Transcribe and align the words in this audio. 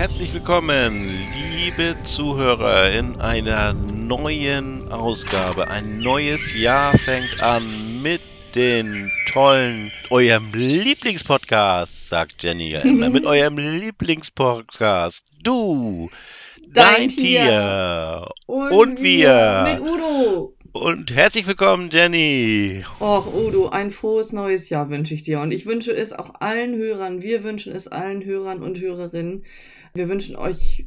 herzlich 0.00 0.32
willkommen, 0.32 1.10
liebe 1.54 1.94
Zuhörer, 2.04 2.90
in 2.90 3.20
einer 3.20 3.74
neuen 3.74 4.90
Ausgabe. 4.90 5.68
Ein 5.68 6.00
neues 6.00 6.58
Jahr 6.58 6.96
fängt 6.96 7.42
an 7.42 8.00
mit 8.00 8.22
den 8.54 9.12
tollen, 9.30 9.92
eurem 10.08 10.50
Lieblingspodcast, 10.54 12.08
sagt 12.08 12.42
Jenny 12.42 12.70
ja 12.70 12.80
immer, 12.80 13.10
mit 13.10 13.26
eurem 13.26 13.58
Lieblingspodcast. 13.58 15.22
Du, 15.42 16.08
dein, 16.66 16.72
dein 16.72 17.08
Tier, 17.10 17.16
Tier 17.18 18.26
und, 18.46 18.72
und, 18.72 19.02
wir. 19.02 19.68
Mit 19.70 19.82
Udo. 19.82 20.54
Und 20.72 21.14
herzlich 21.14 21.46
willkommen, 21.46 21.90
Jenny. 21.92 22.84
Och, 23.00 23.34
Udo, 23.34 23.68
ein 23.68 23.90
frohes 23.90 24.32
neues 24.32 24.70
Jahr 24.70 24.88
wünsche 24.88 25.12
ich 25.12 25.24
dir. 25.24 25.40
Und 25.40 25.52
ich 25.52 25.66
wünsche 25.66 25.92
es 25.92 26.14
auch 26.14 26.40
allen 26.40 26.74
Hörern. 26.76 27.20
Wir 27.20 27.44
wünschen 27.44 27.74
es 27.74 27.86
allen 27.86 28.24
Hörern 28.24 28.62
und 28.62 28.80
Hörerinnen. 28.80 29.44
Wir 29.94 30.08
wünschen 30.08 30.36
euch 30.36 30.86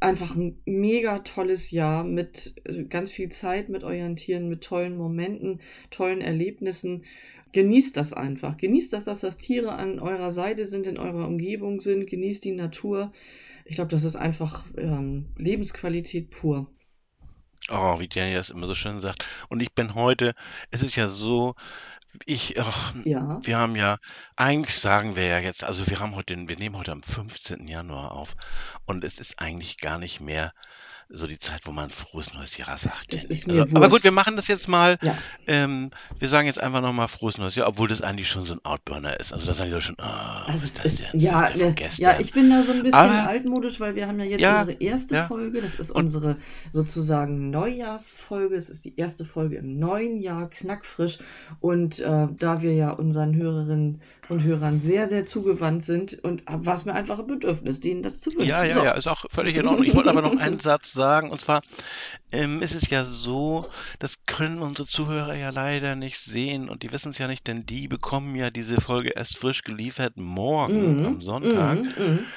einfach 0.00 0.34
ein 0.34 0.58
mega 0.64 1.20
tolles 1.20 1.70
Jahr 1.70 2.04
mit 2.04 2.54
äh, 2.64 2.84
ganz 2.84 3.12
viel 3.12 3.28
Zeit 3.28 3.68
mit 3.68 3.84
euren 3.84 4.16
Tieren, 4.16 4.48
mit 4.48 4.64
tollen 4.64 4.96
Momenten, 4.96 5.60
tollen 5.90 6.20
Erlebnissen. 6.20 7.04
Genießt 7.52 7.96
das 7.96 8.12
einfach. 8.12 8.56
Genießt 8.56 8.92
das, 8.92 9.04
dass 9.04 9.20
das 9.20 9.36
Tiere 9.36 9.72
an 9.72 9.98
eurer 9.98 10.30
Seite 10.30 10.64
sind, 10.64 10.86
in 10.86 10.98
eurer 10.98 11.26
Umgebung 11.26 11.80
sind. 11.80 12.06
Genießt 12.06 12.44
die 12.44 12.52
Natur. 12.52 13.12
Ich 13.64 13.74
glaube, 13.74 13.90
das 13.90 14.04
ist 14.04 14.16
einfach 14.16 14.64
ähm, 14.76 15.26
Lebensqualität 15.36 16.30
pur. 16.30 16.70
Oh, 17.68 18.00
wie 18.00 18.08
Jenny 18.10 18.34
das 18.34 18.50
immer 18.50 18.66
so 18.66 18.74
schön 18.74 19.00
sagt. 19.00 19.24
Und 19.48 19.60
ich 19.60 19.74
bin 19.74 19.94
heute, 19.94 20.34
es 20.70 20.82
ist 20.82 20.96
ja 20.96 21.06
so, 21.06 21.54
ich, 22.26 22.60
ach, 22.60 22.94
Ja. 23.04 23.38
wir 23.42 23.58
haben 23.58 23.76
ja, 23.76 23.98
eigentlich 24.36 24.78
sagen 24.78 25.16
wir 25.16 25.26
ja 25.26 25.38
jetzt, 25.38 25.64
also 25.64 25.88
wir 25.88 26.00
haben 26.00 26.14
heute, 26.16 26.36
wir 26.48 26.56
nehmen 26.58 26.76
heute 26.76 26.92
am 26.92 27.02
15. 27.02 27.68
Januar 27.68 28.12
auf 28.12 28.34
und 28.86 29.04
es 29.04 29.18
ist 29.20 29.38
eigentlich 29.40 29.78
gar 29.78 29.98
nicht 29.98 30.20
mehr 30.20 30.52
so 31.12 31.26
die 31.26 31.38
Zeit, 31.38 31.62
wo 31.64 31.72
man 31.72 31.90
frohes 31.90 32.34
neues 32.34 32.56
Jahr 32.56 32.78
sagt. 32.78 33.12
Das 33.12 33.24
ist 33.24 33.48
Also, 33.48 33.62
aber 33.62 33.88
gut, 33.88 34.04
wir 34.04 34.12
machen 34.12 34.36
das 34.36 34.46
jetzt 34.48 34.68
mal. 34.68 34.96
Ja. 35.02 35.16
Ähm, 35.46 35.90
wir 36.18 36.28
sagen 36.28 36.46
jetzt 36.46 36.60
einfach 36.60 36.80
nochmal 36.80 37.08
frohes 37.08 37.36
neues 37.36 37.56
Jahr, 37.56 37.68
obwohl 37.68 37.88
das 37.88 38.00
eigentlich 38.00 38.28
schon 38.28 38.46
so 38.46 38.54
ein 38.54 38.64
Outburner 38.64 39.18
ist. 39.18 39.32
Also 39.32 39.46
da 39.46 39.54
sagen 39.54 39.70
die 39.70 39.74
Leute 39.74 39.86
schon, 39.86 39.96
was 39.98 40.48
Also 40.48 40.64
ist 40.64 40.64
es 40.64 40.74
das 40.74 40.84
ist, 40.84 41.00
denn? 41.00 41.20
Das 41.20 41.22
ja, 41.22 41.44
ist 41.44 41.58
der 41.58 41.66
von 41.66 41.74
das, 41.76 41.98
ja, 41.98 42.20
ich 42.20 42.32
bin 42.32 42.50
da 42.50 42.62
so 42.62 42.72
ein 42.72 42.82
bisschen 42.82 42.94
Aber 42.94 43.28
altmodisch, 43.28 43.80
weil 43.80 43.96
wir 43.96 44.06
haben 44.06 44.20
ja 44.20 44.26
jetzt 44.26 44.40
ja, 44.40 44.60
unsere 44.60 44.80
erste 44.80 45.14
ja. 45.16 45.26
Folge. 45.26 45.60
Das 45.60 45.74
ist 45.74 45.90
unsere 45.90 46.36
sozusagen 46.70 47.50
Neujahrsfolge. 47.50 48.54
Es 48.54 48.70
ist 48.70 48.84
die 48.84 48.96
erste 48.96 49.24
Folge 49.24 49.56
im 49.56 49.78
neuen 49.78 50.20
Jahr, 50.20 50.48
knackfrisch. 50.48 51.18
Und 51.58 51.98
äh, 51.98 52.28
da 52.30 52.62
wir 52.62 52.74
ja 52.74 52.92
unseren 52.92 53.34
Hörerinnen 53.34 54.00
und 54.30 54.42
Hörern 54.44 54.80
sehr, 54.80 55.08
sehr 55.08 55.24
zugewandt 55.24 55.82
sind 55.84 56.22
und 56.24 56.42
war 56.46 56.74
es 56.74 56.84
mir 56.84 56.94
einfach 56.94 57.18
ein 57.18 57.26
Bedürfnis, 57.26 57.80
denen 57.80 58.02
das 58.02 58.20
zu 58.20 58.30
Ja, 58.38 58.64
wünschen. 58.64 58.64
ja, 58.64 58.78
So. 58.78 58.80
ja, 58.80 58.92
ist 58.92 59.06
auch 59.06 59.24
völlig 59.30 59.54
in 59.56 59.66
Ordnung. 59.66 59.86
Ich 59.86 59.94
wollte 59.94 60.08
aber 60.10 60.22
noch 60.22 60.36
einen 60.36 60.58
Satz 60.60 60.92
sagen, 60.92 61.30
und 61.30 61.40
zwar 61.40 61.62
ähm, 62.32 62.62
ist 62.62 62.74
es 62.74 62.90
ja 62.90 63.04
so, 63.04 63.68
das 63.98 64.24
können 64.26 64.60
unsere 64.62 64.88
Zuhörer 64.88 65.34
ja 65.36 65.50
leider 65.50 65.94
nicht 65.96 66.18
sehen 66.20 66.68
und 66.70 66.82
die 66.82 66.92
wissen 66.92 67.10
es 67.10 67.18
ja 67.18 67.28
nicht, 67.28 67.46
denn 67.46 67.66
die 67.66 67.88
bekommen 67.88 68.34
ja 68.36 68.50
diese 68.50 68.80
Folge 68.80 69.10
erst 69.10 69.38
frisch 69.38 69.62
geliefert 69.62 70.16
morgen 70.16 70.98
am 71.02 71.20
Mhm, 71.20 71.20
Sonntag. 71.20 71.80
mhm, 71.80 71.94
mhm. 71.96 72.32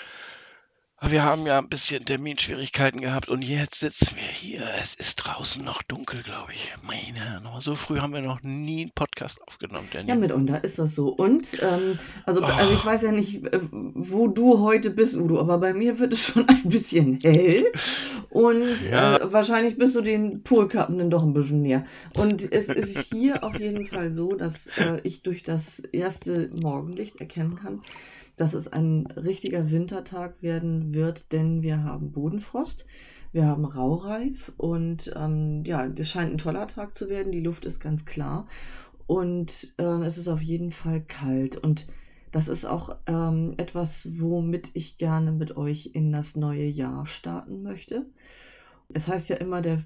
Aber 1.04 1.12
wir 1.12 1.26
haben 1.26 1.46
ja 1.46 1.58
ein 1.58 1.68
bisschen 1.68 2.06
Terminschwierigkeiten 2.06 3.02
gehabt 3.02 3.28
und 3.28 3.44
jetzt 3.44 3.82
sitzen 3.82 4.16
wir 4.16 4.24
hier. 4.24 4.62
Es 4.82 4.96
ist 4.96 5.16
draußen 5.16 5.62
noch 5.62 5.84
dunkel, 5.84 6.22
glaube 6.24 6.54
ich. 6.54 6.72
Meine 6.82 7.42
so 7.60 7.76
früh 7.76 7.98
haben 8.00 8.14
wir 8.14 8.22
noch 8.22 8.42
nie 8.44 8.84
einen 8.84 8.92
Podcast 8.92 9.42
aufgenommen, 9.46 9.90
Ja, 9.94 10.02
Danny. 10.02 10.16
mitunter 10.22 10.64
ist 10.64 10.80
das 10.80 10.96
so. 10.96 11.10
Und, 11.10 11.46
ähm, 11.62 12.00
also, 12.26 12.42
also 12.42 12.74
ich 12.74 12.84
Oh, 12.84 12.86
weiß 12.86 13.02
ja 13.02 13.12
nicht, 13.12 13.44
äh, 13.46 13.60
wo 13.72 14.28
du 14.28 14.60
heute 14.60 14.90
bist, 14.92 15.18
Udo, 15.18 15.42
aber 15.42 15.58
bei 15.58 15.74
mir 15.74 16.00
wird 16.00 16.14
es 16.14 16.22
schon 16.28 16.48
ein 16.48 16.64
bisschen 16.64 17.20
hell. 17.22 17.66
Und 18.30 18.64
ja, 18.90 19.18
äh, 19.18 19.34
wahrscheinlich 19.34 19.78
bist 19.78 19.96
du 19.96 20.02
den 20.02 20.42
Polkappen 20.44 20.98
dann 21.00 21.10
doch 21.10 21.24
ein 21.24 21.34
bisschen 21.34 21.62
näher. 21.64 21.86
Und 22.16 22.50
es 22.52 22.68
ist 22.70 23.08
hier 23.14 23.44
auf 23.44 23.60
jeden 23.60 23.88
Fall 23.88 24.12
so, 24.14 24.36
dass 24.36 24.68
äh, 24.78 25.02
ich 25.04 25.22
durch 25.22 25.44
das 25.44 25.80
erste 25.80 26.50
Morgenlicht 26.54 27.20
erkennen 27.20 27.56
kann, 27.56 27.82
dass 28.36 28.54
es 28.54 28.68
ein 28.68 29.08
richtiger 29.08 29.70
Wintertag 29.70 30.42
werden 30.42 30.94
wird, 30.94 31.32
denn 31.32 31.62
wir 31.62 31.84
haben 31.84 32.12
Bodenfrost, 32.12 32.86
wir 33.32 33.46
haben 33.46 33.66
Raureif 33.66 34.52
und 34.58 35.12
ähm, 35.16 35.64
ja, 35.66 35.88
das 35.88 36.10
scheint 36.10 36.32
ein 36.32 36.38
toller 36.38 36.68
Tag 36.68 36.96
zu 36.96 37.10
werden. 37.10 37.32
Die 37.32 37.42
Luft 37.42 37.66
ist 37.66 37.80
ganz 37.80 38.06
klar 38.06 38.48
und 39.08 39.74
äh, 39.78 39.84
es 40.04 40.18
ist 40.18 40.28
auf 40.28 40.42
jeden 40.42 40.72
Fall 40.72 41.02
kalt 41.02 41.56
und 41.58 41.88
das 42.32 42.48
ist 42.48 42.66
auch 42.66 42.96
ähm, 43.06 43.54
etwas, 43.58 44.10
womit 44.20 44.72
ich 44.74 44.98
gerne 44.98 45.32
mit 45.32 45.56
euch 45.56 45.92
in 45.94 46.12
das 46.12 46.36
neue 46.36 46.66
Jahr 46.66 47.06
starten 47.06 47.62
möchte. 47.62 48.08
Es 48.90 49.08
heißt 49.08 49.30
ja 49.30 49.36
immer, 49.36 49.62
der 49.62 49.84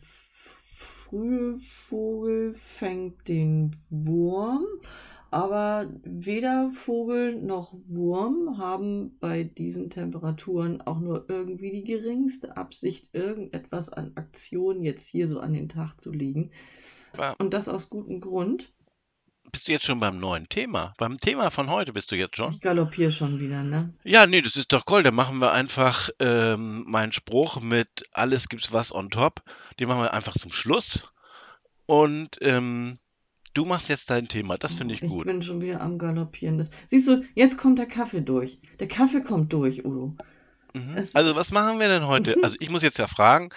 frühe 1.09 1.57
Vogel 1.57 2.53
fängt 2.55 3.27
den 3.27 3.75
Wurm, 3.89 4.65
aber 5.31 5.89
weder 6.03 6.69
Vogel 6.71 7.35
noch 7.41 7.73
Wurm 7.87 8.57
haben 8.57 9.17
bei 9.19 9.43
diesen 9.43 9.89
Temperaturen 9.89 10.81
auch 10.81 10.99
nur 10.99 11.25
irgendwie 11.29 11.71
die 11.71 11.83
geringste 11.83 12.57
Absicht, 12.57 13.09
irgendetwas 13.13 13.89
an 13.89 14.13
Aktion 14.15 14.83
jetzt 14.83 15.07
hier 15.07 15.27
so 15.27 15.39
an 15.39 15.53
den 15.53 15.69
Tag 15.69 15.99
zu 15.99 16.11
legen. 16.11 16.51
Und 17.39 17.53
das 17.53 17.67
aus 17.67 17.89
gutem 17.89 18.21
Grund. 18.21 18.71
bist 19.51 19.67
du 19.67 19.71
jetzt 19.71 19.85
schon 19.85 19.99
beim 19.99 20.17
neuen 20.17 20.47
Thema? 20.49 20.93
Beim 20.97 21.17
Thema 21.17 21.49
von 21.49 21.69
heute 21.69 21.93
bist 21.93 22.11
du 22.11 22.15
jetzt 22.15 22.35
schon? 22.35 22.51
Ich 22.51 22.61
galoppiere 22.61 23.11
schon 23.11 23.39
wieder, 23.39 23.63
ne? 23.63 23.93
Ja, 24.03 24.27
nee, 24.27 24.41
das 24.41 24.55
ist 24.55 24.71
doch 24.73 24.83
cool. 24.89 25.03
Dann 25.03 25.15
machen 25.15 25.39
wir 25.39 25.51
einfach 25.51 26.09
ähm, 26.19 26.83
meinen 26.87 27.11
Spruch 27.11 27.59
mit 27.61 28.03
alles 28.13 28.49
gibt's 28.49 28.71
was 28.73 28.93
on 28.93 29.09
top. 29.09 29.41
Den 29.79 29.87
machen 29.87 30.01
wir 30.01 30.13
einfach 30.13 30.33
zum 30.33 30.51
Schluss. 30.51 31.11
Und 31.85 32.37
ähm, 32.41 32.97
du 33.57 33.65
machst 33.65 33.89
jetzt 33.89 34.09
dein 34.09 34.27
Thema. 34.27 34.57
Das 34.57 34.75
finde 34.75 34.93
Oh, 34.93 34.95
ich 34.95 35.03
ich 35.03 35.09
gut. 35.09 35.25
bin 35.25 35.41
schon 35.41 35.61
wieder 35.61 35.81
am 35.81 35.97
Galoppieren. 35.97 36.57
Das, 36.57 36.69
siehst 36.85 37.07
du, 37.07 37.23
jetzt 37.33 37.57
kommt 37.57 37.79
der 37.79 37.87
Kaffee 37.87 38.21
durch. 38.21 38.59
Der 38.79 38.87
Kaffee 38.87 39.21
kommt 39.21 39.51
durch, 39.51 39.83
Udo. 39.83 40.15
Mhm. 40.73 41.07
Also, 41.13 41.35
was 41.35 41.51
machen 41.51 41.79
wir 41.79 41.87
denn 41.87 42.07
heute? 42.07 42.35
Also, 42.43 42.55
ich 42.59 42.69
muss 42.69 42.83
jetzt 42.83 42.99
ja 42.99 43.07
fragen, 43.07 43.49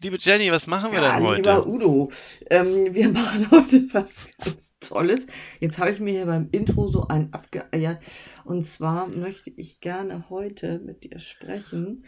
liebe 0.00 0.16
Jenny, 0.20 0.52
was 0.52 0.66
machen 0.66 0.92
wir 0.92 1.02
ja, 1.02 1.18
denn 1.18 1.34
lieber 1.34 1.56
heute? 1.56 1.68
Udo, 1.68 2.12
ähm, 2.50 2.94
wir 2.94 3.08
machen 3.20 3.50
heute 3.50 3.92
was 3.92 4.30
ganz 4.38 4.72
Tolles. 4.80 5.26
Jetzt 5.60 5.78
habe 5.78 5.90
ich 5.90 6.00
mir 6.00 6.12
hier 6.12 6.26
beim 6.26 6.48
Intro 6.52 6.86
so 6.86 7.08
ein 7.08 7.32
abgeeiert. 7.32 8.00
Und 8.44 8.64
zwar 8.64 9.08
möchte 9.08 9.50
ich 9.50 9.80
gerne 9.80 10.28
heute 10.28 10.78
mit 10.80 11.04
dir 11.04 11.18
sprechen 11.18 12.04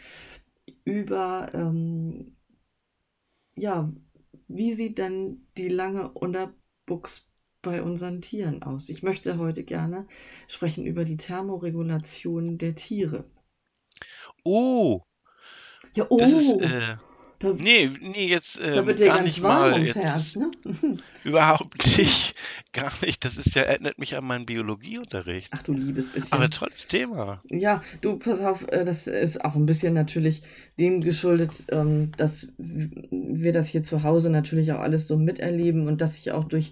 über, 0.83 1.49
ähm, 1.53 2.35
ja, 3.55 3.91
wie 4.47 4.73
sieht 4.73 4.97
denn 4.97 5.47
die 5.57 5.69
lange 5.69 6.09
Unterbuchs 6.85 7.27
bei 7.63 7.81
unseren 7.81 8.21
Tieren 8.21 8.61
aus? 8.61 8.89
Ich 8.89 9.01
möchte 9.01 9.39
heute 9.39 9.63
gerne 9.63 10.07
sprechen 10.47 10.85
über 10.85 11.03
die 11.03 11.17
Thermoregulation 11.17 12.59
der 12.59 12.75
Tiere. 12.75 13.25
Oh, 14.45 15.01
Ja, 15.93 16.05
das 16.17 16.31
ist, 16.33 16.53
oh, 16.53 16.59
äh, 16.61 16.97
da, 17.39 17.53
nee, 17.53 17.89
nee, 18.01 18.27
jetzt 18.27 18.59
da 18.73 18.85
wird 18.85 18.99
dir 18.99 19.07
gar 19.07 19.15
ganz 19.17 19.27
nicht 19.27 19.41
warm 19.41 19.71
mal. 19.71 19.73
ums 19.73 19.93
Jetzt 19.93 20.03
Herz, 20.03 20.35
ne? 20.35 20.51
überhaupt 21.23 21.75
nicht, 21.97 22.35
gar 22.73 22.91
nicht. 23.01 23.25
Das 23.25 23.37
ist 23.37 23.55
ja, 23.55 23.63
erinnert 23.63 23.99
mich 23.99 24.15
an 24.15 24.25
meinen 24.25 24.45
Biologieunterricht. 24.45 25.49
Ach 25.51 25.63
du 25.63 25.73
liebes 25.73 26.09
Aber 26.29 26.47
bisschen. 26.47 26.51
tolles 26.51 26.87
Thema. 26.87 27.41
Ja, 27.49 27.83
du, 28.01 28.17
pass 28.17 28.41
auf, 28.41 28.67
äh, 28.71 28.85
das 28.85 29.07
ist 29.07 29.43
auch 29.43 29.55
ein 29.55 29.65
bisschen 29.65 29.93
natürlich 29.93 30.41
dem 30.79 31.01
geschuldet, 31.01 31.63
ähm, 31.69 32.11
dass 32.17 32.47
wir 32.57 33.51
das 33.53 33.67
hier 33.67 33.83
zu 33.83 34.03
Hause 34.03 34.29
natürlich 34.29 34.71
auch 34.71 34.79
alles 34.79 35.07
so 35.07 35.17
miterleben 35.17 35.87
und 35.87 36.01
dass 36.01 36.17
ich 36.17 36.31
auch 36.31 36.45
durch, 36.45 36.71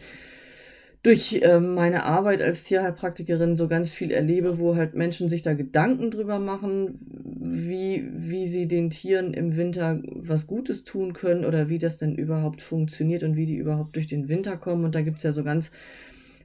durch 1.04 1.42
ähm, 1.44 1.76
meine 1.76 2.04
Arbeit 2.04 2.42
als 2.42 2.64
Tierheilpraktikerin 2.64 3.58
so 3.58 3.68
ganz 3.68 3.92
viel 3.92 4.10
erlebe, 4.10 4.58
wo 4.58 4.78
halt 4.78 4.96
Menschen 4.96 5.28
sich 5.28 5.42
da 5.42 5.54
Gedanken 5.54 6.12
drüber 6.12 6.40
machen, 6.40 6.98
wie, 7.42 8.08
wie 8.10 8.48
sie 8.48 8.70
den 8.70 8.90
Tieren 8.90 9.34
im 9.34 9.58
Winter 9.58 10.02
was 10.06 10.48
Gutes 10.48 10.86
tun 10.86 11.12
können 11.12 11.44
oder 11.44 11.68
wie 11.68 11.78
das 11.78 11.98
denn 11.98 12.16
überhaupt 12.16 12.62
funktioniert 12.62 13.24
und 13.24 13.36
wie 13.36 13.46
die 13.46 13.58
überhaupt 13.58 13.98
durch 13.98 14.08
den 14.08 14.30
Winter 14.30 14.56
kommen. 14.56 14.86
Und 14.86 14.96
da 14.96 15.02
gibt 15.02 15.18
es 15.18 15.24
ja 15.24 15.34
so 15.34 15.44
ganz 15.44 15.72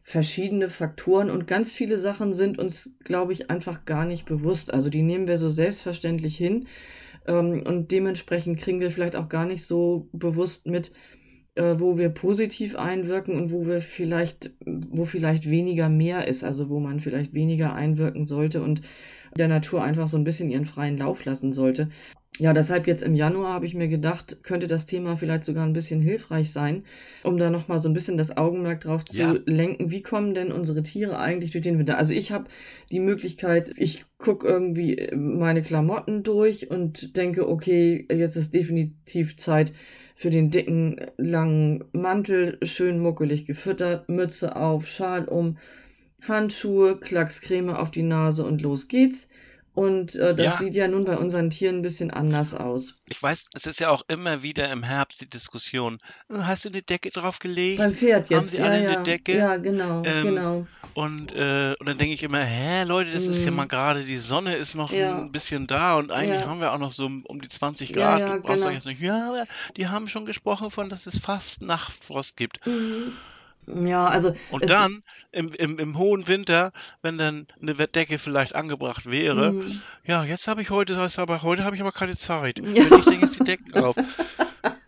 verschiedene 0.03 0.71
Faktoren 0.71 1.31
und 1.31 1.47
ganz 1.47 1.73
viele 1.73 1.97
Sachen 1.97 2.33
sind 2.33 2.59
uns, 2.59 2.97
glaube 3.05 3.35
ich, 3.35 3.51
einfach 3.51 3.85
gar 3.85 4.07
nicht 4.07 4.27
bewusst. 4.27 4.75
Also 4.75 4.91
die 4.91 5.03
nehmen 5.03 5.29
wir 5.29 5.37
so 5.37 5.49
selbstverständlich 5.49 6.37
hin 6.37 6.67
ähm, 7.29 7.63
und 7.65 7.93
dementsprechend 7.93 8.59
kriegen 8.59 8.81
wir 8.81 8.91
vielleicht 8.91 9.15
auch 9.15 9.29
gar 9.29 9.47
nicht 9.47 9.65
so 9.65 10.09
bewusst 10.13 10.67
mit, 10.67 10.89
äh, 10.89 10.93
wo 11.59 11.99
wir 11.99 12.09
positiv 12.11 12.77
einwirken 12.77 13.37
und 13.37 13.51
wo 13.51 13.67
wir 13.67 13.81
vielleicht, 13.81 14.51
wo 14.65 15.05
vielleicht 15.05 15.51
weniger 15.51 15.89
mehr 15.89 16.29
ist, 16.29 16.45
also 16.45 16.69
wo 16.69 16.81
man 16.81 17.01
vielleicht 17.01 17.35
weniger 17.35 17.75
einwirken 17.75 18.27
sollte 18.27 18.63
und 18.63 18.83
der 19.37 19.49
Natur 19.49 19.83
einfach 19.83 20.09
so 20.09 20.17
ein 20.17 20.25
bisschen 20.25 20.51
ihren 20.51 20.67
freien 20.67 20.99
Lauf 20.99 21.25
lassen 21.25 21.53
sollte. 21.53 21.89
Ja, 22.39 22.53
deshalb 22.53 22.87
jetzt 22.87 23.03
im 23.03 23.15
Januar 23.15 23.53
habe 23.53 23.67
ich 23.67 23.75
mir 23.75 23.89
gedacht, 23.89 24.45
könnte 24.45 24.69
das 24.69 24.87
Thema 24.87 25.17
vielleicht 25.17 25.45
sogar 25.45 25.67
ein 25.67 25.73
bisschen 25.73 26.01
hilfreich 26.01 26.53
sein, 26.53 26.85
um 27.25 27.37
da 27.37 27.51
nochmal 27.51 27.81
so 27.81 27.89
ein 27.89 27.95
bisschen 27.95 28.17
das 28.17 28.37
Augenmerk 28.37 28.83
drauf 28.83 29.05
zu 29.05 29.19
ja. 29.19 29.37
lenken, 29.45 29.91
wie 29.91 30.03
kommen 30.03 30.35
denn 30.35 30.53
unsere 30.53 30.85
Tiere 30.85 31.19
eigentlich 31.19 31.51
durch 31.51 31.65
den 31.65 31.79
Winter? 31.79 31.99
Also 31.99 32.15
ich 32.15 32.31
habe 32.31 32.45
die 32.93 33.01
Möglichkeit, 33.01 33.73
ich 33.77 34.05
gucke 34.19 34.47
irgendwie 34.47 35.11
meine 35.17 35.63
Klamotten 35.63 36.23
durch 36.23 36.71
und 36.71 37.17
denke, 37.17 37.49
okay, 37.49 38.07
jetzt 38.09 38.37
ist 38.37 38.55
definitiv 38.55 39.37
Zeit 39.37 39.73
für 40.19 40.31
den 40.31 40.51
dicken, 40.51 40.97
langen 41.17 41.85
Mantel, 41.93 42.59
schön 42.63 42.99
muckelig 42.99 43.47
gefüttert, 43.47 44.09
Mütze 44.09 44.57
auf, 44.57 44.89
Schal 44.89 45.27
um, 45.27 45.59
Handschuhe, 46.27 46.99
Klackscreme 46.99 47.71
auf 47.71 47.93
die 47.93 48.03
Nase 48.03 48.45
und 48.45 48.61
los 48.61 48.89
geht's. 48.89 49.29
Und 49.79 50.17
äh, 50.17 50.35
das 50.35 50.45
ja. 50.45 50.59
sieht 50.59 50.75
ja 50.75 50.89
nun 50.89 51.05
bei 51.05 51.17
unseren 51.17 51.51
Tieren 51.51 51.77
ein 51.77 51.83
bisschen 51.83 52.11
anders 52.11 52.53
aus. 52.53 52.95
Ich 53.07 53.23
weiß, 53.23 53.51
es 53.55 53.65
ist 53.65 53.79
ja 53.79 53.91
auch 53.91 54.03
immer 54.09 54.43
wieder 54.43 54.73
im 54.73 54.83
Herbst 54.83 55.21
die 55.21 55.31
Diskussion. 55.31 55.99
Äh, 56.29 56.39
hast 56.39 56.65
du 56.65 56.71
eine 56.71 56.83
Decke 56.83 57.11
draufgelegt? 57.11 57.79
Beim 57.79 57.95
Pferd 57.95 58.29
jetzt. 58.29 58.37
Haben 58.37 58.49
sie 58.49 58.61
alle 58.61 58.83
ja, 58.83 58.91
eine 58.91 59.03
Decke? 59.05 59.37
Ja, 59.37 59.57
genau, 59.57 60.03
ähm, 60.05 60.25
genau. 60.25 60.67
Und, 60.95 61.31
äh, 61.31 61.77
und 61.79 61.89
dann 61.89 61.97
denke 61.97 62.13
ich 62.13 62.25
immer, 62.25 62.41
hä, 62.41 62.83
Leute, 62.83 63.13
das 63.13 63.29
mm. 63.29 63.31
ist 63.31 63.45
ja 63.45 63.53
mhm. 63.53 63.57
mal 63.57 63.69
gerade, 63.69 64.03
die 64.03 64.19
Sonne 64.19 64.57
ist 64.57 64.75
noch 64.75 64.91
ja. 64.91 65.17
ein 65.17 65.31
bisschen 65.31 65.69
da 65.69 65.97
und 65.97 66.11
eigentlich 66.11 66.45
haben 66.45 66.59
wir 66.59 66.73
auch 66.73 66.79
noch 66.79 66.91
so 66.91 67.07
um 67.07 67.41
die 67.41 67.49
20 67.49 67.93
Grad. 67.93 68.19
Ja, 68.19 68.35
du 68.35 68.41
brauchst 68.41 68.57
genau. 68.57 68.67
doch 68.67 68.73
jetzt 68.73 68.87
nicht, 68.87 69.01
ja, 69.01 69.29
aber 69.29 69.45
die 69.77 69.87
haben 69.87 70.09
schon 70.09 70.27
gesprochen 70.27 70.73
von, 70.73 70.91
dass 70.91 71.07
es 71.07 71.21
fast 71.21 71.63
Nachtfrost 71.63 72.37
gibt. 72.37 72.67
Mhm. 72.67 73.13
Ja, 73.85 74.07
also. 74.07 74.35
Und 74.51 74.69
dann 74.69 75.03
im, 75.33 75.53
im, 75.53 75.79
im 75.79 75.99
hohen 75.99 76.27
Winter, 76.29 76.71
wenn 77.03 77.19
dann 77.19 77.47
eine 77.61 77.75
Decke 77.75 78.19
vielleicht 78.19 78.55
angebracht 78.55 79.07
wäre, 79.07 79.53
mhm. 79.53 79.81
ja, 80.05 80.25
jetzt 80.25 80.49
habe 80.49 80.63
ich 80.63 80.71
heute, 80.71 80.95
das 80.95 81.19
aber 81.19 81.43
heute 81.43 81.65
habe 81.65 81.77
ich 81.77 81.83
aber 81.83 81.93
keine 81.93 82.17
Zeit. 82.17 82.59
Ja. 82.59 82.91
Wenn 82.91 82.99
ich 82.99 83.05
denke, 83.05 83.27
jetzt 83.27 83.39
die 83.39 83.45
Decken 83.45 83.75
auf. 83.75 83.97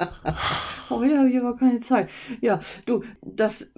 Heute 0.91 1.19
habe 1.19 1.31
ich 1.31 1.39
aber 1.39 1.57
keine 1.57 1.81
Zeit. 1.81 2.09
Ja, 2.41 2.61
du, 2.87 3.03
das 3.23 3.69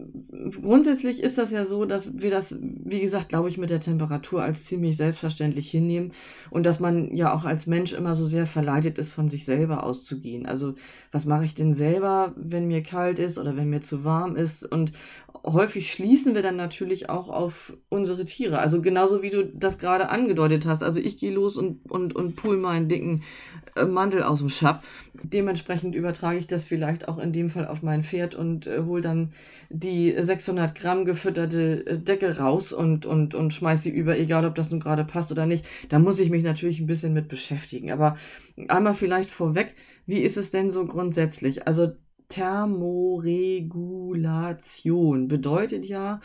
grundsätzlich 0.63 1.23
ist 1.23 1.39
das 1.39 1.51
ja 1.51 1.67
so, 1.67 1.85
dass 1.85 2.21
wir 2.21 2.31
das, 2.31 2.57
wie 2.61 3.01
gesagt, 3.01 3.29
glaube 3.29 3.49
ich, 3.49 3.59
mit 3.59 3.71
der 3.71 3.81
Temperatur 3.81 4.43
als 4.43 4.65
ziemlich 4.65 4.97
selbstverständlich 4.97 5.71
hinnehmen 5.71 6.13
und 6.51 6.65
dass 6.65 6.81
man 6.81 7.15
ja 7.15 7.35
auch 7.35 7.45
als 7.45 7.67
Mensch 7.67 7.93
immer 7.93 8.15
so 8.15 8.25
sehr 8.25 8.47
verleitet 8.47 8.99
ist, 8.99 9.11
von 9.11 9.29
sich 9.29 9.45
selber 9.45 9.85
auszugehen. 9.85 10.47
Also, 10.47 10.75
was 11.11 11.27
mache 11.27 11.45
ich 11.45 11.55
denn 11.55 11.73
selber, 11.73 12.33
wenn 12.37 12.67
mir 12.67 12.83
kalt 12.83 13.19
ist 13.19 13.39
oder 13.39 13.57
wenn 13.57 13.71
mir 13.71 13.83
zu 13.83 14.05
warm 14.05 14.37
ist? 14.37 14.65
Und 14.65 14.93
häufig 15.45 15.91
schließen 15.93 16.35
wir 16.35 16.43
dann 16.43 16.57
natürlich 16.57 17.09
auch 17.11 17.29
auf 17.29 17.77
unsere 17.89 18.25
Tiere. 18.25 18.59
Also 18.59 18.81
genauso 18.81 19.23
wie 19.23 19.31
du 19.31 19.45
das 19.45 19.79
gerade 19.79 20.09
angedeutet 20.09 20.67
hast. 20.67 20.83
Also 20.83 21.01
ich 21.01 21.19
gehe 21.19 21.33
los 21.33 21.57
und, 21.57 21.91
und, 21.91 22.15
und 22.15 22.37
pool 22.37 22.57
meinen 22.57 22.89
dicken 22.89 23.23
äh, 23.75 23.85
Mantel 23.85 24.23
aus 24.23 24.39
dem 24.39 24.51
Schab. 24.51 24.85
Dementsprechend 25.15 25.95
übertrage 26.13 26.39
ich 26.39 26.47
das 26.47 26.67
vielleicht 26.67 27.09
auch 27.09 27.17
in 27.19 27.33
dem 27.33 27.49
Fall 27.49 27.67
auf 27.67 27.83
mein 27.83 28.03
Pferd 28.03 28.35
und 28.35 28.67
äh, 28.67 28.83
hole 28.85 29.01
dann 29.01 29.33
die 29.71 30.15
600 30.19 30.75
Gramm 30.75 31.07
gefütterte 31.07 31.87
äh, 31.87 31.99
Decke 31.99 32.39
raus 32.39 32.75
und, 32.75 33.07
und, 33.07 33.35
und 33.35 33.55
schmeiß 33.55 33.83
sie 33.83 33.89
über, 33.91 34.19
egal 34.19 34.45
ob 34.45 34.55
das 34.55 34.71
nun 34.71 34.81
gerade 34.81 35.07
passt 35.07 35.33
oder 35.33 35.47
nicht. 35.47 35.65
Da 35.89 35.99
muss 35.99 36.21
ich 36.21 36.29
mich 36.29 36.43
natürlich 36.43 36.81
ein 36.81 36.87
bisschen 36.87 37.15
mit 37.15 37.29
beschäftigen. 37.29 37.93
Aber 37.93 38.19
einmal 38.69 38.93
vielleicht 38.95 39.31
vorweg, 39.31 39.75
wie 40.05 40.21
ist 40.21 40.37
es 40.37 40.51
denn 40.51 40.71
so 40.71 40.87
grundsätzlich? 40.87 41.67
Also 41.67 41.93
Thermoregulation 42.29 45.29
bedeutet 45.29 45.87
ja, 45.87 46.21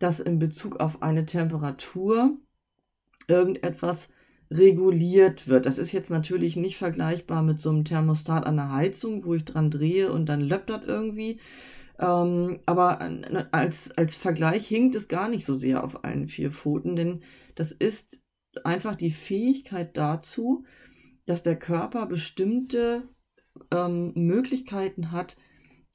dass 0.00 0.18
in 0.18 0.40
Bezug 0.40 0.80
auf 0.80 1.00
eine 1.00 1.26
Temperatur 1.26 2.38
irgendetwas 3.28 4.08
reguliert 4.56 5.48
wird. 5.48 5.66
Das 5.66 5.78
ist 5.78 5.92
jetzt 5.92 6.10
natürlich 6.10 6.56
nicht 6.56 6.76
vergleichbar 6.76 7.42
mit 7.42 7.58
so 7.58 7.70
einem 7.70 7.84
Thermostat 7.84 8.46
an 8.46 8.56
der 8.56 8.72
Heizung, 8.72 9.24
wo 9.24 9.34
ich 9.34 9.44
dran 9.44 9.70
drehe 9.70 10.12
und 10.12 10.26
dann 10.26 10.40
löppt 10.40 10.70
das 10.70 10.84
irgendwie. 10.84 11.40
Ähm, 11.98 12.60
aber 12.66 13.00
als, 13.52 13.90
als 13.92 14.16
Vergleich 14.16 14.66
hinkt 14.66 14.94
es 14.94 15.08
gar 15.08 15.28
nicht 15.28 15.44
so 15.44 15.54
sehr 15.54 15.84
auf 15.84 16.04
allen 16.04 16.28
vier 16.28 16.50
Pfoten, 16.50 16.96
denn 16.96 17.20
das 17.54 17.72
ist 17.72 18.20
einfach 18.64 18.96
die 18.96 19.10
Fähigkeit 19.10 19.96
dazu, 19.96 20.64
dass 21.26 21.42
der 21.42 21.58
Körper 21.58 22.06
bestimmte 22.06 23.08
ähm, 23.70 24.12
Möglichkeiten 24.14 25.12
hat, 25.12 25.36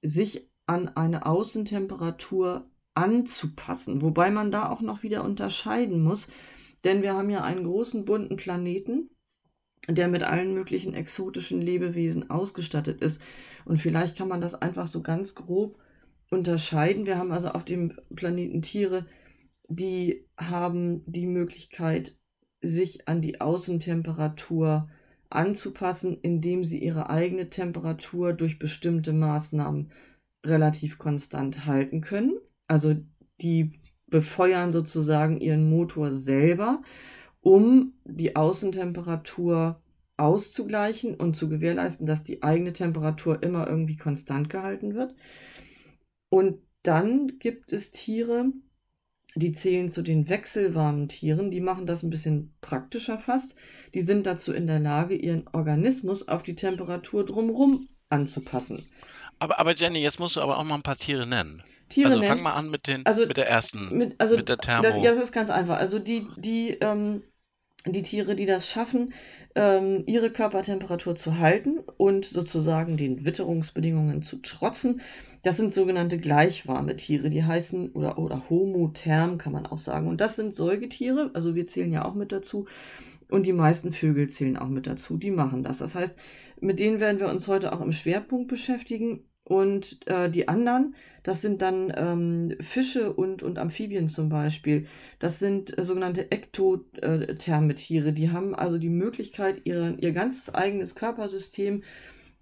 sich 0.02 0.50
an 0.66 0.90
eine 0.90 1.26
Außentemperatur 1.26 2.70
anzupassen. 2.94 4.02
Wobei 4.02 4.32
man 4.32 4.52
da 4.52 4.70
auch 4.70 4.82
noch 4.82 5.04
wieder 5.04 5.24
unterscheiden 5.24 6.02
muss, 6.02 6.28
denn 6.84 7.02
wir 7.02 7.14
haben 7.14 7.30
ja 7.30 7.44
einen 7.44 7.64
großen 7.64 8.06
bunten 8.06 8.38
Planeten, 8.38 9.10
der 9.88 10.08
mit 10.08 10.24
allen 10.24 10.54
möglichen 10.54 10.94
exotischen 10.94 11.62
Lebewesen 11.62 12.30
ausgestattet 12.30 13.02
ist. 13.02 13.22
Und 13.66 13.78
vielleicht 13.78 14.18
kann 14.18 14.28
man 14.28 14.42
das 14.42 14.56
einfach 14.56 14.88
so 14.88 15.02
ganz 15.02 15.36
grob 15.36 15.78
unterscheiden. 16.30 17.06
Wir 17.06 17.18
haben 17.18 17.32
also 17.32 17.50
auf 17.50 17.64
dem 17.64 17.98
Planeten 18.16 18.62
Tiere, 18.62 19.06
die 19.70 20.26
haben 20.38 21.04
die 21.06 21.26
Möglichkeit, 21.26 22.16
sich 22.62 23.08
an 23.08 23.22
die 23.22 23.40
Außentemperatur 23.40 24.90
anzupassen, 25.30 26.18
indem 26.22 26.64
sie 26.64 26.84
ihre 26.84 27.10
eigene 27.10 27.50
Temperatur 27.50 28.34
durch 28.34 28.60
bestimmte 28.60 29.14
Maßnahmen 29.14 29.92
relativ 30.46 30.98
konstant 30.98 31.66
halten 31.66 32.02
können. 32.02 32.38
Also 32.68 32.96
die 33.42 33.80
befeuern 34.08 34.72
sozusagen 34.72 35.38
ihren 35.38 35.70
Motor 35.70 36.14
selber, 36.14 36.82
um 37.42 37.94
die 38.06 38.36
Außentemperatur 38.36 39.82
auszugleichen 40.18 41.16
und 41.16 41.36
zu 41.36 41.48
gewährleisten, 41.48 42.08
dass 42.08 42.24
die 42.24 42.42
eigene 42.42 42.74
Temperatur 42.74 43.44
immer 43.44 43.68
irgendwie 43.68 43.98
konstant 43.98 44.50
gehalten 44.50 44.96
wird. 44.96 45.14
Und 46.30 46.60
dann 46.84 47.40
gibt 47.40 47.72
es 47.72 47.92
Tiere, 47.92 48.52
die 49.36 49.52
zählen 49.52 49.90
zu 49.90 50.02
den 50.02 50.30
wechselwarmen 50.30 51.10
Tieren. 51.10 51.52
Die 51.52 51.62
machen 51.62 51.86
das 51.86 52.02
ein 52.02 52.10
bisschen 52.10 52.56
praktischer 52.62 53.20
fast. 53.20 53.56
Die 53.94 54.02
sind 54.02 54.26
dazu 54.26 54.54
in 54.54 54.66
der 54.68 54.80
Lage, 54.80 55.16
ihren 55.16 55.48
Organismus 55.50 56.28
auf 56.28 56.44
die 56.44 56.56
Temperatur 56.56 57.24
drumherum 57.24 57.88
anzupassen. 58.10 58.84
Aber, 59.40 59.60
aber 59.60 59.76
Jenny, 59.76 60.00
jetzt 60.00 60.20
musst 60.20 60.38
du 60.38 60.42
aber 60.42 60.58
auch 60.58 60.64
mal 60.64 60.76
ein 60.76 60.82
paar 60.82 60.96
Tiere 60.96 61.28
nennen. 61.28 61.62
Tiere 61.90 62.14
also 62.14 62.24
fang 62.24 62.42
mal 62.42 62.54
an 62.54 62.70
mit, 62.70 62.88
den, 62.88 63.06
also, 63.06 63.26
mit 63.26 63.38
der 63.38 63.50
ersten, 63.50 63.98
mit, 63.98 64.16
also 64.20 64.36
mit 64.36 64.50
der 64.50 64.58
Thermo. 64.58 64.84
Das, 64.84 64.96
ja, 64.98 65.12
das 65.14 65.24
ist 65.24 65.32
ganz 65.32 65.50
einfach. 65.50 65.78
Also 65.78 66.00
die, 66.00 66.28
die, 66.38 66.78
ähm, 66.82 67.24
die 67.86 68.02
Tiere, 68.02 68.36
die 68.36 68.46
das 68.46 68.68
schaffen, 68.70 69.14
ähm, 69.56 70.04
ihre 70.06 70.30
Körpertemperatur 70.30 71.16
zu 71.16 71.38
halten 71.38 71.80
und 71.98 72.26
sozusagen 72.26 72.98
den 72.98 73.26
Witterungsbedingungen 73.26 74.22
zu 74.22 74.38
trotzen, 74.42 75.02
das 75.44 75.58
sind 75.58 75.72
sogenannte 75.72 76.18
gleichwarme 76.18 76.96
Tiere, 76.96 77.30
die 77.30 77.44
heißen, 77.44 77.92
oder, 77.92 78.18
oder 78.18 78.50
homotherm 78.50 79.38
kann 79.38 79.54
man 79.54 79.66
auch 79.66 79.78
sagen. 79.78 80.08
Und 80.08 80.20
das 80.20 80.36
sind 80.36 80.56
Säugetiere, 80.56 81.32
also 81.34 81.56
wir 81.56 81.68
zählen 81.68 81.92
ja 81.92 82.06
auch 82.06 82.16
mit 82.16 82.32
dazu. 82.32 82.68
Und 83.30 83.46
die 83.46 83.54
meisten 83.54 83.92
Vögel 83.92 84.30
zählen 84.30 84.58
auch 84.58 84.70
mit 84.70 84.88
dazu, 84.88 85.18
die 85.18 85.32
machen 85.32 85.64
das. 85.64 85.80
Das 85.80 85.96
heißt, 85.96 86.18
mit 86.62 86.80
denen 86.80 87.00
werden 87.00 87.20
wir 87.20 87.30
uns 87.30 87.48
heute 87.48 87.74
auch 87.74 87.82
im 87.82 87.92
Schwerpunkt 87.92 88.48
beschäftigen. 88.48 89.26
Und 89.48 90.06
äh, 90.08 90.30
die 90.30 90.50
anderen, 90.50 90.94
das 91.24 91.42
sind 91.42 91.62
dann 91.62 91.94
ähm, 91.96 92.58
Fische 92.60 93.14
und, 93.14 93.44
und 93.44 93.60
Amphibien 93.60 94.10
zum 94.10 94.28
Beispiel. 94.28 94.88
Das 95.20 95.40
sind 95.40 95.78
äh, 95.78 95.86
sogenannte 95.86 96.32
ektotherme 96.32 97.76
Tiere. 97.76 98.12
Die 98.12 98.30
haben 98.30 98.54
also 98.54 98.78
die 98.78 98.90
Möglichkeit, 98.90 99.62
ihre, 99.64 99.96
ihr 100.02 100.12
ganzes 100.12 100.54
eigenes 100.54 100.96
Körpersystem 100.96 101.84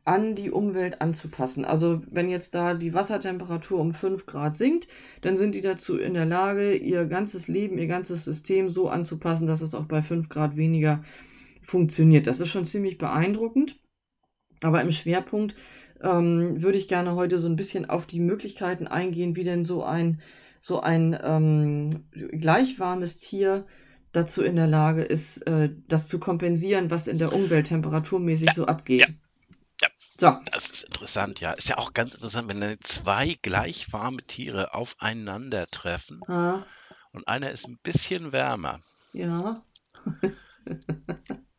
an 0.03 0.33
die 0.33 0.49
Umwelt 0.49 0.99
anzupassen. 0.99 1.63
Also 1.63 2.01
wenn 2.09 2.27
jetzt 2.27 2.55
da 2.55 2.73
die 2.73 2.95
Wassertemperatur 2.95 3.79
um 3.79 3.93
5 3.93 4.25
Grad 4.25 4.55
sinkt, 4.55 4.87
dann 5.21 5.37
sind 5.37 5.53
die 5.53 5.61
dazu 5.61 5.99
in 5.99 6.15
der 6.15 6.25
Lage, 6.25 6.73
ihr 6.73 7.05
ganzes 7.05 7.47
Leben, 7.47 7.77
ihr 7.77 7.87
ganzes 7.87 8.25
System 8.25 8.67
so 8.67 8.89
anzupassen, 8.89 9.45
dass 9.45 9.61
es 9.61 9.75
auch 9.75 9.85
bei 9.85 10.01
5 10.01 10.27
Grad 10.27 10.57
weniger 10.57 11.03
funktioniert. 11.61 12.25
Das 12.25 12.39
ist 12.39 12.49
schon 12.49 12.65
ziemlich 12.65 12.97
beeindruckend. 12.97 13.77
Aber 14.61 14.81
im 14.81 14.91
Schwerpunkt 14.91 15.53
ähm, 16.01 16.61
würde 16.61 16.77
ich 16.77 16.87
gerne 16.87 17.15
heute 17.15 17.39
so 17.39 17.47
ein 17.47 17.55
bisschen 17.55 17.89
auf 17.89 18.05
die 18.05 18.19
Möglichkeiten 18.19 18.87
eingehen, 18.87 19.35
wie 19.35 19.43
denn 19.43 19.63
so 19.65 19.83
ein, 19.83 20.21
so 20.59 20.81
ein 20.81 21.17
ähm, 21.21 22.05
gleichwarmes 22.11 23.17
Tier 23.19 23.65
dazu 24.11 24.43
in 24.43 24.55
der 24.55 24.67
Lage 24.67 25.03
ist, 25.03 25.45
äh, 25.47 25.69
das 25.87 26.07
zu 26.07 26.19
kompensieren, 26.19 26.89
was 26.89 27.07
in 27.07 27.17
der 27.17 27.33
Umwelt 27.33 27.67
temperaturmäßig 27.67 28.47
ja, 28.47 28.53
so 28.53 28.65
abgeht. 28.65 29.01
Ja. 29.01 29.07
So. 30.17 30.37
Das 30.51 30.69
ist 30.69 30.83
interessant, 30.83 31.41
ja. 31.41 31.51
Ist 31.51 31.67
ja 31.67 31.77
auch 31.77 31.93
ganz 31.93 32.13
interessant, 32.13 32.47
wenn 32.47 32.79
zwei 32.79 33.37
gleich 33.41 33.91
warme 33.91 34.21
Tiere 34.21 34.73
aufeinandertreffen 34.73 36.21
ah. 36.29 36.65
und 37.11 37.27
einer 37.27 37.51
ist 37.51 37.67
ein 37.67 37.77
bisschen 37.83 38.31
wärmer. 38.31 38.79
Ja. 39.11 39.61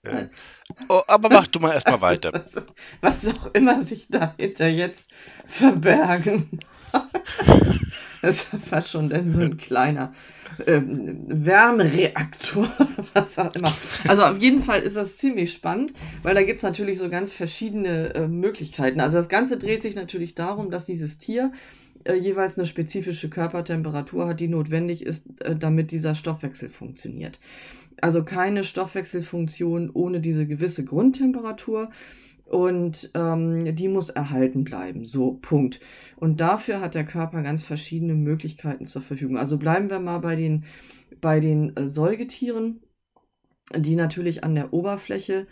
oh, 0.89 1.03
aber 1.07 1.29
mach 1.29 1.47
du 1.47 1.61
mal 1.61 1.73
erstmal 1.73 2.01
weiter. 2.01 2.33
Was, 2.33 2.55
was 3.25 3.37
auch 3.37 3.55
immer 3.55 3.83
sich 3.83 4.07
dahinter 4.09 4.69
jetzt 4.69 5.11
verbergen. 5.47 6.49
Das 8.23 8.43
fast 8.43 8.91
schon 8.91 9.09
dann 9.09 9.29
so 9.29 9.41
ein 9.41 9.57
kleiner 9.57 10.13
ähm, 10.67 11.25
Wärmereaktor, 11.29 12.69
was 13.15 13.39
auch 13.39 13.55
immer. 13.55 13.73
Also 14.09 14.23
auf 14.23 14.39
jeden 14.39 14.63
Fall 14.63 14.83
ist 14.83 14.97
das 14.97 15.17
ziemlich 15.19 15.53
spannend, 15.53 15.93
weil 16.23 16.35
da 16.35 16.43
gibt 16.43 16.59
es 16.59 16.63
natürlich 16.65 16.99
so 16.99 17.09
ganz 17.09 17.31
verschiedene 17.31 18.15
äh, 18.15 18.27
Möglichkeiten. 18.27 19.01
Also 19.01 19.17
das 19.17 19.29
Ganze 19.29 19.59
dreht 19.59 19.83
sich 19.83 19.95
natürlich 19.95 20.35
darum, 20.35 20.71
dass 20.71 20.87
dieses 20.87 21.19
Tier 21.19 21.53
äh, 22.05 22.15
jeweils 22.15 22.57
eine 22.59 22.67
spezifische 22.67 23.29
Körpertemperatur 23.29 24.29
hat, 24.29 24.41
die 24.41 24.49
notwendig 24.49 25.05
ist, 25.05 25.41
äh, 25.43 25.57
damit 25.57 25.91
dieser 25.91 26.15
Stoffwechsel 26.15 26.69
funktioniert. 26.69 27.39
Also 28.01 28.25
keine 28.25 28.65
Stoffwechselfunktion 28.65 29.91
ohne 29.91 30.21
diese 30.21 30.47
gewisse 30.47 30.85
Grundtemperatur 30.85 31.91
und 32.45 33.11
ähm, 33.15 33.75
die 33.75 33.89
muss 33.89 34.11
erhalten 34.11 34.65
bleiben. 34.65 35.05
So, 35.05 35.35
Punkt. 35.35 35.81
Und 36.17 36.41
dafür 36.41 36.81
hat 36.81 36.95
der 36.95 37.05
Körper 37.05 37.43
ganz 37.43 37.65
verschiedene 37.65 38.15
Möglichkeiten 38.15 38.85
zur 38.85 39.03
Verfügung. 39.03 39.37
Also 39.37 39.59
bleiben 39.59 39.91
wir 39.91 39.99
mal 39.99 40.19
bei 40.19 40.37
den, 40.37 40.65
bei 41.21 41.41
den 41.41 41.77
äh, 41.77 41.87
Säugetieren, 41.87 42.83
die 43.75 43.97
natürlich 43.97 44.45
an 44.45 44.55
der 44.55 44.73
Oberfläche 44.73 45.47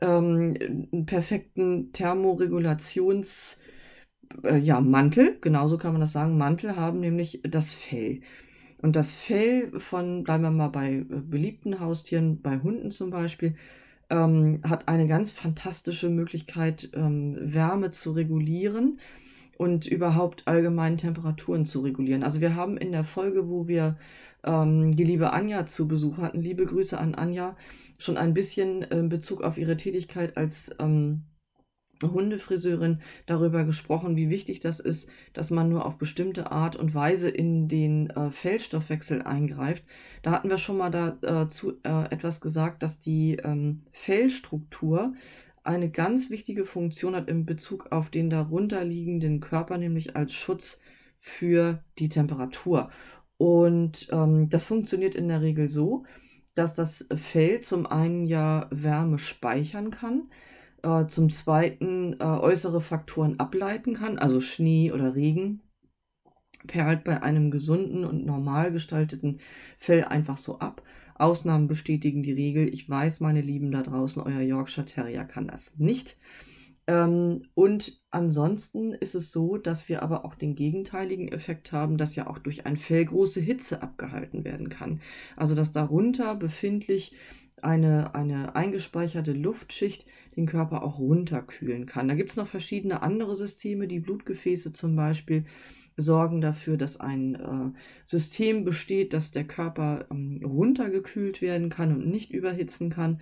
ähm, 0.00 0.54
einen 0.92 1.06
perfekten 1.06 1.92
Thermoregulations- 1.92 3.58
äh, 4.42 4.58
ja, 4.58 4.80
genauso 5.40 5.78
kann 5.78 5.92
man 5.92 6.00
das 6.00 6.12
sagen, 6.12 6.38
Mantel 6.38 6.76
haben 6.76 7.00
nämlich 7.00 7.40
das 7.44 7.72
Fell. 7.74 8.20
Und 8.80 8.96
das 8.96 9.14
Fell 9.14 9.72
von, 9.78 10.22
bleiben 10.22 10.44
wir 10.44 10.50
mal 10.50 10.68
bei 10.68 10.94
äh, 10.94 11.04
beliebten 11.04 11.80
Haustieren, 11.80 12.40
bei 12.40 12.58
Hunden 12.58 12.90
zum 12.90 13.10
Beispiel, 13.10 13.54
ähm, 14.10 14.60
hat 14.64 14.88
eine 14.88 15.06
ganz 15.06 15.32
fantastische 15.32 16.08
Möglichkeit, 16.08 16.90
ähm, 16.94 17.36
Wärme 17.40 17.90
zu 17.90 18.12
regulieren 18.12 18.98
und 19.58 19.86
überhaupt 19.86 20.46
allgemein 20.46 20.96
Temperaturen 20.96 21.66
zu 21.66 21.80
regulieren. 21.80 22.22
Also 22.22 22.40
wir 22.40 22.54
haben 22.54 22.76
in 22.76 22.92
der 22.92 23.04
Folge, 23.04 23.48
wo 23.48 23.66
wir 23.66 23.98
ähm, 24.44 24.94
die 24.94 25.04
liebe 25.04 25.32
Anja 25.32 25.66
zu 25.66 25.88
Besuch 25.88 26.18
hatten, 26.18 26.40
liebe 26.40 26.64
Grüße 26.64 26.96
an 26.96 27.14
Anja, 27.14 27.56
schon 27.98 28.16
ein 28.16 28.34
bisschen 28.34 28.82
in 28.82 29.06
äh, 29.06 29.08
Bezug 29.08 29.42
auf 29.42 29.58
ihre 29.58 29.76
Tätigkeit 29.76 30.36
als 30.36 30.70
ähm, 30.78 31.24
Hundefriseurin 32.02 33.00
darüber 33.26 33.64
gesprochen, 33.64 34.16
wie 34.16 34.30
wichtig 34.30 34.60
das 34.60 34.80
ist, 34.80 35.08
dass 35.32 35.50
man 35.50 35.68
nur 35.68 35.86
auf 35.86 35.98
bestimmte 35.98 36.50
Art 36.50 36.76
und 36.76 36.94
Weise 36.94 37.28
in 37.28 37.68
den 37.68 38.10
äh, 38.10 38.30
Fellstoffwechsel 38.30 39.22
eingreift. 39.22 39.84
Da 40.22 40.30
hatten 40.32 40.50
wir 40.50 40.58
schon 40.58 40.78
mal 40.78 40.90
dazu 40.90 41.72
äh, 41.82 41.88
äh, 41.88 42.12
etwas 42.12 42.40
gesagt, 42.40 42.82
dass 42.82 43.00
die 43.00 43.36
ähm, 43.36 43.82
Fellstruktur 43.92 45.14
eine 45.64 45.90
ganz 45.90 46.30
wichtige 46.30 46.64
Funktion 46.64 47.14
hat 47.14 47.28
in 47.28 47.44
Bezug 47.44 47.92
auf 47.92 48.10
den 48.10 48.30
darunterliegenden 48.30 49.40
Körper, 49.40 49.76
nämlich 49.76 50.16
als 50.16 50.32
Schutz 50.32 50.80
für 51.18 51.82
die 51.98 52.08
Temperatur. 52.08 52.90
Und 53.36 54.08
ähm, 54.10 54.48
das 54.48 54.64
funktioniert 54.64 55.14
in 55.14 55.28
der 55.28 55.42
Regel 55.42 55.68
so, 55.68 56.04
dass 56.54 56.74
das 56.74 57.06
Fell 57.14 57.60
zum 57.60 57.86
einen 57.86 58.26
ja 58.26 58.66
Wärme 58.70 59.18
speichern 59.18 59.90
kann, 59.90 60.30
äh, 60.82 61.06
zum 61.06 61.30
Zweiten 61.30 62.14
äh, 62.20 62.24
äußere 62.24 62.80
Faktoren 62.80 63.38
ableiten 63.38 63.94
kann, 63.94 64.18
also 64.18 64.40
Schnee 64.40 64.92
oder 64.92 65.14
Regen, 65.14 65.60
perlt 66.66 67.04
bei 67.04 67.22
einem 67.22 67.50
gesunden 67.50 68.04
und 68.04 68.26
normal 68.26 68.72
gestalteten 68.72 69.40
Fell 69.78 70.04
einfach 70.04 70.38
so 70.38 70.58
ab. 70.58 70.82
Ausnahmen 71.14 71.66
bestätigen 71.66 72.22
die 72.22 72.32
Regel. 72.32 72.72
Ich 72.72 72.88
weiß, 72.88 73.20
meine 73.20 73.40
Lieben 73.40 73.70
da 73.70 73.82
draußen, 73.82 74.22
euer 74.22 74.40
Yorkshire 74.40 74.86
Terrier 74.86 75.24
kann 75.24 75.48
das 75.48 75.76
nicht. 75.76 76.16
Ähm, 76.86 77.42
und 77.54 78.00
ansonsten 78.10 78.94
ist 78.94 79.14
es 79.14 79.30
so, 79.30 79.58
dass 79.58 79.88
wir 79.88 80.02
aber 80.02 80.24
auch 80.24 80.34
den 80.34 80.54
gegenteiligen 80.54 81.28
Effekt 81.28 81.70
haben, 81.70 81.98
dass 81.98 82.16
ja 82.16 82.26
auch 82.26 82.38
durch 82.38 82.66
ein 82.66 82.76
Fell 82.76 83.04
große 83.04 83.40
Hitze 83.40 83.82
abgehalten 83.82 84.44
werden 84.44 84.70
kann. 84.70 85.00
Also 85.36 85.54
dass 85.54 85.70
darunter 85.70 86.34
befindlich 86.34 87.14
eine, 87.64 88.14
eine 88.14 88.54
eingespeicherte 88.54 89.32
Luftschicht 89.32 90.06
den 90.36 90.46
Körper 90.46 90.82
auch 90.82 90.98
runterkühlen 90.98 91.86
kann. 91.86 92.08
Da 92.08 92.14
gibt 92.14 92.30
es 92.30 92.36
noch 92.36 92.46
verschiedene 92.46 93.02
andere 93.02 93.36
Systeme, 93.36 93.88
die 93.88 94.00
Blutgefäße 94.00 94.72
zum 94.72 94.96
Beispiel 94.96 95.44
sorgen 95.96 96.40
dafür, 96.40 96.76
dass 96.76 96.98
ein 96.98 97.34
äh, 97.34 97.78
System 98.04 98.64
besteht, 98.64 99.12
dass 99.12 99.32
der 99.32 99.44
Körper 99.44 100.06
ähm, 100.10 100.40
runtergekühlt 100.44 101.42
werden 101.42 101.70
kann 101.70 101.92
und 101.92 102.06
nicht 102.06 102.30
überhitzen 102.32 102.88
kann. 102.88 103.20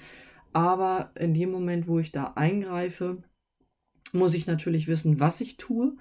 Aber 0.53 1.11
in 1.19 1.35
dem 1.35 1.51
Moment, 1.51 1.89
wo 1.89 1.99
ich 1.99 2.13
da 2.13 2.33
eingreife, 2.35 3.23
muss 4.13 4.35
ich 4.35 4.47
natürlich 4.47 4.87
wissen, 4.87 5.21
was 5.21 5.41
ich 5.41 5.57
tue. 5.57 5.97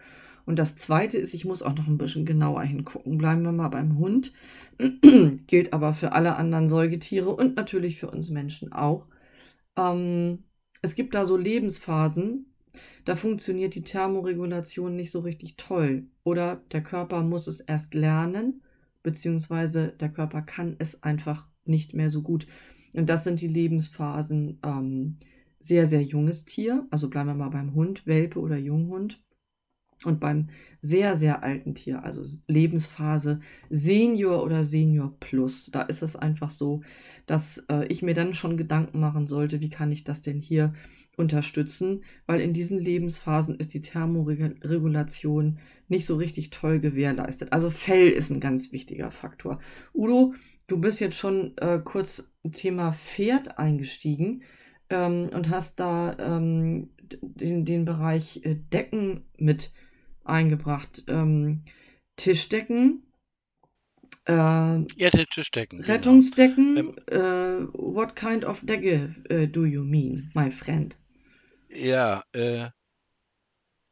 Und 0.45 0.57
das 0.57 0.75
Zweite 0.75 1.17
ist, 1.17 1.33
ich 1.33 1.45
muss 1.45 1.61
auch 1.61 1.75
noch 1.75 1.87
ein 1.87 1.97
bisschen 1.97 2.25
genauer 2.25 2.63
hingucken. 2.63 3.17
Bleiben 3.17 3.43
wir 3.43 3.51
mal 3.51 3.69
beim 3.69 3.97
Hund. 3.97 4.33
Gilt 5.47 5.73
aber 5.73 5.93
für 5.93 6.11
alle 6.11 6.35
anderen 6.35 6.67
Säugetiere 6.67 7.35
und 7.35 7.55
natürlich 7.55 7.99
für 7.99 8.11
uns 8.11 8.29
Menschen 8.29 8.71
auch. 8.71 9.07
Ähm, 9.75 10.43
es 10.81 10.95
gibt 10.95 11.15
da 11.15 11.25
so 11.25 11.35
Lebensphasen, 11.35 12.45
da 13.05 13.15
funktioniert 13.15 13.75
die 13.75 13.83
Thermoregulation 13.83 14.95
nicht 14.95 15.11
so 15.11 15.19
richtig 15.19 15.55
toll. 15.57 16.07
Oder 16.23 16.61
der 16.71 16.83
Körper 16.83 17.21
muss 17.23 17.47
es 17.47 17.59
erst 17.59 17.93
lernen, 17.93 18.61
beziehungsweise 19.03 19.89
der 19.99 20.09
Körper 20.09 20.41
kann 20.41 20.75
es 20.79 21.01
einfach 21.03 21.47
nicht 21.65 21.93
mehr 21.93 22.09
so 22.09 22.21
gut. 22.21 22.47
Und 22.93 23.09
das 23.09 23.23
sind 23.23 23.41
die 23.41 23.47
Lebensphasen 23.47 24.59
ähm, 24.63 25.17
sehr, 25.59 25.85
sehr 25.85 26.03
junges 26.03 26.45
Tier. 26.45 26.87
Also 26.91 27.09
bleiben 27.09 27.29
wir 27.29 27.35
mal 27.35 27.49
beim 27.49 27.73
Hund, 27.73 28.05
Welpe 28.05 28.39
oder 28.39 28.57
Junghund. 28.57 29.21
Und 30.03 30.19
beim 30.19 30.49
sehr, 30.81 31.15
sehr 31.15 31.41
alten 31.41 31.73
Tier, 31.73 32.03
also 32.03 32.21
Lebensphase 32.47 33.39
Senior 33.69 34.43
oder 34.43 34.63
Senior 34.63 35.15
Plus, 35.19 35.69
da 35.71 35.81
ist 35.83 36.03
es 36.03 36.15
einfach 36.15 36.49
so, 36.49 36.81
dass 37.25 37.59
äh, 37.69 37.87
ich 37.87 38.01
mir 38.01 38.13
dann 38.13 38.33
schon 38.33 38.57
Gedanken 38.57 38.99
machen 38.99 39.25
sollte, 39.25 39.61
wie 39.61 39.69
kann 39.69 39.91
ich 39.91 40.03
das 40.03 40.21
denn 40.21 40.39
hier 40.39 40.73
unterstützen, 41.17 42.03
weil 42.25 42.41
in 42.41 42.53
diesen 42.53 42.77
Lebensphasen 42.77 43.55
ist 43.55 43.73
die 43.73 43.81
Thermoregulation 43.81 45.59
nicht 45.87 46.05
so 46.05 46.17
richtig 46.17 46.49
toll 46.49 46.79
gewährleistet. 46.79 47.53
Also 47.53 47.69
Fell 47.69 48.09
ist 48.09 48.29
ein 48.29 48.39
ganz 48.39 48.71
wichtiger 48.71 49.11
Faktor. 49.11 49.59
Udo, 49.93 50.33
du 50.67 50.79
bist 50.79 50.99
jetzt 50.99 51.15
schon 51.15 51.57
äh, 51.57 51.79
kurz 51.83 52.31
Thema 52.51 52.91
Pferd 52.91 53.57
eingestiegen 53.57 54.43
ähm, 54.89 55.29
und 55.33 55.49
hast 55.49 55.79
da 55.79 56.15
ähm, 56.19 56.89
den, 57.21 57.65
den 57.65 57.85
Bereich 57.85 58.41
äh, 58.43 58.55
Decken 58.55 59.23
mit 59.37 59.71
eingebracht. 60.25 61.03
Ähm, 61.07 61.63
Tischdecken. 62.17 63.03
Äh, 64.25 64.33
ja, 64.33 65.09
Tischdecken. 65.29 65.81
Genau. 65.81 65.93
Rettungsdecken. 65.93 66.75
Genau. 66.75 66.91
Äh, 67.07 67.67
what 67.73 68.15
kind 68.15 68.43
of 68.43 68.61
Decke 68.63 69.15
uh, 69.31 69.45
do 69.45 69.65
you 69.65 69.83
mean, 69.83 70.31
my 70.33 70.51
friend? 70.51 70.97
Ja, 71.69 72.23
äh, 72.33 72.69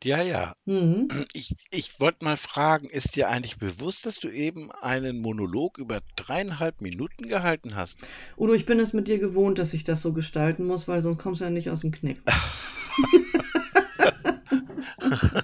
ja, 0.03 0.21
ja. 0.21 0.53
Mhm. 0.65 1.07
Ich, 1.33 1.55
ich 1.71 1.99
wollte 2.01 2.25
mal 2.25 2.35
fragen, 2.35 2.89
ist 2.89 3.15
dir 3.15 3.29
eigentlich 3.29 3.57
bewusst, 3.57 4.05
dass 4.05 4.15
du 4.15 4.29
eben 4.29 4.69
einen 4.71 5.21
Monolog 5.21 5.77
über 5.77 6.01
dreieinhalb 6.17 6.81
Minuten 6.81 7.29
gehalten 7.29 7.75
hast? 7.75 7.99
Udo, 8.37 8.53
ich 8.53 8.65
bin 8.65 8.81
es 8.81 8.91
mit 8.91 9.07
dir 9.07 9.19
gewohnt, 9.19 9.59
dass 9.59 9.73
ich 9.73 9.85
das 9.85 10.01
so 10.01 10.11
gestalten 10.11 10.65
muss, 10.65 10.89
weil 10.89 11.01
sonst 11.03 11.19
kommst 11.19 11.39
du 11.39 11.45
ja 11.45 11.51
nicht 11.51 11.69
aus 11.69 11.81
dem 11.81 11.91
Knick. 11.91 12.21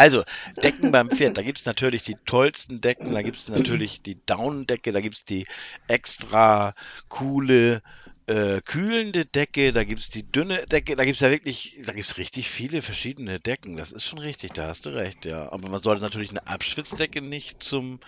Also, 0.00 0.22
Decken 0.62 0.92
beim 0.92 1.10
Pferd, 1.10 1.36
da 1.36 1.42
gibt 1.42 1.58
es 1.58 1.66
natürlich 1.66 2.00
die 2.00 2.14
tollsten 2.24 2.80
Decken, 2.80 3.12
da 3.12 3.20
gibt 3.20 3.36
es 3.36 3.50
natürlich 3.50 4.00
die 4.00 4.16
Daunendecke, 4.24 4.92
da 4.92 5.02
gibt 5.02 5.14
es 5.14 5.24
die 5.24 5.46
extra 5.88 6.74
coole, 7.10 7.82
äh, 8.26 8.62
kühlende 8.64 9.26
Decke, 9.26 9.74
da 9.74 9.84
gibt 9.84 10.00
es 10.00 10.08
die 10.08 10.22
dünne 10.22 10.64
Decke, 10.64 10.94
da 10.94 11.04
gibt 11.04 11.16
es 11.16 11.20
ja 11.20 11.28
wirklich, 11.28 11.76
da 11.84 11.92
gibt 11.92 12.06
es 12.06 12.16
richtig 12.16 12.48
viele 12.48 12.80
verschiedene 12.80 13.40
Decken. 13.40 13.76
Das 13.76 13.92
ist 13.92 14.04
schon 14.06 14.20
richtig, 14.20 14.54
da 14.54 14.68
hast 14.68 14.86
du 14.86 14.88
recht, 14.88 15.26
ja. 15.26 15.52
Aber 15.52 15.68
man 15.68 15.82
sollte 15.82 16.00
natürlich 16.00 16.30
eine 16.30 16.46
Abschwitzdecke 16.46 17.20
nicht 17.20 17.62
zum, 17.62 18.00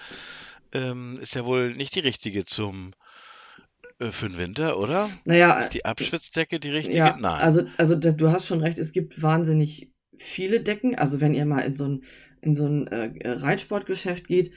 ähm, 0.73 1.19
ist 1.21 1.35
ja 1.35 1.45
wohl 1.45 1.75
nicht 1.75 1.95
die 1.95 2.01
richtige 2.01 2.47
zum 2.47 2.95
äh, 3.99 4.11
für 4.11 4.31
den 4.31 4.39
Winter, 4.39 4.79
oder? 4.79 5.11
Naja. 5.27 5.59
Ist 5.59 5.75
die 5.75 5.85
Abschwitzdecke 5.85 6.59
die 6.59 6.71
richtige? 6.71 6.97
Ja, 6.97 7.19
Nein. 7.21 7.43
Also, 7.43 7.65
also 7.77 7.97
das, 7.97 8.17
du 8.17 8.31
hast 8.31 8.47
schon 8.47 8.63
recht, 8.63 8.79
es 8.79 8.93
gibt 8.93 9.21
wahnsinnig 9.21 9.92
viele 10.19 10.61
Decken. 10.61 10.95
Also 10.95 11.21
wenn 11.21 11.35
ihr 11.35 11.45
mal 11.45 11.61
in 11.61 11.75
so 11.75 11.87
ein, 11.87 12.03
in 12.41 12.55
so 12.55 12.67
ein 12.67 12.87
äh, 12.89 13.11
Reitsportgeschäft 13.25 14.27
geht, 14.27 14.53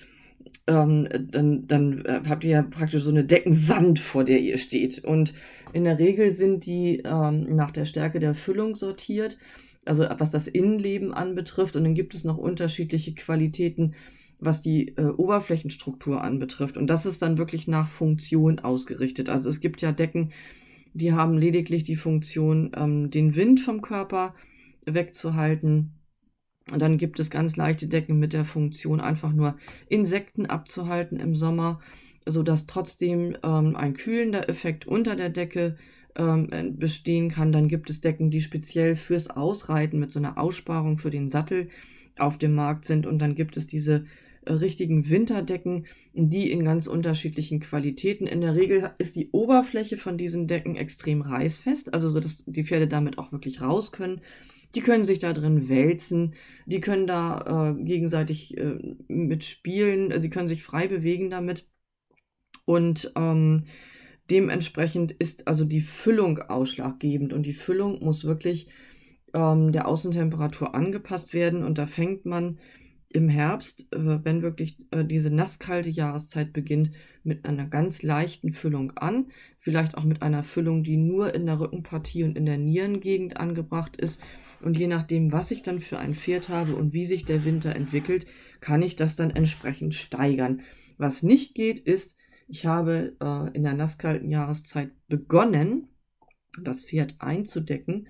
ähm, 0.68 1.08
dann, 1.32 1.68
dann 1.68 2.06
äh, 2.06 2.22
habt 2.28 2.44
ihr 2.44 2.52
ja 2.52 2.62
praktisch 2.64 3.04
so 3.04 3.12
eine 3.12 3.24
Deckenwand, 3.24 4.00
vor 4.00 4.24
der 4.24 4.40
ihr 4.40 4.58
steht. 4.58 5.04
Und 5.04 5.34
in 5.74 5.84
der 5.84 6.00
Regel 6.00 6.32
sind 6.32 6.66
die 6.66 7.02
ähm, 7.06 7.56
nach 7.56 7.72
der 7.72 7.86
Stärke 7.86 8.20
der 8.20 8.34
Füllung 8.34 8.76
sortiert, 8.76 9.38
also 9.86 10.06
was 10.18 10.32
das 10.32 10.48
Innenleben 10.48 11.14
anbetrifft. 11.14 11.76
Und 11.76 11.84
dann 11.84 11.96
gibt 11.96 12.16
es 12.16 12.24
noch 12.24 12.38
unterschiedliche 12.38 13.14
Qualitäten, 13.14 13.94
was 14.40 14.62
die 14.62 14.90
äh, 14.98 15.04
Oberflächenstruktur 15.04 16.22
anbetrifft. 16.22 16.78
Und 16.78 16.88
das 16.88 17.06
ist 17.06 17.22
dann 17.22 17.38
wirklich 17.38 17.68
nach 17.68 17.88
Funktion 17.88 18.60
ausgerichtet. 18.60 19.30
Also 19.30 19.50
es 19.50 19.60
gibt 19.60 19.82
ja 19.82 19.92
Decken, 19.92 20.32
die 20.94 21.14
haben 21.14 21.38
lediglich 21.38 21.84
die 21.84 21.96
Funktion, 21.96 22.72
ähm, 22.76 23.12
den 23.12 23.36
Wind 23.36 23.60
vom 23.60 23.82
Körper 23.82 24.34
wegzuhalten 24.86 25.94
Dann 26.68 26.98
gibt 26.98 27.20
es 27.20 27.30
ganz 27.30 27.56
leichte 27.58 27.88
Decken 27.88 28.18
mit 28.18 28.34
der 28.34 28.46
Funktion, 28.46 29.00
einfach 29.00 29.32
nur 29.32 29.58
Insekten 29.88 30.46
abzuhalten 30.48 31.20
im 31.20 31.36
Sommer, 31.36 31.80
sodass 32.26 32.66
trotzdem 32.66 33.38
ähm, 33.44 33.76
ein 33.76 33.94
kühlender 33.94 34.50
Effekt 34.50 34.88
unter 34.88 35.16
der 35.16 35.30
Decke 35.30 35.78
ähm, 36.16 36.48
bestehen 36.78 37.30
kann. 37.30 37.52
Dann 37.52 37.68
gibt 37.68 37.90
es 37.90 38.02
Decken, 38.02 38.32
die 38.32 38.42
speziell 38.42 38.96
fürs 38.96 39.30
Ausreiten 39.30 40.00
mit 40.00 40.12
so 40.12 40.20
einer 40.20 40.38
Aussparung 40.38 40.98
für 40.98 41.12
den 41.12 41.30
Sattel 41.30 41.70
auf 42.18 42.38
dem 42.38 42.56
Markt 42.56 42.86
sind. 42.86 43.06
Und 43.06 43.20
dann 43.20 43.36
gibt 43.36 43.58
es 43.58 43.68
diese 43.68 44.06
äh, 44.46 44.54
richtigen 44.54 45.10
Winterdecken, 45.10 45.86
die 46.14 46.50
in 46.50 46.64
ganz 46.64 46.88
unterschiedlichen 46.88 47.60
Qualitäten. 47.60 48.26
In 48.26 48.42
der 48.42 48.56
Regel 48.56 48.92
ist 48.98 49.16
die 49.16 49.30
Oberfläche 49.32 49.98
von 49.98 50.18
diesen 50.18 50.48
Decken 50.48 50.76
extrem 50.76 51.22
reißfest, 51.22 51.94
also 51.94 52.10
so, 52.10 52.20
dass 52.20 52.44
die 52.46 52.64
Pferde 52.64 52.88
damit 52.88 53.18
auch 53.18 53.32
wirklich 53.32 53.62
raus 53.62 53.92
können. 53.92 54.22
Die 54.76 54.82
können 54.82 55.06
sich 55.06 55.20
da 55.20 55.34
drin 55.34 55.70
wälzen, 55.70 56.34
die 56.66 56.82
können 56.82 57.08
da 57.08 57.72
äh, 57.72 57.84
gegenseitig 57.84 58.58
äh, 58.58 58.78
mitspielen, 59.08 60.22
sie 60.22 60.30
können 60.30 60.48
sich 60.48 60.64
frei 60.64 60.88
bewegen 60.88 61.30
damit. 61.30 61.68
Und 62.66 63.12
ähm, 63.16 63.66
dementsprechend 64.30 65.12
ist 65.12 65.48
also 65.48 65.66
die 65.66 65.82
Füllung 65.82 66.40
ausschlaggebend 66.40 67.32
und 67.32 67.44
die 67.44 67.54
Füllung 67.54 68.04
muss 68.04 68.26
wirklich 68.26 68.68
ähm, 69.34 69.72
der 69.72 69.88
Außentemperatur 69.88 70.76
angepasst 70.76 71.34
werden 71.34 71.64
und 71.64 71.78
da 71.78 71.86
fängt 71.86 72.26
man 72.26 72.58
im 73.16 73.30
Herbst, 73.30 73.94
äh, 73.94 74.26
wenn 74.26 74.42
wirklich 74.42 74.78
äh, 74.92 75.06
diese 75.06 75.30
nasskalte 75.30 75.90
Jahreszeit 75.90 76.52
beginnt, 76.52 76.92
mit 77.24 77.46
einer 77.46 77.66
ganz 77.66 78.04
leichten 78.04 78.52
Füllung 78.52 78.92
an. 78.98 79.28
Vielleicht 79.60 79.98
auch 79.98 80.04
mit 80.04 80.22
einer 80.22 80.44
Füllung, 80.44 80.84
die 80.84 80.98
nur 80.98 81.34
in 81.34 81.46
der 81.46 81.60
Rückenpartie 81.60 82.24
und 82.24 82.38
in 82.38 82.46
der 82.46 82.58
Nierengegend 82.58 83.38
angebracht 83.38 83.96
ist. 83.96 84.22
Und 84.62 84.78
je 84.78 84.88
nachdem, 84.88 85.32
was 85.32 85.52
ich 85.52 85.62
dann 85.62 85.80
für 85.80 86.00
ein 86.00 86.16
Pferd 86.16 86.50
habe 86.50 86.76
und 86.76 86.94
wie 86.94 87.06
sich 87.06 87.26
der 87.26 87.46
Winter 87.46 87.76
entwickelt, 87.76 88.26
kann 88.62 88.82
ich 88.82 88.96
das 88.96 89.16
dann 89.16 89.32
entsprechend 89.32 89.94
steigern. 89.94 90.62
Was 90.98 91.24
nicht 91.24 91.56
geht, 91.56 91.80
ist, 91.80 92.18
ich 92.48 92.66
habe 92.66 93.16
äh, 93.22 93.56
in 93.56 93.64
der 93.64 93.74
nasskalten 93.74 94.30
Jahreszeit 94.30 94.92
begonnen, 95.08 95.90
das 96.62 96.86
Pferd 96.86 97.16
einzudecken 97.20 98.08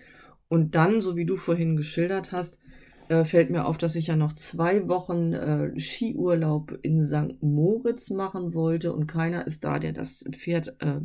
und 0.48 0.76
dann, 0.76 1.02
so 1.02 1.16
wie 1.16 1.26
du 1.26 1.36
vorhin 1.36 1.76
geschildert 1.76 2.32
hast, 2.32 2.60
äh, 3.08 3.24
fällt 3.24 3.50
mir 3.50 3.66
auf, 3.66 3.78
dass 3.78 3.96
ich 3.96 4.08
ja 4.08 4.16
noch 4.16 4.34
zwei 4.34 4.88
Wochen 4.88 5.34
äh, 5.34 5.80
Skiurlaub 5.80 6.78
in 6.82 7.02
St. 7.02 7.42
Moritz 7.42 8.10
machen 8.10 8.54
wollte 8.54 8.94
und 8.94 9.08
keiner 9.08 9.46
ist 9.46 9.64
da, 9.64 9.80
der 9.80 9.94
das 9.94 10.26
Pferd 10.32 10.76
äh, 10.80 11.02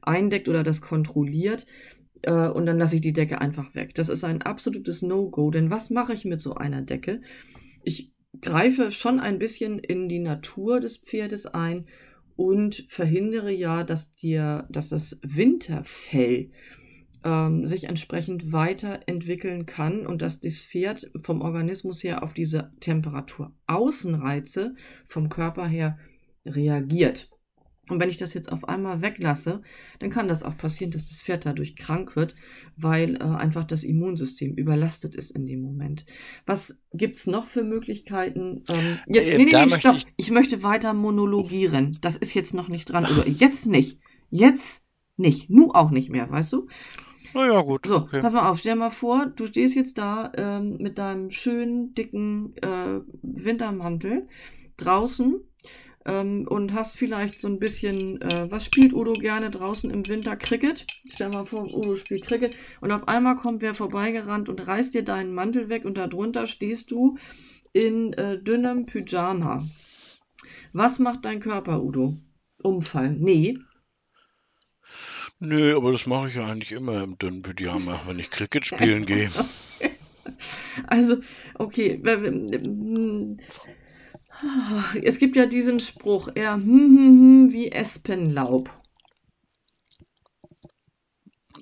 eindeckt 0.00 0.48
oder 0.48 0.62
das 0.62 0.80
kontrolliert. 0.80 1.66
Äh, 2.24 2.48
und 2.48 2.66
dann 2.66 2.78
lasse 2.78 2.96
ich 2.96 3.02
die 3.02 3.12
Decke 3.12 3.40
einfach 3.40 3.74
weg. 3.74 3.94
Das 3.94 4.08
ist 4.08 4.24
ein 4.24 4.42
absolutes 4.42 5.02
No-Go, 5.02 5.50
denn 5.50 5.70
was 5.70 5.90
mache 5.90 6.12
ich 6.14 6.24
mit 6.24 6.40
so 6.40 6.54
einer 6.54 6.82
Decke? 6.82 7.20
Ich 7.82 8.12
greife 8.40 8.90
schon 8.90 9.20
ein 9.20 9.38
bisschen 9.38 9.78
in 9.78 10.08
die 10.08 10.18
Natur 10.18 10.80
des 10.80 10.96
Pferdes 10.96 11.46
ein 11.46 11.86
und 12.36 12.84
verhindere 12.88 13.52
ja, 13.52 13.84
dass 13.84 14.14
dir, 14.14 14.66
dass 14.70 14.88
das 14.88 15.18
Winterfell 15.22 16.50
ähm, 17.24 17.66
sich 17.66 17.84
entsprechend 17.84 18.52
weiterentwickeln 18.52 19.66
kann 19.66 20.06
und 20.06 20.20
dass 20.20 20.40
das 20.40 20.58
Pferd 20.60 21.10
vom 21.22 21.42
Organismus 21.42 22.02
her 22.02 22.22
auf 22.22 22.34
diese 22.34 22.72
Temperaturaußenreize 22.80 24.74
vom 25.06 25.28
Körper 25.28 25.66
her 25.66 25.98
reagiert. 26.44 27.30
Und 27.90 28.00
wenn 28.00 28.08
ich 28.08 28.16
das 28.16 28.32
jetzt 28.32 28.50
auf 28.50 28.66
einmal 28.66 29.02
weglasse, 29.02 29.60
dann 29.98 30.10
kann 30.10 30.28
das 30.28 30.42
auch 30.42 30.56
passieren, 30.56 30.90
dass 30.90 31.08
das 31.08 31.22
Pferd 31.22 31.44
dadurch 31.44 31.76
krank 31.76 32.16
wird, 32.16 32.34
weil 32.76 33.16
äh, 33.16 33.24
einfach 33.24 33.64
das 33.64 33.84
Immunsystem 33.84 34.54
überlastet 34.54 35.14
ist 35.14 35.30
in 35.30 35.44
dem 35.44 35.60
Moment. 35.60 36.06
Was 36.46 36.78
gibt 36.92 37.16
es 37.16 37.26
noch 37.26 37.46
für 37.46 37.62
Möglichkeiten? 37.62 38.62
Ähm, 38.68 38.98
jetzt, 39.06 39.28
äh, 39.28 39.36
nee, 39.36 39.44
nee, 39.44 39.66
nee, 39.66 39.74
stopp. 39.74 39.96
Ich... 39.96 40.06
ich 40.16 40.30
möchte 40.30 40.62
weiter 40.62 40.94
monologieren. 40.94 41.98
Das 42.00 42.16
ist 42.16 42.34
jetzt 42.34 42.54
noch 42.54 42.68
nicht 42.68 42.86
dran. 42.86 43.04
Oder 43.04 43.28
jetzt 43.28 43.66
nicht. 43.66 44.00
Jetzt 44.30 44.82
nicht. 45.16 45.50
Nu 45.50 45.70
auch 45.72 45.90
nicht 45.90 46.08
mehr, 46.08 46.28
weißt 46.30 46.52
du? 46.54 46.68
Naja, 47.34 47.60
gut. 47.62 47.86
So, 47.86 47.96
okay. 47.96 48.20
pass 48.22 48.32
mal 48.32 48.48
auf, 48.48 48.60
stell 48.60 48.76
mal 48.76 48.90
vor, 48.90 49.26
du 49.26 49.46
stehst 49.46 49.74
jetzt 49.74 49.98
da 49.98 50.32
ähm, 50.36 50.76
mit 50.78 50.98
deinem 50.98 51.30
schönen, 51.30 51.92
dicken 51.94 52.56
äh, 52.62 53.00
Wintermantel 53.22 54.28
draußen 54.76 55.40
ähm, 56.04 56.46
und 56.48 56.72
hast 56.72 56.96
vielleicht 56.96 57.40
so 57.40 57.48
ein 57.48 57.58
bisschen, 57.58 58.20
äh, 58.20 58.50
was 58.50 58.64
spielt 58.64 58.92
Udo 58.92 59.12
gerne 59.12 59.50
draußen 59.50 59.90
im 59.90 60.06
Winter? 60.06 60.36
Cricket. 60.36 60.86
Stell 61.12 61.30
mal 61.30 61.44
vor, 61.44 61.72
Udo 61.74 61.96
spielt 61.96 62.26
Cricket 62.26 62.56
und 62.80 62.92
auf 62.92 63.08
einmal 63.08 63.36
kommt 63.36 63.62
wer 63.62 63.74
vorbeigerannt 63.74 64.48
und 64.48 64.66
reißt 64.66 64.94
dir 64.94 65.04
deinen 65.04 65.34
Mantel 65.34 65.68
weg 65.68 65.84
und 65.84 65.96
darunter 65.96 66.46
stehst 66.46 66.90
du 66.90 67.16
in 67.72 68.12
äh, 68.14 68.38
dünnem 68.38 68.86
Pyjama. 68.86 69.66
Was 70.72 70.98
macht 70.98 71.24
dein 71.24 71.40
Körper, 71.40 71.82
Udo? 71.82 72.16
Umfallen? 72.62 73.16
Nee, 73.20 73.58
Nö, 75.40 75.76
aber 75.76 75.92
das 75.92 76.06
mache 76.06 76.28
ich 76.28 76.34
ja 76.36 76.46
eigentlich 76.46 76.72
immer 76.72 77.02
im 77.02 77.18
dünnen 77.18 77.42
Pyjama, 77.42 78.00
wenn 78.06 78.18
ich 78.18 78.30
Cricket 78.30 78.64
spielen 78.64 79.04
gehe. 79.06 79.28
Also, 80.86 81.18
okay. 81.54 82.00
Es 85.02 85.18
gibt 85.18 85.36
ja 85.36 85.46
diesen 85.46 85.78
Spruch, 85.80 86.28
er 86.34 86.54
hm, 86.54 86.62
hm, 86.62 86.96
hm, 87.46 87.52
wie 87.52 87.70
Espenlaub. 87.70 88.70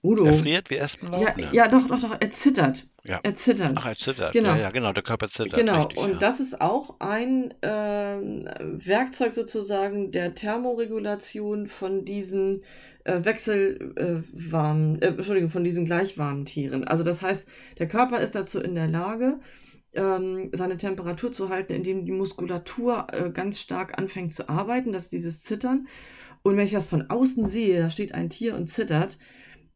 Udo. 0.03 0.25
Er 0.25 0.33
friert 0.33 0.69
wie 0.71 0.77
Espenlaub? 0.77 1.23
Ja, 1.23 1.35
ja. 1.37 1.53
ja 1.53 1.69
doch, 1.69 1.87
doch, 1.87 2.01
doch, 2.01 2.17
er 2.19 2.31
zittert. 2.33 2.87
Ja. 3.05 3.21
Er 3.23 3.35
zittert. 3.35 3.73
Ach, 3.77 3.87
er 3.87 3.95
zittert. 3.95 4.33
Genau. 4.33 4.51
Ja, 4.51 4.59
ja, 4.59 4.71
genau, 4.71 4.93
der 4.93 5.03
Körper 5.03 5.29
zittert. 5.29 5.55
Genau, 5.55 5.83
richtig, 5.83 5.99
und 5.99 6.13
ja. 6.13 6.19
das 6.19 6.41
ist 6.41 6.61
auch 6.61 7.01
ein 7.01 7.53
äh, 7.63 7.69
Werkzeug 7.69 9.33
sozusagen 9.35 10.13
der 10.13 10.35
Thermoregulation 10.35 11.67
von 11.67 12.05
diesen 12.05 12.63
äh, 13.05 13.25
wechselwarmen, 13.25 15.03
äh, 15.03 15.07
Entschuldigung, 15.09 15.51
von 15.51 15.65
diesen 15.65 15.85
gleichwarmen 15.85 16.45
Tieren. 16.45 16.85
Also 16.85 17.03
das 17.03 17.23
heißt, 17.23 17.47
der 17.79 17.89
Körper 17.89 18.21
ist 18.21 18.35
dazu 18.35 18.61
in 18.61 18.75
der 18.77 18.87
Lage, 18.89 19.41
ähm, 19.95 20.51
seine 20.53 20.77
Temperatur 20.77 21.33
zu 21.33 21.49
halten, 21.49 21.73
indem 21.73 22.05
die 22.05 22.13
Muskulatur 22.13 23.07
äh, 23.13 23.31
ganz 23.31 23.61
stark 23.61 23.99
anfängt 23.99 24.33
zu 24.33 24.49
arbeiten, 24.49 24.93
das 24.93 25.05
ist 25.05 25.13
dieses 25.13 25.43
Zittern. 25.43 25.89
Und 26.43 26.57
wenn 26.57 26.67
ich 26.67 26.73
das 26.73 26.87
von 26.87 27.11
außen 27.11 27.47
sehe, 27.47 27.81
da 27.81 27.91
steht 27.91 28.15
ein 28.15 28.31
Tier 28.31 28.55
und 28.57 28.67
zittert, 28.67 29.19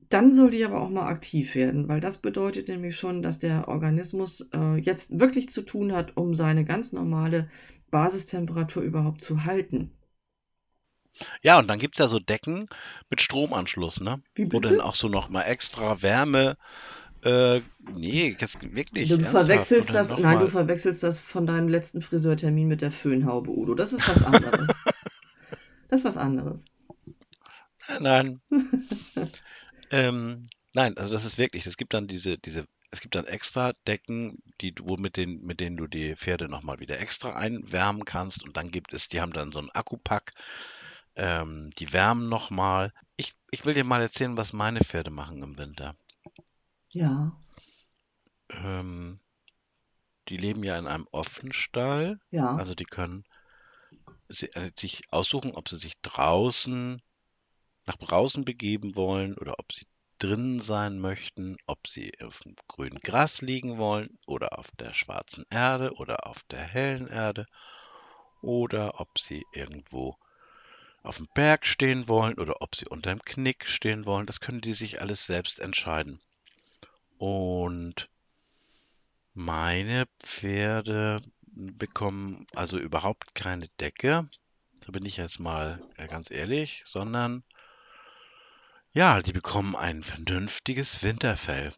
dann 0.08 0.34
sollte 0.34 0.56
ich 0.56 0.64
aber 0.64 0.80
auch 0.82 0.90
mal 0.90 1.08
aktiv 1.08 1.54
werden, 1.54 1.88
weil 1.88 2.00
das 2.00 2.18
bedeutet 2.18 2.68
nämlich 2.68 2.96
schon, 2.96 3.22
dass 3.22 3.38
der 3.38 3.68
Organismus 3.68 4.48
äh, 4.54 4.76
jetzt 4.76 5.18
wirklich 5.18 5.48
zu 5.50 5.62
tun 5.62 5.92
hat, 5.92 6.16
um 6.16 6.34
seine 6.34 6.64
ganz 6.64 6.92
normale 6.92 7.50
Basistemperatur 7.90 8.82
überhaupt 8.82 9.22
zu 9.22 9.44
halten. 9.44 9.92
Ja, 11.42 11.58
und 11.58 11.68
dann 11.68 11.78
gibt 11.78 11.94
es 11.94 11.98
ja 11.98 12.08
so 12.08 12.18
Decken 12.18 12.68
mit 13.10 13.20
Stromanschluss, 13.22 14.00
ne? 14.00 14.22
Wie 14.36 14.44
Wo 14.50 14.60
bitte? 14.60 14.60
dann 14.60 14.80
auch 14.80 14.94
so 14.94 15.08
nochmal 15.08 15.44
extra 15.46 16.02
Wärme. 16.02 16.56
Äh, 17.26 17.60
nee, 17.96 18.36
das 18.38 18.54
wirklich. 18.62 19.08
Du 19.08 19.18
verwechselst 19.18 19.90
das, 19.90 20.10
nein, 20.10 20.38
du 20.38 20.44
mal- 20.44 20.48
verwechselst 20.48 21.02
das 21.02 21.18
von 21.18 21.44
deinem 21.44 21.68
letzten 21.68 22.00
Friseurtermin 22.00 22.68
mit 22.68 22.82
der 22.82 22.92
Föhnhaube, 22.92 23.50
Udo. 23.50 23.74
Das 23.74 23.92
ist 23.92 24.08
was 24.08 24.22
anderes. 24.24 24.68
das 25.88 26.00
ist 26.00 26.04
was 26.04 26.16
anderes. 26.16 26.64
Nein, 28.00 28.40
nein. 28.50 28.60
ähm, 29.90 30.44
nein, 30.74 30.96
also 30.96 31.12
das 31.12 31.24
ist 31.24 31.36
wirklich, 31.38 31.66
es 31.66 31.76
gibt 31.76 31.94
dann 31.94 32.06
diese, 32.06 32.38
diese, 32.38 32.64
es 32.92 33.00
gibt 33.00 33.16
dann 33.16 33.26
extra 33.26 33.72
Decken, 33.88 34.38
die 34.60 34.72
du, 34.72 34.84
mit 34.96 35.16
denen, 35.16 35.44
mit 35.44 35.58
denen 35.58 35.76
du 35.76 35.88
die 35.88 36.14
Pferde 36.14 36.48
nochmal 36.48 36.78
wieder 36.78 37.00
extra 37.00 37.34
einwärmen 37.34 38.04
kannst. 38.04 38.44
Und 38.44 38.56
dann 38.56 38.70
gibt 38.70 38.92
es, 38.94 39.08
die 39.08 39.20
haben 39.20 39.32
dann 39.32 39.50
so 39.50 39.58
einen 39.58 39.70
Akkupack, 39.70 40.30
ähm, 41.16 41.70
die 41.78 41.92
wärmen 41.92 42.28
nochmal. 42.28 42.92
Ich, 43.16 43.32
ich 43.50 43.64
will 43.64 43.74
dir 43.74 43.84
mal 43.84 44.02
erzählen, 44.02 44.36
was 44.36 44.52
meine 44.52 44.80
Pferde 44.80 45.10
machen 45.10 45.42
im 45.42 45.58
Winter. 45.58 45.96
Ja, 46.96 47.32
Ähm, 48.50 49.20
die 50.28 50.36
leben 50.36 50.62
ja 50.62 50.78
in 50.78 50.86
einem 50.86 51.06
Offenstall, 51.12 52.18
ja. 52.30 52.56
also 52.56 52.74
die 52.74 52.84
können 52.84 53.24
äh, 54.28 54.70
sich 54.76 55.02
aussuchen, 55.10 55.52
ob 55.52 55.68
sie 55.68 55.76
sich 55.76 55.94
draußen 56.02 57.00
nach 57.86 57.96
draußen 57.96 58.44
begeben 58.44 58.96
wollen 58.96 59.36
oder 59.38 59.58
ob 59.58 59.72
sie 59.72 59.86
drinnen 60.18 60.60
sein 60.60 60.98
möchten, 60.98 61.56
ob 61.66 61.86
sie 61.86 62.12
auf 62.22 62.40
dem 62.40 62.54
grünen 62.68 62.98
Gras 63.00 63.42
liegen 63.42 63.78
wollen 63.78 64.18
oder 64.26 64.58
auf 64.58 64.70
der 64.78 64.94
schwarzen 64.94 65.44
Erde 65.50 65.92
oder 65.94 66.26
auf 66.26 66.42
der 66.44 66.62
hellen 66.62 67.08
Erde 67.08 67.46
oder 68.42 69.00
ob 69.00 69.18
sie 69.18 69.44
irgendwo 69.52 70.16
auf 71.02 71.18
dem 71.18 71.28
Berg 71.34 71.66
stehen 71.66 72.08
wollen 72.08 72.38
oder 72.38 72.62
ob 72.62 72.74
sie 72.74 72.86
unter 72.86 73.10
dem 73.10 73.22
Knick 73.22 73.66
stehen 73.68 74.06
wollen. 74.06 74.26
Das 74.26 74.40
können 74.40 74.60
die 74.60 74.72
sich 74.72 75.00
alles 75.00 75.26
selbst 75.26 75.60
entscheiden. 75.60 76.20
Und 77.18 78.10
meine 79.34 80.06
Pferde 80.20 81.22
bekommen 81.44 82.46
also 82.54 82.78
überhaupt 82.78 83.34
keine 83.34 83.68
Decke. 83.80 84.28
Da 84.80 84.92
bin 84.92 85.04
ich 85.04 85.16
jetzt 85.16 85.40
mal 85.40 85.82
äh, 85.96 86.06
ganz 86.06 86.30
ehrlich, 86.30 86.82
sondern 86.86 87.42
ja, 88.92 89.20
die 89.20 89.32
bekommen 89.32 89.76
ein 89.76 90.02
vernünftiges 90.02 91.02
Winterfell. 91.02 91.72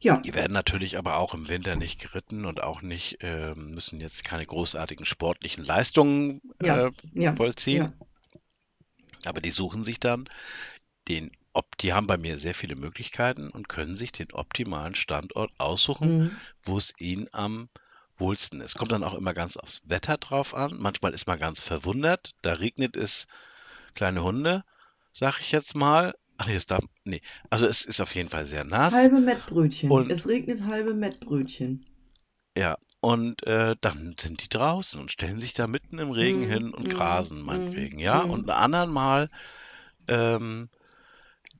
Ja. 0.00 0.16
Die 0.16 0.32
werden 0.32 0.54
natürlich 0.54 0.96
aber 0.96 1.18
auch 1.18 1.34
im 1.34 1.48
Winter 1.48 1.76
nicht 1.76 2.00
geritten 2.00 2.46
und 2.46 2.62
auch 2.62 2.80
nicht, 2.80 3.22
äh, 3.22 3.54
müssen 3.54 4.00
jetzt 4.00 4.24
keine 4.24 4.46
großartigen 4.46 5.04
sportlichen 5.04 5.64
Leistungen 5.64 6.40
ja. 6.62 6.86
Äh, 6.86 6.90
ja. 7.12 7.32
vollziehen. 7.34 7.92
Aber 9.26 9.40
die 9.42 9.50
suchen 9.50 9.84
sich 9.84 10.00
dann 10.00 10.26
den, 11.06 11.30
ob 11.60 11.76
die 11.76 11.92
haben 11.92 12.06
bei 12.06 12.16
mir 12.16 12.38
sehr 12.38 12.54
viele 12.54 12.74
Möglichkeiten 12.74 13.50
und 13.50 13.68
können 13.68 13.98
sich 13.98 14.12
den 14.12 14.32
optimalen 14.32 14.94
Standort 14.94 15.52
aussuchen, 15.58 16.18
mhm. 16.18 16.30
wo 16.62 16.78
es 16.78 16.94
ihnen 16.98 17.28
am 17.32 17.68
wohlsten 18.16 18.62
ist. 18.62 18.76
Kommt 18.76 18.92
dann 18.92 19.04
auch 19.04 19.12
immer 19.12 19.34
ganz 19.34 19.58
aufs 19.58 19.82
Wetter 19.84 20.16
drauf 20.16 20.54
an. 20.54 20.76
Manchmal 20.78 21.12
ist 21.12 21.26
man 21.26 21.38
ganz 21.38 21.60
verwundert. 21.60 22.32
Da 22.40 22.54
regnet 22.54 22.96
es 22.96 23.26
kleine 23.94 24.22
Hunde, 24.24 24.64
sag 25.12 25.38
ich 25.40 25.52
jetzt 25.52 25.74
mal. 25.74 26.14
Ach 26.38 26.46
nee, 26.46 26.54
das 26.54 26.64
darf. 26.64 26.82
Nee. 27.04 27.20
Also 27.50 27.66
es 27.66 27.84
ist 27.84 28.00
auf 28.00 28.14
jeden 28.14 28.30
Fall 28.30 28.46
sehr 28.46 28.64
nass. 28.64 28.94
Halbe 28.94 29.20
Mettbrötchen. 29.20 29.90
Und, 29.90 30.10
es 30.10 30.26
regnet 30.26 30.64
halbe 30.64 30.94
Mettbrötchen. 30.94 31.84
Ja, 32.56 32.78
und 33.00 33.46
äh, 33.46 33.76
dann 33.82 34.14
sind 34.18 34.42
die 34.42 34.48
draußen 34.48 34.98
und 34.98 35.12
stellen 35.12 35.38
sich 35.38 35.52
da 35.52 35.66
mitten 35.66 35.98
im 35.98 36.10
Regen 36.10 36.46
mm, 36.46 36.50
hin 36.50 36.70
und 36.70 36.88
mm, 36.88 36.90
grasen, 36.90 37.42
meinetwegen, 37.42 37.98
mm, 37.98 38.00
ja. 38.00 38.20
Und 38.20 38.48
ein 38.48 38.56
anderen 38.56 38.90
Mal, 38.90 39.28
ähm, 40.08 40.70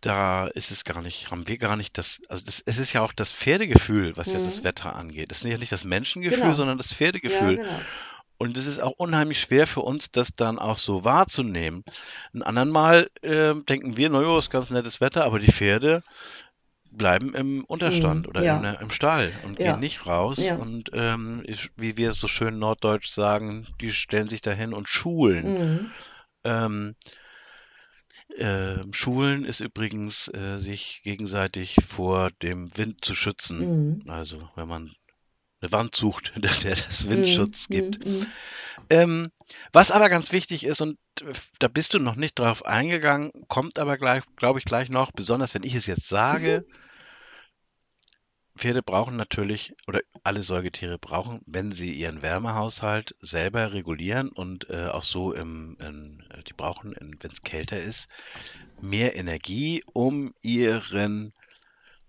da 0.01 0.47
ist 0.49 0.71
es 0.71 0.85
gar 0.85 1.03
nicht, 1.03 1.31
haben 1.31 1.47
wir 1.47 1.59
gar 1.59 1.77
nicht 1.77 1.99
das, 1.99 2.21
also 2.29 2.45
das, 2.45 2.63
es 2.65 2.79
ist 2.79 2.93
ja 2.93 3.03
auch 3.03 3.13
das 3.13 3.33
Pferdegefühl, 3.33 4.17
was 4.17 4.33
jetzt 4.33 4.47
das 4.47 4.65
Wetter 4.65 4.97
angeht. 4.97 5.31
Es 5.31 5.43
ist 5.43 5.51
ja 5.51 5.59
nicht 5.59 5.73
das 5.73 5.85
Menschengefühl, 5.85 6.41
genau. 6.41 6.55
sondern 6.55 6.79
das 6.79 6.93
Pferdegefühl. 6.93 7.57
Ja, 7.59 7.63
genau. 7.63 7.81
Und 8.39 8.57
es 8.57 8.65
ist 8.65 8.81
auch 8.81 8.95
unheimlich 8.97 9.39
schwer 9.39 9.67
für 9.67 9.83
uns, 9.83 10.11
das 10.11 10.35
dann 10.35 10.59
auch 10.59 10.79
so 10.79 11.05
wahrzunehmen. 11.05 11.85
Ein 12.33 12.43
anderen 12.43 12.71
Mal 12.71 13.11
äh, 13.21 13.55
denken 13.55 13.99
wir, 13.99 14.09
naja, 14.09 14.39
ist 14.39 14.49
ganz 14.49 14.71
nettes 14.71 15.03
Wetter, 15.03 15.25
aber 15.25 15.39
die 15.39 15.53
Pferde 15.53 16.03
bleiben 16.91 17.35
im 17.35 17.65
Unterstand 17.65 18.27
mm, 18.27 18.31
oder 18.31 18.43
ja. 18.43 18.57
in, 18.57 18.81
im 18.81 18.91
Stall 18.91 19.31
und 19.45 19.59
ja. 19.59 19.73
gehen 19.73 19.81
nicht 19.81 20.07
raus. 20.07 20.39
Ja. 20.39 20.57
Und 20.57 20.91
ähm, 20.95 21.45
wie 21.77 21.99
wir 21.99 22.15
so 22.15 22.29
schön 22.29 22.59
norddeutsch 22.59 23.11
sagen, 23.11 23.67
die 23.81 23.93
stellen 23.93 24.27
sich 24.27 24.41
dahin 24.41 24.73
und 24.73 24.89
schulen. 24.89 25.83
Mm. 25.83 25.91
Ähm, 26.45 26.97
äh, 28.37 28.79
Schulen 28.93 29.45
ist 29.45 29.61
übrigens, 29.61 30.29
äh, 30.29 30.59
sich 30.59 31.01
gegenseitig 31.03 31.77
vor 31.87 32.31
dem 32.43 32.77
Wind 32.77 33.05
zu 33.05 33.15
schützen. 33.15 33.99
Mm. 34.05 34.11
Also 34.11 34.49
wenn 34.57 34.69
man 34.69 34.93
eine 35.61 35.73
Wand 35.73 35.95
sucht, 35.95 36.31
hinter 36.35 36.53
der 36.63 36.77
das 36.77 37.09
Windschutz 37.09 37.69
mm, 37.69 37.73
gibt. 37.73 38.07
Mm, 38.07 38.27
ähm, 38.89 39.29
was 39.73 39.91
aber 39.91 40.09
ganz 40.09 40.33
wichtig 40.33 40.65
ist, 40.65 40.81
und 40.81 40.99
da 41.59 41.69
bist 41.69 41.95
du 41.95 41.99
noch 41.99 42.17
nicht 42.17 42.39
drauf 42.39 42.65
eingegangen, 42.65 43.31
kommt 43.49 43.79
aber 43.79 43.99
gleich, 43.99 44.25
glaube 44.37 44.59
ich, 44.59 44.65
gleich 44.65 44.89
noch, 44.89 45.13
besonders 45.13 45.55
wenn 45.55 45.63
ich 45.63 45.75
es 45.75 45.87
jetzt 45.87 46.09
sage. 46.09 46.65
Pferde 48.61 48.83
brauchen 48.83 49.17
natürlich, 49.17 49.73
oder 49.87 50.03
alle 50.23 50.43
Säugetiere 50.43 50.99
brauchen, 50.99 51.41
wenn 51.47 51.73
sie 51.73 51.95
ihren 51.95 52.21
Wärmehaushalt 52.21 53.17
selber 53.19 53.73
regulieren 53.73 54.29
und 54.29 54.69
äh, 54.69 54.89
auch 54.89 55.03
so 55.03 55.33
im, 55.33 55.79
in, 55.81 56.23
die 56.47 56.53
brauchen, 56.53 56.95
wenn 57.01 57.31
es 57.31 57.41
kälter 57.41 57.81
ist, 57.81 58.11
mehr 58.79 59.17
Energie, 59.17 59.83
um 59.95 60.35
ihren 60.43 61.33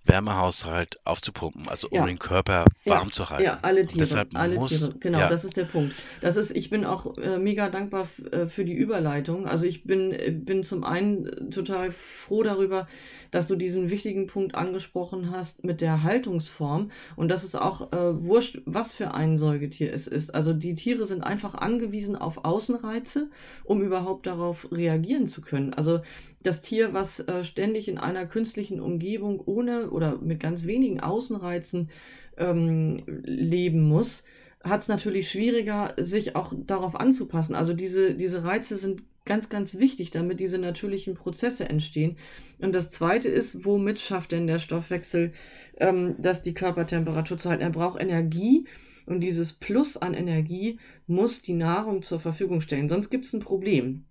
Wärmehaushalt 0.04 1.00
aufzupumpen, 1.06 1.68
also 1.68 1.88
um 1.90 1.98
ja. 1.98 2.06
den 2.06 2.18
Körper 2.18 2.66
warm 2.86 3.08
ja. 3.08 3.14
zu 3.14 3.30
halten. 3.30 3.44
Ja, 3.44 3.60
alle 3.62 3.86
Tiere. 3.86 4.00
deshalb 4.00 4.36
alle 4.36 4.56
muss, 4.56 4.70
Tiere. 4.70 4.96
Genau, 5.00 5.20
ja. 5.20 5.30
das 5.30 5.46
ist 5.46 5.58
der 5.58 5.66
Punkt. 5.66 5.96
Das 6.22 6.38
ist, 6.38 6.52
ich 6.52 6.70
bin 6.72 6.86
auch 6.86 7.18
äh, 7.18 7.38
mega 7.38 7.70
dankbar 7.70 8.08
äh, 8.32 8.48
für 8.48 8.66
die 8.66 8.74
Überleitung. 8.74 9.46
Also 9.46 9.66
ich 9.66 9.84
bin, 9.84 10.12
äh, 10.12 10.32
bin 10.32 10.64
zum 10.64 10.84
einen 10.84 11.28
äh, 11.28 11.50
total 11.52 11.92
froh 11.92 12.42
darüber, 12.42 12.88
dass 13.30 13.48
du 13.48 13.56
diesen 13.56 13.92
wichtigen 13.92 14.26
Punkt 14.26 14.56
angesprochen 14.56 15.32
hast 15.32 15.64
mit 15.64 15.82
der 15.82 16.02
Haltungsform. 16.02 16.92
Und 17.16 17.30
das 17.30 17.44
ist 17.44 17.56
auch 17.56 17.94
äh, 17.94 18.26
wurscht, 18.26 18.60
was 18.66 18.92
für 18.92 19.14
ein 19.14 19.38
Säugetier 19.38 19.94
es 19.94 20.08
ist. 20.08 20.34
Also 20.34 20.54
die 20.54 20.74
Tiere 20.74 21.06
sind 21.06 21.22
einfach 21.22 21.54
angewiesen 21.54 22.16
auf 22.16 22.44
Außenreize, 22.44 23.30
um 23.64 23.82
überhaupt 23.82 24.26
darauf 24.26 24.68
reagieren 24.72 25.28
zu 25.28 25.42
können. 25.42 25.74
Also 25.76 26.02
das 26.44 26.62
Tier, 26.62 26.94
was 26.94 27.20
äh, 27.22 27.44
ständig 27.44 27.88
in 27.88 27.98
einer 27.98 28.26
künstlichen 28.26 28.80
Umgebung 28.80 29.40
ohne 29.40 29.90
oder 29.92 30.18
mit 30.18 30.40
ganz 30.40 30.66
wenigen 30.66 31.00
Außenreizen 31.00 31.90
ähm, 32.38 33.04
leben 33.06 33.82
muss, 33.88 34.24
hat 34.64 34.82
es 34.82 34.88
natürlich 34.88 35.30
schwieriger, 35.30 35.94
sich 35.98 36.36
auch 36.36 36.54
darauf 36.56 36.96
anzupassen. 36.96 37.56
Also 37.56 37.74
diese, 37.74 38.14
diese 38.14 38.44
Reize 38.44 38.76
sind 38.76 39.04
ganz, 39.26 39.50
ganz 39.50 39.76
wichtig, 39.76 40.12
damit 40.12 40.40
diese 40.40 40.58
natürlichen 40.58 41.16
Prozesse 41.16 41.68
entstehen. 41.70 42.18
Und 42.60 42.74
das 42.74 42.90
Zweite 42.90 43.30
ist, 43.30 43.66
womit 43.66 44.00
schafft 44.00 44.32
denn 44.32 44.48
der 44.48 44.60
Stoffwechsel, 44.60 45.34
ähm, 45.78 46.16
dass 46.20 46.42
die 46.42 46.54
Körpertemperatur 46.54 47.38
zu 47.38 47.50
halten? 47.50 47.64
Er 47.64 47.70
braucht 47.70 48.02
Energie. 48.02 48.66
Und 49.08 49.22
dieses 49.22 49.54
Plus 49.54 49.98
an 49.98 50.14
Energie 50.14 50.80
muss 51.08 51.42
die 51.42 51.54
Nahrung 51.54 52.04
zur 52.04 52.20
Verfügung 52.20 52.62
stellen. 52.62 52.88
Sonst 52.88 53.10
gibt 53.10 53.26
es 53.26 53.34
ein 53.34 53.40
Problem. 53.40 54.06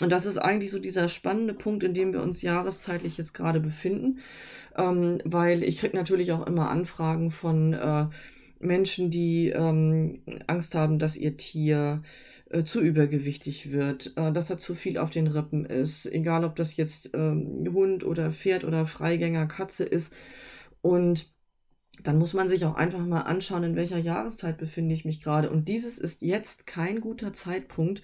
Und 0.00 0.10
das 0.10 0.26
ist 0.26 0.38
eigentlich 0.38 0.70
so 0.70 0.78
dieser 0.78 1.08
spannende 1.08 1.54
Punkt, 1.54 1.84
in 1.84 1.94
dem 1.94 2.12
wir 2.12 2.22
uns 2.22 2.42
jahreszeitlich 2.42 3.18
jetzt 3.18 3.34
gerade 3.34 3.60
befinden, 3.60 4.18
ähm, 4.76 5.20
weil 5.24 5.62
ich 5.62 5.78
kriege 5.78 5.96
natürlich 5.96 6.32
auch 6.32 6.46
immer 6.46 6.70
Anfragen 6.70 7.30
von 7.30 7.74
äh, 7.74 8.06
Menschen, 8.58 9.10
die 9.10 9.50
ähm, 9.50 10.22
Angst 10.46 10.74
haben, 10.74 10.98
dass 10.98 11.16
ihr 11.16 11.36
Tier 11.36 12.02
äh, 12.50 12.64
zu 12.64 12.80
übergewichtig 12.80 13.72
wird, 13.72 14.12
äh, 14.16 14.32
dass 14.32 14.50
er 14.50 14.58
zu 14.58 14.74
viel 14.74 14.98
auf 14.98 15.10
den 15.10 15.26
Rippen 15.26 15.66
ist, 15.66 16.06
egal 16.06 16.44
ob 16.44 16.56
das 16.56 16.76
jetzt 16.76 17.10
ähm, 17.14 17.68
Hund 17.72 18.04
oder 18.04 18.32
Pferd 18.32 18.64
oder 18.64 18.86
Freigänger 18.86 19.46
Katze 19.46 19.84
ist. 19.84 20.12
Und 20.80 21.30
dann 22.02 22.18
muss 22.18 22.34
man 22.34 22.48
sich 22.48 22.64
auch 22.64 22.74
einfach 22.74 23.04
mal 23.06 23.22
anschauen, 23.22 23.62
in 23.64 23.76
welcher 23.76 23.98
Jahreszeit 23.98 24.58
befinde 24.58 24.94
ich 24.94 25.04
mich 25.04 25.22
gerade. 25.22 25.50
Und 25.50 25.68
dieses 25.68 25.98
ist 25.98 26.22
jetzt 26.22 26.66
kein 26.66 27.00
guter 27.00 27.32
Zeitpunkt, 27.32 28.02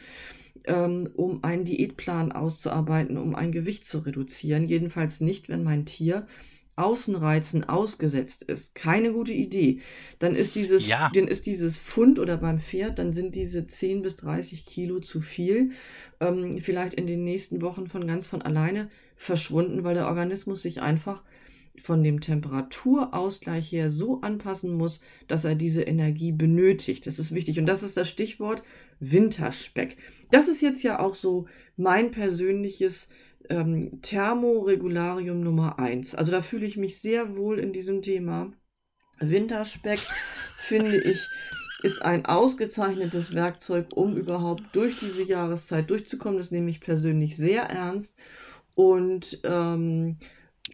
ähm, 0.68 1.10
um 1.14 1.42
einen 1.42 1.64
Diätplan 1.64 2.30
auszuarbeiten, 2.30 3.16
um 3.16 3.34
ein 3.34 3.50
Gewicht 3.50 3.86
zu 3.86 3.98
reduzieren. 3.98 4.64
Jedenfalls 4.64 5.20
nicht, 5.20 5.48
wenn 5.48 5.64
mein 5.64 5.86
Tier 5.86 6.26
Außenreizen 6.76 7.64
ausgesetzt 7.64 8.44
ist. 8.44 8.74
Keine 8.74 9.12
gute 9.12 9.32
Idee. 9.32 9.80
Dann 10.20 10.36
ist 10.36 10.54
dieses, 10.54 10.86
ja. 10.86 11.10
dann 11.12 11.26
ist 11.26 11.46
dieses 11.46 11.78
Pfund 11.78 12.20
oder 12.20 12.36
beim 12.36 12.60
Pferd, 12.60 13.00
dann 13.00 13.12
sind 13.12 13.34
diese 13.34 13.66
10 13.66 14.02
bis 14.02 14.16
30 14.16 14.64
Kilo 14.64 15.00
zu 15.00 15.20
viel. 15.20 15.70
Ähm, 16.20 16.60
vielleicht 16.60 16.94
in 16.94 17.08
den 17.08 17.24
nächsten 17.24 17.62
Wochen 17.62 17.88
von 17.88 18.06
ganz 18.06 18.28
von 18.28 18.42
alleine 18.42 18.90
verschwunden, 19.16 19.82
weil 19.82 19.94
der 19.94 20.06
Organismus 20.06 20.62
sich 20.62 20.80
einfach 20.80 21.24
von 21.80 22.02
dem 22.02 22.20
Temperaturausgleich 22.20 23.70
her 23.72 23.90
so 23.90 24.20
anpassen 24.20 24.72
muss, 24.72 25.00
dass 25.26 25.44
er 25.44 25.54
diese 25.54 25.82
Energie 25.82 26.32
benötigt. 26.32 27.06
Das 27.06 27.18
ist 27.18 27.34
wichtig. 27.34 27.58
Und 27.58 27.66
das 27.66 27.82
ist 27.82 27.96
das 27.96 28.08
Stichwort 28.08 28.62
Winterspeck. 29.00 29.96
Das 30.30 30.48
ist 30.48 30.60
jetzt 30.60 30.82
ja 30.82 30.98
auch 30.98 31.14
so 31.14 31.46
mein 31.76 32.10
persönliches 32.10 33.08
ähm, 33.48 34.02
Thermoregularium 34.02 35.40
Nummer 35.40 35.78
eins. 35.78 36.14
Also 36.14 36.30
da 36.30 36.42
fühle 36.42 36.66
ich 36.66 36.76
mich 36.76 37.00
sehr 37.00 37.36
wohl 37.36 37.58
in 37.58 37.72
diesem 37.72 38.02
Thema. 38.02 38.52
Winterspeck 39.20 40.00
finde 40.58 40.98
ich 40.98 41.26
ist 41.82 42.02
ein 42.02 42.26
ausgezeichnetes 42.26 43.34
Werkzeug, 43.34 43.86
um 43.94 44.16
überhaupt 44.16 44.64
durch 44.72 44.98
diese 44.98 45.22
Jahreszeit 45.22 45.88
durchzukommen. 45.90 46.38
Das 46.38 46.50
nehme 46.50 46.70
ich 46.70 46.80
persönlich 46.80 47.36
sehr 47.36 47.62
ernst. 47.62 48.18
Und 48.74 49.40
ähm, 49.44 50.18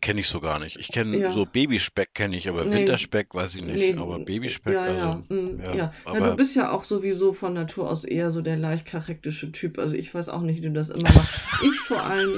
Kenne 0.04 0.20
ich 0.20 0.28
so 0.28 0.38
gar 0.38 0.58
nicht. 0.58 0.76
Ich 0.78 0.88
kenne 0.88 1.16
ja. 1.16 1.30
so 1.30 1.46
Babyspeck 1.46 2.12
kenne 2.12 2.36
ich, 2.36 2.46
aber 2.46 2.66
nee. 2.66 2.76
Winterspeck 2.76 3.34
weiß 3.34 3.54
ich 3.54 3.64
nicht. 3.64 3.76
Nee. 3.76 3.94
Aber 3.94 4.18
Babyspeck, 4.18 4.74
ja, 4.74 4.82
also, 4.82 4.98
ja. 4.98 5.34
Mm, 5.34 5.60
ja. 5.64 5.74
ja. 5.74 5.92
Aber 6.04 6.20
Na, 6.20 6.30
du 6.32 6.36
bist 6.36 6.54
ja 6.54 6.72
auch 6.72 6.84
sowieso 6.84 7.32
von 7.32 7.54
Natur 7.54 7.88
aus 7.88 8.04
eher 8.04 8.30
so 8.30 8.42
der 8.42 8.58
leicht 8.58 8.84
charaktische 8.84 9.50
Typ. 9.50 9.78
Also 9.78 9.96
ich 9.96 10.12
weiß 10.12 10.28
auch 10.28 10.42
nicht, 10.42 10.58
wie 10.60 10.66
du 10.66 10.72
das 10.74 10.90
immer 10.90 11.10
machst. 11.10 11.40
ich 11.62 11.80
vor 11.80 12.02
allem 12.02 12.34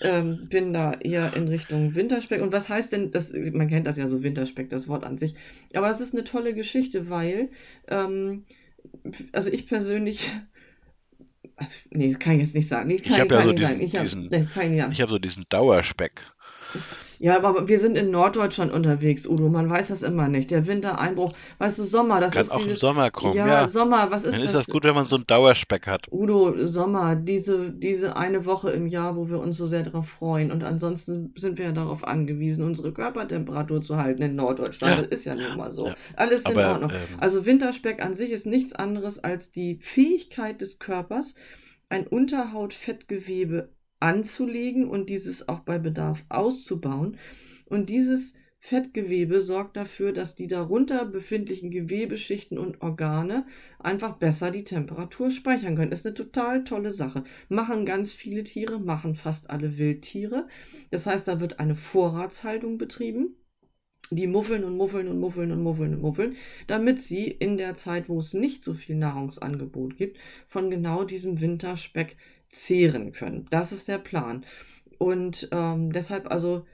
ähm, 0.00 0.48
bin 0.48 0.72
da 0.72 0.90
eher 0.94 1.36
in 1.36 1.46
Richtung 1.46 1.94
Winterspeck. 1.94 2.42
Und 2.42 2.50
was 2.50 2.68
heißt 2.68 2.92
denn, 2.92 3.12
das, 3.12 3.32
man 3.32 3.68
kennt 3.68 3.86
das 3.86 3.96
ja 3.96 4.08
so 4.08 4.24
Winterspeck, 4.24 4.68
das 4.68 4.88
Wort 4.88 5.04
an 5.04 5.16
sich. 5.16 5.36
Aber 5.72 5.88
es 5.90 6.00
ist 6.00 6.14
eine 6.14 6.24
tolle 6.24 6.52
Geschichte, 6.52 7.10
weil, 7.10 7.50
ähm, 7.86 8.42
also 9.30 9.50
ich 9.50 9.68
persönlich 9.68 10.32
also, 11.54 11.76
nee, 11.90 12.12
kann 12.14 12.32
ich 12.32 12.40
jetzt 12.40 12.56
nicht 12.56 12.66
sagen. 12.66 12.88
Nee, 12.88 12.96
ich 12.96 13.20
habe 13.20 13.32
ja 13.32 13.42
so 13.44 13.52
diesen, 13.52 13.80
ich 13.80 13.96
hab, 13.96 14.08
nee, 14.12 14.76
ja. 14.76 14.88
hab 14.90 15.08
so 15.10 15.20
diesen 15.20 15.44
Dauerspeck. 15.48 16.20
Ja, 17.18 17.36
aber 17.36 17.68
wir 17.68 17.78
sind 17.80 17.96
in 17.96 18.10
Norddeutschland 18.10 18.74
unterwegs, 18.74 19.26
Udo. 19.26 19.48
Man 19.48 19.68
weiß 19.68 19.88
das 19.88 20.02
immer 20.02 20.28
nicht. 20.28 20.50
Der 20.50 20.66
Wintereinbruch, 20.66 21.32
weißt 21.58 21.78
du, 21.78 21.84
Sommer, 21.84 22.20
das 22.20 22.32
Kann 22.32 22.42
ist. 22.42 22.50
auch 22.50 22.58
diese, 22.58 22.70
im 22.70 22.76
Sommer 22.76 23.10
kommen, 23.10 23.34
ja, 23.34 23.46
ja. 23.46 23.68
Sommer, 23.68 24.10
was 24.10 24.24
ist 24.24 24.32
Dann 24.32 24.40
das? 24.40 24.54
ist 24.54 24.54
das 24.54 24.66
gut, 24.66 24.84
wenn 24.84 24.94
man 24.94 25.06
so 25.06 25.16
einen 25.16 25.26
Dauerspeck 25.26 25.86
hat. 25.86 26.06
Udo, 26.10 26.54
Sommer, 26.66 27.16
diese, 27.16 27.70
diese 27.70 28.16
eine 28.16 28.44
Woche 28.44 28.70
im 28.70 28.86
Jahr, 28.86 29.16
wo 29.16 29.28
wir 29.28 29.38
uns 29.38 29.56
so 29.56 29.66
sehr 29.66 29.82
darauf 29.82 30.08
freuen. 30.08 30.50
Und 30.50 30.64
ansonsten 30.64 31.32
sind 31.36 31.58
wir 31.58 31.66
ja 31.66 31.72
darauf 31.72 32.04
angewiesen, 32.04 32.64
unsere 32.64 32.92
Körpertemperatur 32.92 33.80
zu 33.80 33.96
halten 33.96 34.22
in 34.22 34.36
Norddeutschland. 34.36 34.96
Ja. 34.96 35.02
Das 35.02 35.10
ist 35.10 35.26
ja 35.26 35.34
nun 35.34 35.56
mal 35.56 35.72
so. 35.72 35.88
Ja. 35.88 35.94
Alles 36.16 36.42
in 36.42 36.52
aber, 36.52 36.72
Ordnung. 36.72 36.90
Ähm, 36.90 37.18
also 37.18 37.46
Winterspeck 37.46 38.02
an 38.02 38.14
sich 38.14 38.30
ist 38.30 38.46
nichts 38.46 38.72
anderes 38.72 39.22
als 39.22 39.52
die 39.52 39.76
Fähigkeit 39.80 40.60
des 40.60 40.78
Körpers, 40.78 41.34
ein 41.88 42.06
Unterhautfettgewebe 42.06 43.70
anzulegen 44.00 44.88
und 44.88 45.08
dieses 45.08 45.48
auch 45.48 45.60
bei 45.60 45.78
Bedarf 45.78 46.24
auszubauen. 46.28 47.16
Und 47.66 47.88
dieses 47.90 48.34
Fettgewebe 48.64 49.42
sorgt 49.42 49.76
dafür, 49.76 50.12
dass 50.12 50.36
die 50.36 50.46
darunter 50.46 51.04
befindlichen 51.04 51.70
Gewebeschichten 51.70 52.56
und 52.56 52.80
Organe 52.80 53.44
einfach 53.78 54.16
besser 54.16 54.50
die 54.50 54.64
Temperatur 54.64 55.30
speichern 55.30 55.76
können. 55.76 55.92
Ist 55.92 56.06
eine 56.06 56.14
total 56.14 56.64
tolle 56.64 56.90
Sache. 56.90 57.24
Machen 57.50 57.84
ganz 57.84 58.14
viele 58.14 58.42
Tiere, 58.42 58.80
machen 58.80 59.16
fast 59.16 59.50
alle 59.50 59.76
Wildtiere. 59.76 60.48
Das 60.90 61.04
heißt, 61.04 61.28
da 61.28 61.40
wird 61.40 61.60
eine 61.60 61.76
Vorratshaltung 61.76 62.78
betrieben. 62.78 63.36
Die 64.10 64.26
muffeln 64.26 64.64
und 64.64 64.78
muffeln 64.78 65.08
und 65.08 65.20
muffeln 65.20 65.52
und 65.52 65.62
muffeln 65.62 65.94
und 65.94 66.00
muffeln, 66.00 66.36
damit 66.66 67.02
sie 67.02 67.26
in 67.26 67.58
der 67.58 67.74
Zeit, 67.74 68.08
wo 68.08 68.18
es 68.18 68.32
nicht 68.32 68.62
so 68.62 68.72
viel 68.72 68.96
Nahrungsangebot 68.96 69.98
gibt, 69.98 70.18
von 70.46 70.70
genau 70.70 71.04
diesem 71.04 71.42
Winterspeck 71.42 72.16
zehren 72.54 73.12
können. 73.12 73.46
Das 73.50 73.72
ist 73.72 73.88
der 73.88 73.98
Plan. 73.98 74.44
Und 74.98 75.48
ähm, 75.52 75.92
deshalb 75.92 76.30
also 76.30 76.64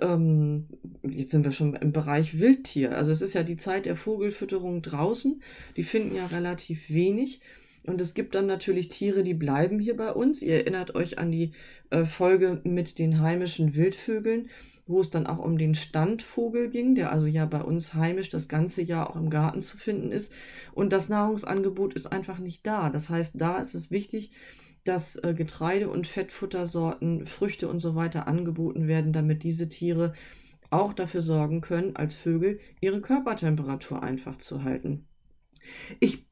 ähm, 0.00 0.66
jetzt 1.02 1.32
sind 1.32 1.44
wir 1.44 1.52
schon 1.52 1.74
im 1.74 1.92
Bereich 1.92 2.38
Wildtier. 2.38 2.96
Also 2.96 3.10
es 3.10 3.22
ist 3.22 3.34
ja 3.34 3.42
die 3.42 3.56
Zeit 3.56 3.86
der 3.86 3.96
Vogelfütterung 3.96 4.82
draußen. 4.82 5.42
Die 5.76 5.82
finden 5.82 6.14
ja 6.14 6.26
relativ 6.26 6.90
wenig. 6.90 7.40
Und 7.84 8.00
es 8.00 8.14
gibt 8.14 8.34
dann 8.34 8.46
natürlich 8.46 8.88
Tiere, 8.88 9.22
die 9.22 9.34
bleiben 9.34 9.78
hier 9.78 9.96
bei 9.96 10.12
uns. 10.12 10.42
Ihr 10.42 10.56
erinnert 10.56 10.94
euch 10.94 11.18
an 11.18 11.32
die 11.32 11.52
äh, 11.90 12.04
Folge 12.04 12.60
mit 12.64 12.98
den 12.98 13.20
heimischen 13.20 13.74
Wildvögeln, 13.74 14.50
wo 14.86 15.00
es 15.00 15.10
dann 15.10 15.26
auch 15.26 15.38
um 15.38 15.56
den 15.56 15.74
Standvogel 15.74 16.68
ging, 16.68 16.94
der 16.94 17.12
also 17.12 17.26
ja 17.26 17.46
bei 17.46 17.62
uns 17.62 17.94
heimisch 17.94 18.28
das 18.28 18.48
ganze 18.48 18.82
Jahr 18.82 19.10
auch 19.10 19.16
im 19.16 19.30
Garten 19.30 19.62
zu 19.62 19.78
finden 19.78 20.12
ist. 20.12 20.32
Und 20.74 20.92
das 20.92 21.08
Nahrungsangebot 21.08 21.94
ist 21.94 22.12
einfach 22.12 22.38
nicht 22.38 22.66
da. 22.66 22.90
Das 22.90 23.08
heißt, 23.08 23.34
da 23.36 23.58
ist 23.58 23.74
es 23.74 23.90
wichtig, 23.90 24.32
dass 24.88 25.16
äh, 25.16 25.34
Getreide- 25.34 25.90
und 25.90 26.06
Fettfuttersorten, 26.06 27.26
Früchte 27.26 27.68
und 27.68 27.80
so 27.80 27.94
weiter 27.94 28.26
angeboten 28.26 28.88
werden, 28.88 29.12
damit 29.12 29.42
diese 29.42 29.68
Tiere 29.68 30.14
auch 30.70 30.94
dafür 30.94 31.20
sorgen 31.20 31.60
können, 31.60 31.96
als 31.96 32.14
Vögel 32.14 32.58
ihre 32.80 33.00
Körpertemperatur 33.00 34.02
einfach 34.02 34.36
zu 34.38 34.64
halten. 34.64 35.06
Ich, 36.00 36.26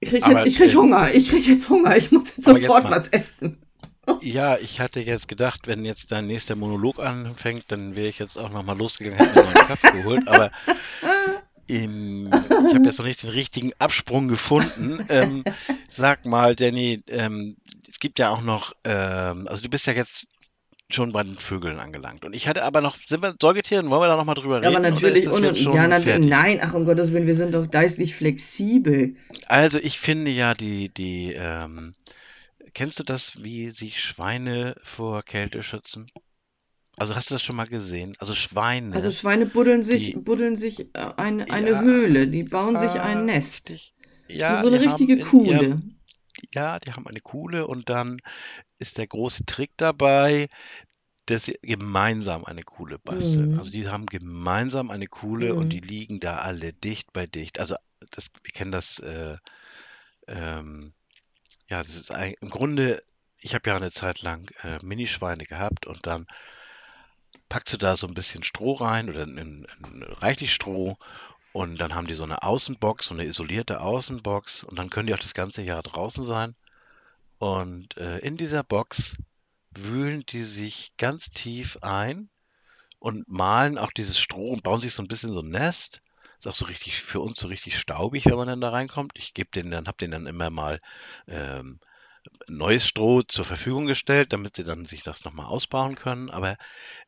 ich 0.00 0.10
kriege 0.10 0.30
jetzt, 0.30 0.56
krieg 0.56 0.74
Hunger, 0.74 1.14
ich 1.14 1.28
kriege 1.28 1.52
jetzt 1.52 1.68
Hunger, 1.68 1.96
ich 1.96 2.10
muss 2.10 2.34
jetzt 2.36 2.46
sofort 2.46 2.84
jetzt 2.84 2.90
was 2.90 3.08
essen. 3.08 3.62
Ja, 4.20 4.56
ich 4.56 4.80
hatte 4.80 5.00
jetzt 5.00 5.26
gedacht, 5.26 5.66
wenn 5.66 5.84
jetzt 5.84 6.12
dein 6.12 6.28
nächster 6.28 6.54
Monolog 6.54 7.00
anfängt, 7.00 7.64
dann 7.72 7.96
wäre 7.96 8.06
ich 8.06 8.20
jetzt 8.20 8.38
auch 8.38 8.50
nochmal 8.50 8.78
losgegangen, 8.78 9.18
hätte 9.18 9.40
mir 9.40 9.48
einen 9.48 9.66
Kaffee 9.66 9.90
geholt, 9.90 10.28
aber 10.28 10.52
in, 11.66 12.26
ich 12.26 12.74
habe 12.74 12.84
jetzt 12.84 12.98
noch 12.98 13.06
nicht 13.06 13.22
den 13.22 13.30
richtigen 13.30 13.72
Absprung 13.78 14.28
gefunden. 14.28 15.04
Ähm, 15.08 15.44
sag 15.88 16.24
mal, 16.24 16.54
Danny, 16.54 17.02
ähm, 17.08 17.56
es 17.96 18.00
gibt 18.00 18.18
ja 18.18 18.28
auch 18.28 18.42
noch, 18.42 18.74
ähm, 18.84 19.48
also 19.48 19.62
du 19.62 19.70
bist 19.70 19.86
ja 19.86 19.94
jetzt 19.94 20.26
schon 20.90 21.12
bei 21.12 21.22
den 21.22 21.38
Vögeln 21.38 21.78
angelangt. 21.78 22.26
Und 22.26 22.34
ich 22.34 22.46
hatte 22.46 22.62
aber 22.62 22.82
noch, 22.82 22.94
sind 22.94 23.22
wir 23.22 23.34
Säugetieren, 23.40 23.88
wollen 23.88 24.02
wir 24.02 24.08
da 24.08 24.16
noch 24.18 24.26
mal 24.26 24.34
drüber 24.34 24.60
reden? 24.60 24.66
Aber 24.66 24.80
natürlich, 24.80 25.26
und, 25.30 25.42
ja, 25.58 25.88
natürlich 25.88 26.28
nein, 26.28 26.60
ach 26.62 26.74
um 26.74 26.84
Gottes 26.84 27.14
Willen, 27.14 27.26
wir 27.26 27.34
sind 27.34 27.54
doch 27.54 27.70
geistlich 27.70 28.14
flexibel. 28.14 29.16
Also 29.46 29.78
ich 29.78 29.98
finde 29.98 30.30
ja 30.30 30.52
die, 30.52 30.90
die, 30.90 31.32
ähm, 31.38 31.92
kennst 32.74 32.98
du 32.98 33.02
das, 33.02 33.42
wie 33.42 33.70
sich 33.70 34.02
Schweine 34.02 34.76
vor 34.82 35.22
Kälte 35.22 35.62
schützen? 35.62 36.06
Also 36.98 37.16
hast 37.16 37.30
du 37.30 37.34
das 37.34 37.42
schon 37.42 37.56
mal 37.56 37.66
gesehen? 37.66 38.12
Also 38.18 38.34
Schweine. 38.34 38.94
Also 38.94 39.10
Schweine 39.10 39.46
buddeln 39.46 39.82
sich, 39.84 40.12
die, 40.12 40.18
buddeln 40.18 40.58
sich 40.58 40.80
äh, 40.80 40.86
eine, 41.16 41.50
eine 41.50 41.70
ja, 41.70 41.80
Höhle, 41.80 42.28
die 42.28 42.42
bauen 42.42 42.78
sich 42.78 42.90
ein 42.90 43.24
Nest. 43.24 43.72
Ja, 44.28 44.60
so 44.60 44.68
eine 44.68 44.80
richtige 44.80 45.16
Kuhle. 45.20 45.80
Ja, 46.52 46.78
die 46.78 46.92
haben 46.92 47.06
eine 47.06 47.20
Kuhle 47.20 47.66
und 47.66 47.88
dann 47.88 48.18
ist 48.78 48.98
der 48.98 49.06
große 49.06 49.44
Trick 49.46 49.72
dabei, 49.76 50.48
dass 51.26 51.44
sie 51.44 51.58
gemeinsam 51.62 52.44
eine 52.44 52.62
Kuhle 52.62 52.98
basteln. 52.98 53.52
Mhm. 53.52 53.58
Also 53.58 53.70
die 53.70 53.88
haben 53.88 54.06
gemeinsam 54.06 54.90
eine 54.90 55.06
Kuhle 55.06 55.52
mhm. 55.52 55.58
und 55.58 55.68
die 55.70 55.80
liegen 55.80 56.20
da 56.20 56.36
alle 56.36 56.72
dicht 56.72 57.12
bei 57.12 57.26
dicht. 57.26 57.58
Also 57.58 57.76
das, 58.10 58.28
wir 58.42 58.52
kennen 58.52 58.72
das, 58.72 59.00
äh, 59.00 59.36
ähm, 60.28 60.92
ja, 61.68 61.78
das 61.78 61.88
ist 61.88 62.12
ein, 62.12 62.34
im 62.40 62.48
Grunde, 62.48 63.00
ich 63.38 63.54
habe 63.54 63.68
ja 63.68 63.76
eine 63.76 63.90
Zeit 63.90 64.22
lang 64.22 64.50
äh, 64.62 64.78
Minischweine 64.84 65.44
gehabt 65.44 65.86
und 65.86 66.06
dann 66.06 66.26
packst 67.48 67.74
du 67.74 67.78
da 67.78 67.96
so 67.96 68.06
ein 68.06 68.14
bisschen 68.14 68.42
Stroh 68.42 68.74
rein 68.74 69.08
oder 69.08 69.22
in, 69.24 69.36
in, 69.38 70.02
reichlich 70.02 70.54
Stroh 70.54 70.96
und 71.56 71.78
dann 71.78 71.94
haben 71.94 72.06
die 72.06 72.12
so 72.12 72.22
eine 72.22 72.42
Außenbox, 72.42 73.06
so 73.06 73.14
eine 73.14 73.24
isolierte 73.24 73.80
Außenbox 73.80 74.62
und 74.64 74.78
dann 74.78 74.90
können 74.90 75.06
die 75.06 75.14
auch 75.14 75.18
das 75.18 75.32
ganze 75.32 75.62
Jahr 75.62 75.82
draußen 75.82 76.22
sein. 76.22 76.54
Und 77.38 77.96
äh, 77.96 78.18
in 78.18 78.36
dieser 78.36 78.62
Box 78.62 79.16
wühlen 79.70 80.22
die 80.26 80.42
sich 80.42 80.92
ganz 80.98 81.30
tief 81.30 81.78
ein 81.80 82.28
und 82.98 83.26
malen 83.30 83.78
auch 83.78 83.90
dieses 83.90 84.18
Stroh 84.18 84.50
und 84.50 84.64
bauen 84.64 84.82
sich 84.82 84.92
so 84.92 85.02
ein 85.02 85.08
bisschen 85.08 85.32
so 85.32 85.40
ein 85.40 85.48
Nest. 85.48 86.02
Ist 86.38 86.46
auch 86.46 86.54
so 86.54 86.66
richtig 86.66 87.00
für 87.00 87.20
uns 87.20 87.40
so 87.40 87.48
richtig 87.48 87.78
staubig, 87.78 88.26
wenn 88.26 88.36
man 88.36 88.48
dann 88.48 88.60
da 88.60 88.68
reinkommt. 88.68 89.12
Ich 89.16 89.32
gebe 89.32 89.48
den 89.48 89.70
dann, 89.70 89.88
hab 89.88 89.96
den 89.96 90.10
dann 90.10 90.26
immer 90.26 90.50
mal 90.50 90.78
ähm, 91.26 91.80
neues 92.48 92.86
Stroh 92.86 93.22
zur 93.22 93.46
Verfügung 93.46 93.86
gestellt, 93.86 94.34
damit 94.34 94.56
sie 94.56 94.64
dann 94.64 94.84
sich 94.84 95.02
das 95.04 95.24
nochmal 95.24 95.46
ausbauen 95.46 95.94
können. 95.94 96.28
Aber 96.28 96.58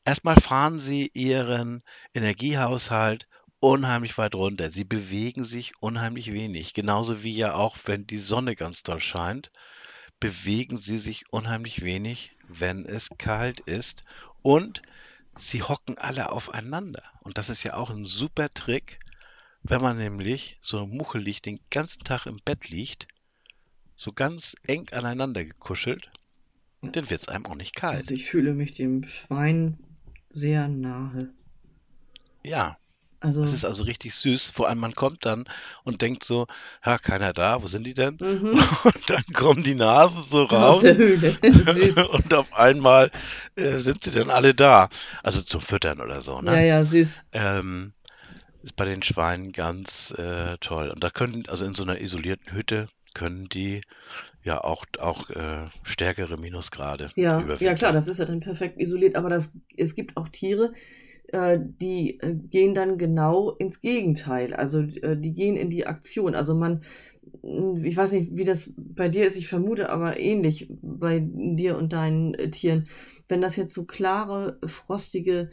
erstmal 0.06 0.37
fahren 0.37 0.78
sie 0.78 1.11
ihren 1.12 1.82
Energiehaushalt 2.14 3.28
unheimlich 3.61 4.16
weit 4.18 4.35
runter. 4.35 4.71
Sie 4.71 4.85
bewegen 4.85 5.44
sich 5.44 5.73
unheimlich 5.81 6.33
wenig. 6.33 6.75
Genauso 6.75 7.23
wie 7.23 7.37
ja 7.37 7.55
auch, 7.55 7.77
wenn 7.87 8.07
die 8.07 8.18
Sonne 8.18 8.57
ganz 8.57 8.83
doll 8.83 9.01
scheint, 9.01 9.51
bewegen 10.21 10.77
sie 10.77 10.99
sich 10.99 11.33
unheimlich 11.33 11.83
wenig, 11.83 12.37
wenn 12.49 12.85
es 12.85 13.09
kalt 13.18 13.61
ist. 13.61 14.03
Und 14.42 14.83
sie 15.37 15.62
hocken 15.62 15.99
alle 15.99 16.33
aufeinander. 16.33 17.03
Und 17.21 17.38
das 17.38 17.49
ist 17.49 17.62
ja 17.62 17.75
auch 17.75 17.90
ein 17.90 18.07
super 18.07 18.49
Trick, 18.49 19.01
wenn 19.62 19.83
man 19.83 19.97
nämlich 19.97 20.59
so 20.61 20.87
muchelig 20.87 21.42
den 21.42 21.61
ganzen 21.71 22.05
Tag 22.05 22.27
im 22.27 22.38
Bett 22.44 22.68
liegt 22.68 23.09
so 23.99 24.12
ganz 24.12 24.55
eng 24.62 24.88
aneinander 24.92 25.44
gekuschelt, 25.44 26.11
dann 26.81 27.11
wird 27.11 27.21
es 27.21 27.29
einem 27.29 27.47
auch 27.47 27.57
nicht 27.57 27.75
kalt. 27.75 27.97
Also 27.97 28.14
ich 28.14 28.27
fühle 28.27 28.55
mich 28.55 28.75
dem 28.75 29.03
Schwein 29.03 29.79
sehr 30.31 30.68
nahe. 30.68 31.35
Ja. 32.44 32.79
Also, 33.20 33.42
das 33.42 33.52
ist 33.52 33.64
also 33.64 33.83
richtig 33.85 34.14
süß. 34.14 34.50
Vor 34.50 34.68
allem 34.68 34.78
man 34.78 34.94
kommt 34.94 35.26
dann 35.26 35.44
und 35.83 36.02
denkt 36.02 36.22
so, 36.22 36.46
ja, 36.85 36.98
keiner 36.98 37.33
da, 37.33 37.62
wo 37.62 37.66
sind 37.66 37.85
die 37.85 37.94
denn? 37.94 38.16
Mhm. 38.20 38.59
Und 38.85 39.11
dann 39.11 39.24
kommen 39.33 39.62
die 39.64 39.74
Nasen 39.74 40.22
so 40.24 40.42
raus. 40.44 40.85
Und 42.12 42.35
auf 42.35 42.52
einmal 42.54 43.11
äh, 43.57 43.78
sind 43.78 44.04
sie 44.04 44.12
dann 44.12 44.31
alle 44.31 44.54
da. 44.54 44.88
Also 45.22 45.42
zum 45.42 45.61
Füttern 45.61 46.00
oder 46.00 46.20
so, 46.20 46.40
ne? 46.40 46.52
Ja, 46.52 46.61
ja, 46.61 46.83
süß. 46.83 47.16
Ähm, 47.33 47.92
ist 48.62 48.76
bei 48.76 48.85
den 48.85 49.02
Schweinen 49.02 49.52
ganz 49.52 50.12
äh, 50.16 50.57
toll. 50.61 50.90
Und 50.90 51.02
da 51.02 51.11
können, 51.11 51.44
also 51.48 51.64
in 51.64 51.74
so 51.74 51.83
einer 51.83 52.00
isolierten 52.00 52.52
Hütte, 52.52 52.88
können 53.14 53.48
die 53.48 53.81
ja 54.44 54.62
auch, 54.62 54.85
auch 55.00 55.31
äh, 55.31 55.66
stärkere 55.83 56.38
Minusgrade 56.38 57.11
ja, 57.16 57.44
Ja, 57.59 57.74
klar, 57.74 57.92
das 57.92 58.07
ist 58.07 58.18
ja 58.18 58.24
dann 58.24 58.40
perfekt 58.40 58.81
isoliert, 58.81 59.16
aber 59.16 59.28
das, 59.28 59.52
es 59.76 59.94
gibt 59.94 60.16
auch 60.16 60.28
Tiere, 60.28 60.66
äh, 60.66 61.08
die 61.33 62.19
äh, 62.21 62.35
gehen 62.35 62.75
dann 62.75 62.99
genau 62.99 63.51
ins 63.53 63.81
Gegenteil. 63.81 64.55
Also 64.55 64.81
äh, 64.81 65.17
die 65.17 65.35
gehen 65.35 65.57
in 65.57 65.71
die 65.71 65.87
Aktion. 65.87 66.35
Also 66.35 66.55
man, 66.55 66.83
ich 67.83 67.97
weiß 67.97 68.12
nicht, 68.12 68.37
wie 68.37 68.45
das 68.45 68.75
bei 68.77 69.09
dir 69.09 69.27
ist, 69.27 69.37
ich 69.37 69.49
vermute 69.49 69.91
aber 69.91 70.19
ähnlich 70.19 70.69
bei 70.83 71.21
dir 71.23 71.77
und 71.77 71.93
deinen 71.93 72.35
äh, 72.35 72.51
Tieren. 72.51 72.87
Wenn 73.29 73.43
das 73.43 73.57
jetzt 73.57 73.75
so 73.75 73.85
klare, 73.85 74.59
frostige 74.64 75.51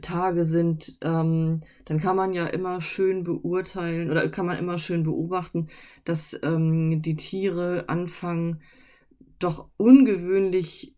Tage 0.00 0.44
sind, 0.44 0.96
ähm, 1.00 1.62
dann 1.86 1.98
kann 1.98 2.14
man 2.14 2.32
ja 2.32 2.46
immer 2.46 2.80
schön 2.80 3.24
beurteilen 3.24 4.10
oder 4.10 4.28
kann 4.28 4.46
man 4.46 4.58
immer 4.58 4.78
schön 4.78 5.02
beobachten, 5.02 5.66
dass 6.04 6.38
ähm, 6.44 7.02
die 7.02 7.16
Tiere 7.16 7.88
anfangen, 7.88 8.62
doch 9.40 9.68
ungewöhnlich 9.76 10.94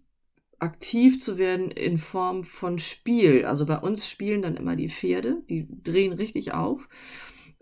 aktiv 0.62 1.20
zu 1.20 1.38
werden 1.38 1.70
in 1.70 1.98
Form 1.98 2.44
von 2.44 2.78
Spiel. 2.78 3.44
Also 3.44 3.66
bei 3.66 3.78
uns 3.78 4.08
spielen 4.08 4.42
dann 4.42 4.56
immer 4.56 4.76
die 4.76 4.88
Pferde, 4.88 5.42
die 5.48 5.66
drehen 5.82 6.12
richtig 6.12 6.54
auf. 6.54 6.88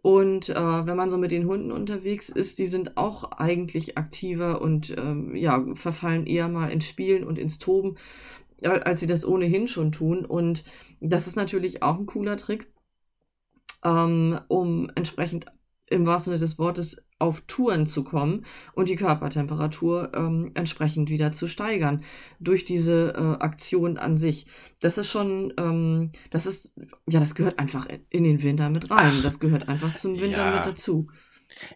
Und 0.03 0.49
äh, 0.49 0.55
wenn 0.55 0.97
man 0.97 1.11
so 1.11 1.19
mit 1.19 1.31
den 1.31 1.47
Hunden 1.47 1.73
unterwegs 1.73 2.31
ist, 2.31 2.59
die 2.59 2.67
sind 2.67 2.97
auch 2.97 3.33
eigentlich 3.33 3.99
aktiver 3.99 4.63
und 4.63 4.95
ähm, 4.97 5.37
ja, 5.37 5.63
verfallen 5.75 6.27
eher 6.27 6.49
mal 6.49 6.69
ins 6.69 6.87
Spielen 6.87 7.25
und 7.25 7.39
ins 7.39 7.59
Toben 7.59 7.97
als 8.63 9.01
sie 9.01 9.07
das 9.07 9.25
ohnehin 9.25 9.69
schon 9.69 9.93
tun. 9.93 10.25
Und 10.25 10.65
das 11.01 11.27
ist 11.27 11.37
natürlich 11.37 11.83
auch 11.83 11.99
ein 11.99 12.07
cooler 12.07 12.37
Trick, 12.37 12.71
ähm, 13.85 14.41
um 14.49 14.91
entsprechend 14.95 15.47
im 15.87 16.07
wahrsten 16.07 16.33
Sinne 16.33 16.41
des 16.41 16.59
Wortes 16.59 17.03
auf 17.21 17.43
Touren 17.43 17.87
zu 17.87 18.03
kommen 18.03 18.45
und 18.73 18.89
die 18.89 18.97
Körpertemperatur 18.97 20.13
ähm, 20.15 20.51
entsprechend 20.55 21.11
wieder 21.11 21.33
zu 21.33 21.47
steigern 21.47 22.03
durch 22.41 22.65
diese 22.65 23.15
äh, 23.15 23.43
Aktion 23.43 23.99
an 23.99 24.17
sich. 24.17 24.47
Das 24.81 24.99
ist 24.99 25.11
schon, 25.11 25.53
ähm, 25.59 26.13
das 26.31 26.47
ist, 26.47 26.73
ja, 27.07 27.21
das 27.21 27.35
gehört 27.35 27.59
einfach 27.59 27.87
in 28.09 28.25
den 28.25 28.43
Winter 28.43 28.71
mit 28.71 28.91
rein. 28.91 29.13
Das 29.23 29.39
gehört 29.39 29.69
einfach 29.69 29.95
zum 29.95 30.21
Winter 30.21 30.45
ja. 30.45 30.55
mit 30.57 30.67
dazu. 30.67 31.09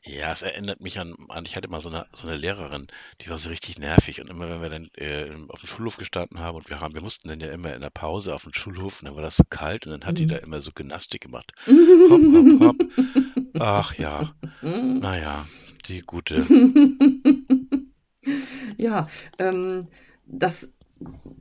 Ja, 0.05 0.33
es 0.33 0.43
erinnert 0.43 0.81
mich 0.81 0.99
an, 0.99 1.15
an 1.29 1.45
ich 1.45 1.57
hatte 1.57 1.69
mal 1.69 1.81
so 1.81 1.89
eine, 1.89 2.07
so 2.13 2.27
eine 2.29 2.37
Lehrerin, 2.37 2.87
die 3.21 3.31
war 3.31 3.39
so 3.39 3.49
richtig 3.49 3.79
nervig. 3.79 4.21
Und 4.21 4.29
immer 4.29 4.49
wenn 4.49 4.63
wir 4.63 4.71
dann 4.71 4.89
äh, 4.97 5.31
auf 5.49 5.61
dem 5.61 5.67
Schulhof 5.69 5.97
gestanden 5.97 6.39
haben 6.39 6.57
und 6.57 6.71
wir 6.71 6.81
haben, 6.81 6.95
wir 6.95 7.03
mussten 7.03 7.29
dann 7.29 7.41
ja 7.41 7.51
immer 7.53 7.75
in 7.75 7.81
der 7.81 7.91
Pause 7.91 8.35
auf 8.35 8.45
dem 8.45 8.55
Schulhof 8.55 9.01
und 9.01 9.07
dann 9.07 9.17
war 9.17 9.23
das 9.23 9.37
so 9.37 9.45
kalt 9.49 9.87
und 9.87 9.93
dann 9.93 10.05
hat 10.07 10.19
die 10.19 10.27
da 10.27 10.37
Mhm. 10.37 10.43
immer 10.43 10.61
so 10.61 10.71
Gymnastik 10.73 11.23
gemacht. 11.23 11.53
Hopp, 12.09 12.23
hopp, 12.33 12.53
hopp. 12.61 12.85
Ach 13.59 13.95
ja, 13.95 14.35
naja, 15.01 15.47
die 15.87 16.03
gute. 16.03 16.47
Ja, 18.79 19.07
ähm, 19.39 19.89
das, 20.27 20.73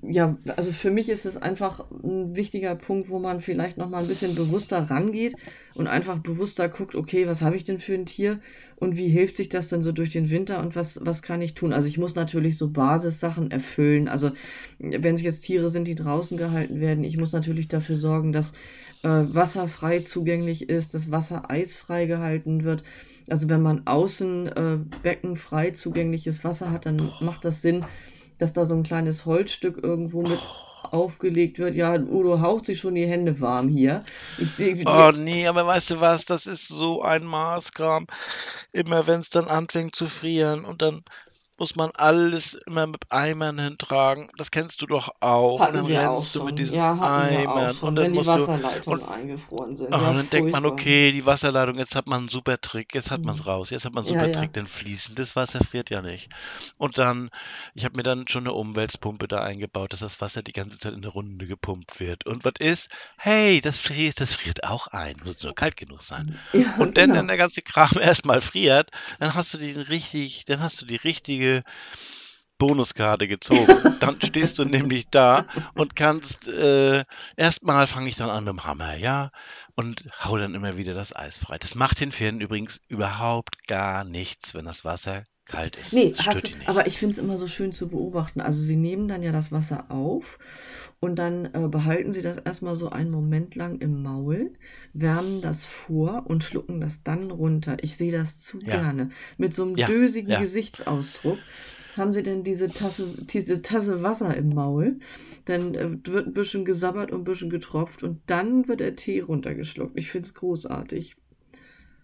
ja, 0.01 0.37
also 0.57 0.71
für 0.71 0.91
mich 0.91 1.09
ist 1.09 1.25
es 1.25 1.37
einfach 1.37 1.85
ein 1.91 2.35
wichtiger 2.35 2.75
Punkt, 2.75 3.09
wo 3.09 3.19
man 3.19 3.39
vielleicht 3.39 3.77
noch 3.77 3.89
mal 3.89 4.01
ein 4.01 4.07
bisschen 4.07 4.35
bewusster 4.35 4.89
rangeht 4.89 5.33
und 5.75 5.87
einfach 5.87 6.17
bewusster 6.19 6.67
guckt, 6.69 6.95
okay, 6.95 7.27
was 7.27 7.41
habe 7.41 7.55
ich 7.55 7.63
denn 7.63 7.79
für 7.79 7.93
ein 7.93 8.05
Tier 8.05 8.39
und 8.75 8.97
wie 8.97 9.07
hilft 9.07 9.37
sich 9.37 9.49
das 9.49 9.69
denn 9.69 9.81
so 9.81 9.91
durch 9.91 10.11
den 10.11 10.29
Winter 10.29 10.59
und 10.59 10.75
was, 10.75 10.99
was 11.03 11.21
kann 11.21 11.41
ich 11.41 11.53
tun? 11.53 11.71
Also 11.71 11.87
ich 11.87 11.97
muss 11.97 12.15
natürlich 12.15 12.57
so 12.57 12.69
Basissachen 12.69 13.49
erfüllen. 13.49 14.07
Also 14.07 14.31
wenn 14.79 15.15
es 15.15 15.21
jetzt 15.21 15.41
Tiere 15.41 15.69
sind, 15.69 15.85
die 15.85 15.95
draußen 15.95 16.37
gehalten 16.37 16.81
werden, 16.81 17.03
ich 17.03 17.17
muss 17.17 17.31
natürlich 17.31 17.69
dafür 17.69 17.95
sorgen, 17.95 18.33
dass 18.33 18.51
äh, 19.03 19.07
Wasser 19.07 19.67
frei 19.67 19.99
zugänglich 19.99 20.69
ist, 20.69 20.93
dass 20.93 21.11
Wasser 21.11 21.49
eisfrei 21.49 22.05
gehalten 22.05 22.63
wird. 22.63 22.83
Also 23.29 23.47
wenn 23.47 23.61
man 23.61 23.87
außen 23.87 24.47
äh, 24.47 24.77
Becken 25.01 25.37
frei 25.37 25.71
zugängliches 25.71 26.43
Wasser 26.43 26.71
hat, 26.71 26.85
dann 26.85 27.09
macht 27.21 27.45
das 27.45 27.61
Sinn, 27.61 27.85
dass 28.43 28.51
da 28.51 28.65
so 28.65 28.75
ein 28.75 28.83
kleines 28.83 29.25
Holzstück 29.25 29.81
irgendwo 29.81 30.21
mit 30.21 30.39
aufgelegt 30.91 31.59
wird. 31.59 31.75
Ja, 31.75 31.93
Udo 31.95 32.41
haucht 32.41 32.65
sich 32.65 32.77
schon 32.77 32.95
die 32.95 33.07
Hände 33.07 33.39
warm 33.39 33.69
hier. 33.69 34.03
Ich 34.37 34.51
sehe 34.51 34.73
die. 34.73 34.85
Oh 34.85 35.11
nee, 35.15 35.47
aber 35.47 35.65
weißt 35.65 35.91
du 35.91 36.01
was, 36.01 36.25
das 36.25 36.45
ist 36.45 36.67
so 36.67 37.01
ein 37.01 37.23
Maßkram. 37.23 38.05
Immer 38.73 39.07
wenn 39.07 39.21
es 39.21 39.29
dann 39.29 39.47
anfängt 39.47 39.95
zu 39.95 40.07
frieren 40.07 40.65
und 40.65 40.81
dann 40.81 41.03
muss 41.59 41.75
man 41.75 41.91
alles 41.95 42.53
immer 42.65 42.87
mit 42.87 43.11
Eimern 43.11 43.59
hintragen. 43.59 44.29
Das 44.37 44.51
kennst 44.51 44.81
du 44.81 44.87
doch 44.87 45.09
auch. 45.19 45.67
Und 45.67 45.73
Hatten 45.73 45.75
dann 45.75 45.87
wir 45.87 46.09
auch 46.09 46.25
rennst 46.25 46.35
du 46.35 46.41
mit 46.41 46.57
diesen 46.57 46.77
Ja, 46.77 46.93
Eimern 46.99 47.77
und 47.79 47.97
wenn 47.99 48.11
dann 48.11 48.11
die 48.13 48.17
musst 48.17 48.35
du 48.35 48.47
Wasserleitungen 48.47 49.01
und 49.01 49.03
eingefroren 49.03 49.75
sind. 49.75 49.93
Ach, 49.93 50.01
Ja, 50.01 50.09
und 50.09 50.15
dann 50.15 50.29
denkt 50.29 50.51
man, 50.51 50.65
okay, 50.65 51.11
die 51.11 51.25
Wasserleitung, 51.25 51.77
jetzt 51.77 51.95
hat 51.95 52.07
man 52.07 52.21
einen 52.21 52.29
super 52.29 52.59
Trick, 52.59 52.95
jetzt 52.95 53.11
hat 53.11 53.25
man 53.25 53.35
es 53.35 53.45
Mhm. 53.45 53.47
raus, 53.47 53.69
jetzt 53.69 53.85
hat 53.85 53.93
man 53.93 54.01
einen 54.01 54.07
super 54.07 54.27
ja. 54.27 54.29
Trick, 54.29 54.51
denn 54.53 54.65
fließendes 54.67 55.35
Wasser 55.35 55.61
friert 55.61 55.89
ja 55.91 56.01
nicht. 56.01 56.29
Und 56.77 56.97
dann, 56.97 57.29
ich 57.75 57.85
habe 57.85 57.97
mir 57.97 58.03
dann 58.03 58.27
schon 58.27 58.43
eine 58.43 58.53
Umweltpumpe 58.53 59.27
da 59.27 59.43
eingebaut, 59.43 59.93
dass 59.93 59.99
das 59.99 60.19
Wasser 60.21 60.41
die 60.41 60.51
ganze 60.53 60.79
Zeit 60.79 60.93
in 60.93 60.99
eine 61.03 61.09
Runde 61.09 61.45
gepumpt 61.47 61.99
wird. 61.99 62.25
Und 62.25 62.43
was 62.43 62.53
ist? 62.59 62.89
Hey, 63.17 63.61
das 63.61 63.79
friert, 63.79 64.19
das 64.19 64.33
friert 64.35 64.63
auch 64.63 64.87
ein, 64.87 65.15
muss 65.23 65.43
nur 65.43 65.53
kalt 65.53 65.77
genug 65.77 66.01
sein. 66.01 66.25
Und 66.77 66.97
dann, 66.97 67.13
genau. 67.13 67.13
wenn 67.13 67.27
der 67.27 67.37
ganze 67.37 67.61
Kram 67.61 67.89
erstmal 68.01 68.41
friert, 68.41 68.89
dann 69.19 69.33
hast 69.35 69.53
du 69.53 69.57
den 69.57 69.79
richtig, 69.79 70.45
dann 70.45 70.59
hast 70.61 70.81
du 70.81 70.85
die 70.85 70.95
richtige 70.97 71.42
Bonuskarte 72.57 73.27
gezogen. 73.27 73.97
Dann 73.99 74.21
stehst 74.21 74.59
du 74.59 74.65
nämlich 74.65 75.09
da 75.09 75.45
und 75.73 75.95
kannst, 75.95 76.47
äh, 76.47 77.03
erstmal 77.35 77.87
fange 77.87 78.09
ich 78.09 78.15
dann 78.15 78.29
an 78.29 78.45
mit 78.45 78.53
dem 78.53 78.63
Hammer, 78.63 78.95
ja, 78.95 79.31
und 79.75 80.05
hau 80.23 80.37
dann 80.37 80.55
immer 80.55 80.77
wieder 80.77 80.93
das 80.93 81.15
Eis 81.15 81.37
frei. 81.37 81.57
Das 81.57 81.75
macht 81.75 81.99
den 81.99 82.11
Pferden 82.11 82.41
übrigens 82.41 82.79
überhaupt 82.87 83.67
gar 83.67 84.03
nichts, 84.03 84.53
wenn 84.53 84.65
das 84.65 84.85
Wasser 84.85 85.23
kalt 85.45 85.75
ist. 85.75 85.93
Nee, 85.93 86.13
Das 86.15 86.25
hast 86.27 86.55
aber 86.65 86.87
ich 86.87 86.97
finde 86.97 87.13
es 87.13 87.19
immer 87.19 87.37
so 87.37 87.47
schön 87.47 87.73
zu 87.73 87.89
beobachten. 87.89 88.41
Also 88.41 88.61
sie 88.61 88.75
nehmen 88.75 89.07
dann 89.07 89.23
ja 89.23 89.31
das 89.31 89.51
Wasser 89.51 89.91
auf 89.91 90.39
und 90.99 91.17
dann 91.17 91.45
äh, 91.53 91.67
behalten 91.67 92.13
sie 92.13 92.21
das 92.21 92.37
erstmal 92.37 92.75
so 92.75 92.89
einen 92.89 93.11
Moment 93.11 93.55
lang 93.55 93.79
im 93.79 94.01
Maul, 94.03 94.53
wärmen 94.93 95.41
das 95.41 95.65
vor 95.65 96.23
und 96.27 96.43
schlucken 96.43 96.79
das 96.79 97.03
dann 97.03 97.29
runter. 97.29 97.77
Ich 97.81 97.97
sehe 97.97 98.11
das 98.11 98.41
zu 98.41 98.59
Ja, 98.61 98.81
gerne. 98.81 99.09
Mit 99.37 99.53
so 99.53 99.63
einem 99.63 99.75
ja, 99.75 99.87
dösigen 99.87 100.31
ja. 100.31 100.39
Gesichtsausdruck 100.39 101.39
haben 101.97 102.13
sie 102.13 102.23
denn 102.23 102.43
diese 102.43 102.71
Tasse, 102.71 103.07
diese 103.17 103.61
Tasse 103.61 104.01
Wasser 104.01 104.35
im 104.35 104.49
Maul. 104.49 104.99
Dann 105.45 105.75
äh, 105.75 105.89
wird 106.07 106.27
ein 106.27 106.33
bisschen 106.33 106.63
gesabbert 106.65 107.11
und 107.11 107.21
ein 107.21 107.25
bisschen 107.25 107.49
getropft 107.49 108.01
und 108.01 108.21
dann 108.27 108.67
wird 108.67 108.79
der 108.79 108.95
Tee 108.95 109.19
runtergeschluckt. 109.19 109.97
Ich 109.97 110.09
finde 110.09 110.27
es 110.27 110.33
großartig. 110.33 111.15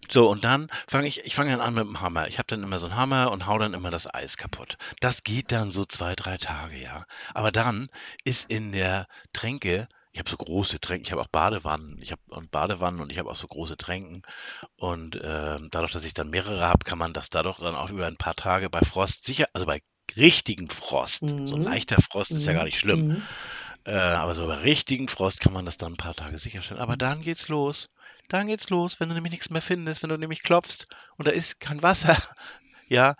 So, 0.08 0.28
und 0.28 0.44
dann 0.44 0.68
fange 0.88 1.06
ich, 1.06 1.24
ich 1.24 1.34
fange 1.34 1.50
dann 1.52 1.60
an 1.60 1.74
mit 1.74 1.84
dem 1.84 2.00
Hammer. 2.00 2.26
Ich 2.28 2.38
habe 2.38 2.46
dann 2.46 2.62
immer 2.62 2.78
so 2.78 2.86
einen 2.86 2.96
Hammer 2.96 3.30
und 3.30 3.46
hau 3.46 3.58
dann 3.58 3.74
immer 3.74 3.90
das 3.90 4.12
Eis 4.12 4.36
kaputt. 4.36 4.76
Das 5.00 5.22
geht 5.22 5.52
dann 5.52 5.70
so 5.70 5.84
zwei, 5.84 6.14
drei 6.16 6.36
Tage, 6.36 6.76
ja. 6.76 7.04
Aber 7.34 7.52
dann 7.52 7.88
ist 8.24 8.50
in 8.50 8.72
der 8.72 9.06
Tränke, 9.32 9.86
ich 10.12 10.18
habe 10.18 10.28
so 10.28 10.36
große 10.36 10.80
Tränken, 10.80 11.04
ich 11.06 11.12
habe 11.12 11.22
auch 11.22 11.28
Badewannen, 11.28 11.96
ich 12.00 12.10
habe 12.12 12.22
und 12.28 12.50
Badewannen 12.50 13.00
und 13.00 13.12
ich 13.12 13.18
habe 13.18 13.30
auch 13.30 13.36
so 13.36 13.46
große 13.46 13.76
Tränken. 13.76 14.22
Und 14.76 15.20
ähm, 15.22 15.68
dadurch, 15.72 15.92
dass 15.92 16.04
ich 16.04 16.14
dann 16.14 16.30
mehrere 16.30 16.62
habe, 16.66 16.84
kann 16.84 16.98
man 16.98 17.12
das 17.14 17.30
dadurch 17.30 17.58
dann 17.58 17.76
auch 17.76 17.90
über 17.90 18.06
ein 18.06 18.16
paar 18.16 18.34
Tage 18.36 18.70
bei 18.70 18.80
Frost 18.82 19.24
sicher, 19.26 19.48
also 19.54 19.66
bei 19.66 19.82
richtigen 20.16 20.70
Frost, 20.70 21.36
so 21.44 21.56
ein 21.56 21.62
Mhm. 21.62 21.64
leichter 21.64 22.00
Frost 22.02 22.36
ist 22.36 22.46
ja 22.46 22.52
gar 22.54 22.64
Mhm. 22.64 22.66
nicht 22.66 22.78
schlimm, 22.80 23.06
Mhm. 23.06 23.28
äh, 23.84 23.92
aber 23.92 24.34
so 24.34 24.46
bei 24.46 24.56
richtigen 24.56 25.08
Frost 25.08 25.40
kann 25.40 25.52
man 25.52 25.66
das 25.66 25.76
dann 25.78 25.94
ein 25.94 25.96
paar 25.96 26.14
Tage 26.14 26.38
sicherstellen. 26.38 26.80
Aber 26.82 26.96
dann 26.96 27.22
geht's 27.22 27.48
los. 27.48 27.88
Dann 28.30 28.46
geht's 28.46 28.70
los, 28.70 29.00
wenn 29.00 29.08
du 29.08 29.14
nämlich 29.14 29.32
nichts 29.32 29.50
mehr 29.50 29.60
findest, 29.60 30.02
wenn 30.02 30.10
du 30.10 30.16
nämlich 30.16 30.42
klopfst 30.42 30.86
und 31.16 31.26
da 31.26 31.32
ist 31.32 31.58
kein 31.58 31.82
Wasser, 31.82 32.16
ja, 32.88 33.16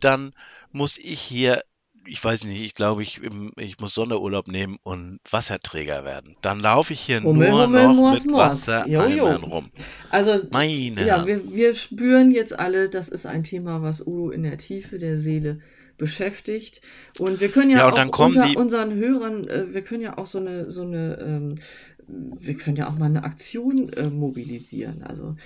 dann 0.00 0.32
muss 0.70 0.96
ich 0.96 1.20
hier, 1.20 1.62
ich 2.06 2.22
weiß 2.22 2.44
nicht, 2.44 2.62
ich 2.62 2.74
glaube, 2.74 3.02
ich, 3.02 3.20
ich 3.56 3.78
muss 3.80 3.94
Sonderurlaub 3.94 4.46
nehmen 4.46 4.78
und 4.84 5.18
Wasserträger 5.28 6.04
werden. 6.04 6.36
Dann 6.40 6.60
laufe 6.60 6.92
ich 6.92 7.00
hier 7.00 7.20
Hummel, 7.20 7.50
nur 7.50 7.64
Hummel, 7.64 7.88
noch 7.88 7.96
Mors, 7.96 8.24
mit. 8.24 8.32
Wassereimern 8.32 9.42
rum. 9.42 9.70
Also 10.10 10.40
Meine 10.50 11.04
Ja, 11.04 11.26
wir, 11.26 11.52
wir 11.52 11.74
spüren 11.74 12.30
jetzt 12.30 12.56
alle, 12.56 12.88
das 12.88 13.08
ist 13.08 13.26
ein 13.26 13.42
Thema, 13.42 13.82
was 13.82 14.06
Udo 14.06 14.30
in 14.30 14.44
der 14.44 14.58
Tiefe 14.58 14.98
der 14.98 15.18
Seele 15.18 15.60
beschäftigt. 15.98 16.80
Und 17.20 17.40
wir 17.40 17.48
können 17.48 17.70
ja, 17.70 17.78
Ja, 17.78 17.86
auch 17.88 18.18
unter 18.26 18.46
die, 18.46 18.56
unseren 18.56 18.94
Hörern, 18.94 19.48
äh, 19.48 19.72
wir 19.72 19.82
können 19.82 20.02
ja 20.02 20.18
auch 20.18 20.26
so 20.26 20.38
eine, 20.38 20.70
so 20.70 20.82
eine, 20.82 21.18
ähm, 21.20 21.54
wir 22.08 22.54
können 22.56 22.76
ja 22.76 22.88
auch 22.88 22.98
mal 22.98 23.06
eine 23.06 23.24
Aktion 23.24 23.92
äh, 23.92 24.10
mobilisieren. 24.10 25.02
Also 25.02 25.36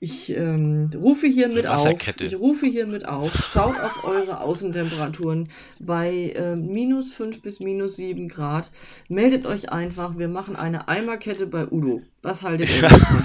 ich 0.00 0.34
ähm, 0.36 0.90
rufe 0.94 1.26
hier 1.26 1.46
eine 1.46 1.54
mit 1.54 1.66
auf, 1.66 1.86
ich 2.20 2.38
rufe 2.38 2.66
hier 2.66 2.86
mit 2.86 3.06
auf, 3.06 3.32
schaut 3.32 3.78
auf 3.80 4.04
eure 4.04 4.40
Außentemperaturen 4.40 5.48
bei 5.80 6.32
äh, 6.34 6.56
minus 6.56 7.12
5 7.12 7.42
bis 7.42 7.60
minus 7.60 7.96
7 7.96 8.28
Grad. 8.28 8.70
Meldet 9.08 9.46
euch 9.46 9.70
einfach, 9.70 10.18
wir 10.18 10.28
machen 10.28 10.56
eine 10.56 10.88
Eimerkette 10.88 11.46
bei 11.46 11.66
Udo. 11.66 12.02
Was 12.22 12.42
haltet 12.42 12.70
ihr 12.70 12.82
davon? 12.88 13.24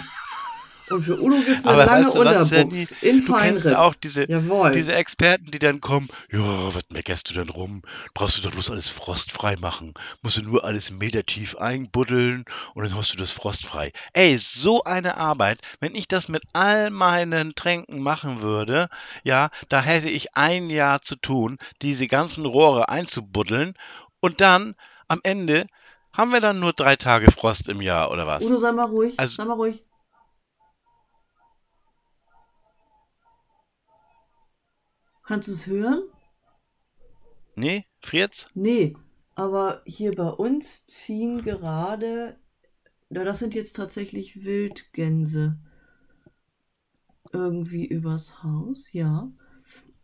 Und 0.90 1.02
für 1.02 1.20
Udo 1.20 1.38
gibt 1.38 1.60
es 1.60 1.66
eine 1.66 1.74
Aber 1.74 1.86
lange 1.86 2.06
weißt 2.06 2.16
du? 2.16 2.20
Unterbuchs 2.22 2.92
in 3.02 3.26
Du 3.26 3.34
kennst 3.34 3.64
Feinripp. 3.64 3.80
auch 3.80 3.96
diese, 3.96 4.30
Jawohl. 4.30 4.72
diese 4.72 4.94
Experten, 4.94 5.48
die 5.48 5.60
dann 5.60 5.82
kommen, 5.82 6.08
ja, 6.32 6.40
was 6.76 6.84
meckerst 6.92 7.30
du 7.30 7.34
denn 7.34 7.50
rum? 7.50 7.82
Brauchst 8.14 8.38
du 8.38 8.42
doch 8.44 8.52
bloß 8.52 8.70
alles 8.70 8.90
frostfrei 8.90 9.56
machen. 9.58 9.94
Musst 10.22 10.38
du 10.38 10.42
nur 10.44 10.64
alles 10.64 10.92
metertief 10.92 11.56
einbuddeln 11.56 12.46
und 12.76 12.84
dann 12.84 12.96
hast 12.96 13.14
du 13.14 13.18
das 13.18 13.32
frostfrei. 13.32 13.92
Ey, 14.14 14.38
so 14.38 14.84
eine 14.84 15.18
Arbeit, 15.18 15.60
wenn 15.80 15.96
ich 15.96 16.08
das 16.08 16.28
mit 16.28 16.44
all 16.54 16.92
meinen 16.92 17.56
Tränken 17.56 18.02
machen 18.02 18.42
würde, 18.42 18.88
ja, 19.24 19.50
da 19.70 19.82
hätte 19.82 20.10
ich 20.10 20.36
ein 20.36 20.70
Jahr 20.70 21.02
zu 21.02 21.16
tun, 21.16 21.58
diese 21.82 22.08
ganzen 22.08 22.46
Rohre 22.46 22.90
einzubuddeln 22.90 23.74
und 24.20 24.42
dann 24.42 24.76
am 25.08 25.20
Ende 25.24 25.66
haben 26.14 26.32
wir 26.32 26.40
dann 26.42 26.60
nur 26.60 26.74
drei 26.74 26.96
Tage 26.96 27.30
Frost 27.32 27.68
im 27.70 27.82
Jahr 27.82 28.10
oder 28.12 28.26
was? 28.26 28.44
Udo, 28.44 28.58
sei 28.58 28.72
mal 28.72 28.86
ruhig. 28.86 29.14
Also, 29.18 29.36
sei 29.36 29.46
mal 29.46 29.54
ruhig. 29.56 29.85
Kannst 35.26 35.48
du 35.48 35.54
es 35.54 35.68
hören? 35.68 36.04
nee, 37.56 37.86
friert's? 38.02 38.50
Nee, 38.54 38.96
aber 39.34 39.82
hier 39.86 40.12
bei 40.12 40.30
uns 40.30 40.86
ziehen 40.86 41.42
gerade, 41.44 42.38
ja, 43.10 43.24
das 43.24 43.40
sind 43.40 43.56
jetzt 43.56 43.76
tatsächlich 43.76 44.44
Wildgänse 44.44 45.58
irgendwie 47.34 47.86
übers 47.86 48.44
Haus, 48.44 48.92
ja. 48.92 49.32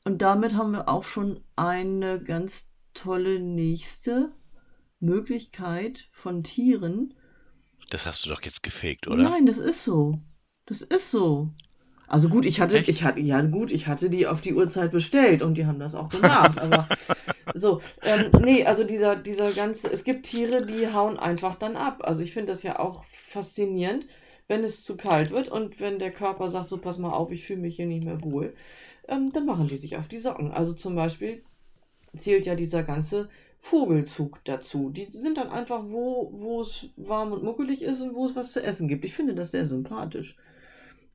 Und 0.04 0.22
damit 0.22 0.56
haben 0.56 0.72
wir 0.72 0.90
auch 0.90 1.04
schon 1.04 1.44
eine 1.56 2.22
ganz 2.22 2.72
tolle 2.94 3.40
nächste 3.40 4.34
Möglichkeit 5.00 6.08
von 6.12 6.44
Tieren. 6.44 7.14
Das 7.90 8.06
hast 8.06 8.26
du 8.26 8.30
doch 8.30 8.42
jetzt 8.42 8.64
gefegt, 8.64 9.08
oder? 9.08 9.24
Nein, 9.24 9.46
das 9.46 9.60
ist 9.60 9.84
so. 9.84 10.20
Das 10.66 10.82
ist 10.82 11.12
so. 11.12 11.54
Also 12.12 12.28
gut, 12.28 12.46
ich 12.46 12.60
hatte, 12.60 12.76
Echt? 12.76 12.90
ich 12.90 13.04
hatte, 13.04 13.22
ja 13.22 13.40
gut, 13.42 13.72
ich 13.72 13.88
hatte 13.88 14.10
die 14.10 14.28
auf 14.28 14.42
die 14.42 14.54
Uhrzeit 14.54 14.92
bestellt 14.92 15.42
und 15.42 15.54
die 15.54 15.66
haben 15.66 15.80
das 15.80 15.96
auch 15.96 16.10
gemacht. 16.10 16.60
aber 16.60 16.90
so, 17.54 17.80
ähm, 18.04 18.32
nee, 18.44 18.66
also 18.66 18.84
dieser, 18.84 19.16
dieser 19.16 19.54
ganze, 19.54 19.90
es 19.90 20.04
gibt 20.04 20.26
Tiere, 20.26 20.66
die 20.66 20.92
hauen 20.92 21.18
einfach 21.18 21.56
dann 21.56 21.78
ab. 21.78 22.02
Also 22.04 22.22
ich 22.22 22.34
finde 22.34 22.52
das 22.52 22.64
ja 22.64 22.80
auch 22.80 23.06
faszinierend, 23.06 24.08
wenn 24.50 24.66
es 24.66 24.84
zu 24.84 24.98
kalt 24.98 25.32
wird 25.32 25.48
und 25.48 25.80
wenn 25.80 26.00
der 26.00 26.12
Körper 26.12 26.50
sagt, 26.50 26.68
so 26.68 26.80
pass 26.80 26.98
mal 26.98 27.14
auf, 27.14 27.32
ich 27.32 27.46
fühle 27.46 27.62
mich 27.62 27.78
hier 27.78 27.86
nicht 27.86 28.04
mehr 28.04 28.22
wohl, 28.22 28.54
ähm, 29.08 29.32
dann 29.32 29.46
machen 29.46 29.70
die 29.70 29.78
sich 29.78 29.96
auf 29.96 30.10
die 30.10 30.18
Socken. 30.18 30.52
Also 30.52 30.74
zum 30.74 30.96
Beispiel 30.96 31.44
zählt 32.18 32.46
ja 32.46 32.56
dieser 32.56 32.84
ganze 32.84 33.30
Vogelzug 33.58 34.44
dazu. 34.44 34.90
Die 34.90 35.06
sind 35.06 35.38
dann 35.38 35.50
einfach, 35.50 35.82
wo, 35.88 36.30
wo 36.34 36.62
es 36.62 36.90
warm 36.98 37.32
und 37.32 37.44
muckelig 37.44 37.82
ist 37.82 38.02
und 38.02 38.16
wo 38.16 38.26
es 38.26 38.36
was 38.36 38.52
zu 38.52 38.62
essen 38.62 38.90
gibt. 38.90 39.06
Ich 39.06 39.14
finde 39.14 39.34
das 39.34 39.52
sehr 39.52 39.66
sympathisch. 39.66 40.36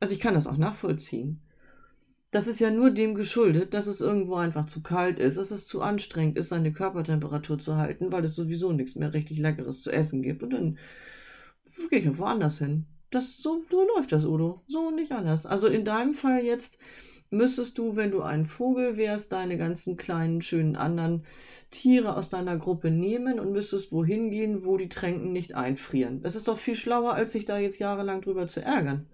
Also 0.00 0.14
ich 0.14 0.20
kann 0.20 0.34
das 0.34 0.46
auch 0.46 0.56
nachvollziehen. 0.56 1.40
Das 2.30 2.48
ist 2.48 2.58
ja 2.58 2.70
nur 2.70 2.90
dem 2.90 3.14
geschuldet, 3.14 3.72
dass 3.72 3.86
es 3.86 4.00
irgendwo 4.00 4.34
einfach 4.34 4.66
zu 4.66 4.82
kalt 4.82 5.18
ist, 5.18 5.38
dass 5.38 5.50
es 5.50 5.66
zu 5.66 5.80
anstrengend 5.80 6.36
ist, 6.36 6.48
seine 6.48 6.72
Körpertemperatur 6.72 7.58
zu 7.58 7.76
halten, 7.76 8.10
weil 8.10 8.24
es 8.24 8.34
sowieso 8.34 8.72
nichts 8.72 8.96
mehr 8.96 9.12
richtig 9.12 9.38
Leckeres 9.38 9.82
zu 9.82 9.90
essen 9.90 10.22
gibt. 10.22 10.42
Und 10.42 10.52
dann 10.52 10.78
gehe 11.88 12.00
ich 12.00 12.18
woanders 12.18 12.58
hin. 12.58 12.86
Das, 13.10 13.38
so, 13.38 13.62
so 13.70 13.86
läuft 13.94 14.12
das, 14.12 14.24
Udo. 14.24 14.62
So 14.66 14.90
nicht 14.90 15.12
anders. 15.12 15.46
Also 15.46 15.68
in 15.68 15.84
deinem 15.84 16.14
Fall 16.14 16.42
jetzt 16.42 16.78
müsstest 17.30 17.78
du, 17.78 17.96
wenn 17.96 18.10
du 18.10 18.22
ein 18.22 18.46
Vogel 18.46 18.96
wärst, 18.96 19.32
deine 19.32 19.56
ganzen 19.56 19.96
kleinen, 19.96 20.42
schönen 20.42 20.76
anderen 20.76 21.24
Tiere 21.70 22.16
aus 22.16 22.28
deiner 22.28 22.56
Gruppe 22.56 22.90
nehmen 22.90 23.38
und 23.38 23.52
müsstest 23.52 23.92
wohin 23.92 24.30
gehen, 24.30 24.64
wo 24.64 24.76
die 24.76 24.88
Tränken 24.88 25.32
nicht 25.32 25.54
einfrieren. 25.54 26.22
Das 26.22 26.36
ist 26.36 26.48
doch 26.48 26.58
viel 26.58 26.76
schlauer, 26.76 27.14
als 27.14 27.32
sich 27.32 27.44
da 27.44 27.58
jetzt 27.58 27.78
jahrelang 27.78 28.20
drüber 28.20 28.46
zu 28.46 28.62
ärgern. 28.62 29.06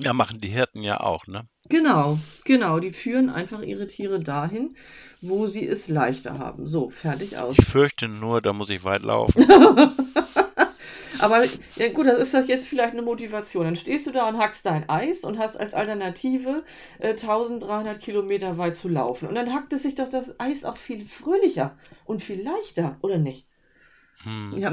Ja, 0.00 0.14
machen 0.14 0.40
die 0.40 0.48
Hirten 0.48 0.82
ja 0.82 1.00
auch, 1.00 1.26
ne? 1.26 1.46
Genau, 1.68 2.18
genau. 2.44 2.80
Die 2.80 2.92
führen 2.92 3.28
einfach 3.28 3.60
ihre 3.60 3.86
Tiere 3.86 4.20
dahin, 4.20 4.74
wo 5.20 5.46
sie 5.46 5.66
es 5.66 5.88
leichter 5.88 6.38
haben. 6.38 6.66
So, 6.66 6.90
fertig 6.90 7.38
aus. 7.38 7.56
Ich 7.58 7.66
fürchte 7.66 8.08
nur, 8.08 8.40
da 8.40 8.52
muss 8.52 8.70
ich 8.70 8.82
weit 8.82 9.02
laufen. 9.02 9.46
Aber 11.20 11.44
ja, 11.76 11.88
gut, 11.92 12.06
das 12.06 12.18
ist 12.18 12.32
das 12.32 12.48
jetzt 12.48 12.66
vielleicht 12.66 12.92
eine 12.92 13.02
Motivation. 13.02 13.64
Dann 13.64 13.76
stehst 13.76 14.06
du 14.06 14.10
da 14.10 14.26
und 14.26 14.38
hackst 14.38 14.64
dein 14.64 14.88
Eis 14.88 15.20
und 15.20 15.38
hast 15.38 15.60
als 15.60 15.74
Alternative 15.74 16.64
äh, 16.98 17.10
1300 17.10 18.00
Kilometer 18.00 18.56
weit 18.56 18.76
zu 18.76 18.88
laufen. 18.88 19.28
Und 19.28 19.34
dann 19.34 19.52
hackt 19.52 19.72
es 19.74 19.82
sich 19.82 19.96
doch 19.96 20.08
das 20.08 20.40
Eis 20.40 20.64
auch 20.64 20.78
viel 20.78 21.04
fröhlicher 21.04 21.76
und 22.06 22.22
viel 22.22 22.42
leichter, 22.42 22.96
oder 23.02 23.18
nicht? 23.18 23.49
Hm. 24.24 24.58
Ja. 24.58 24.70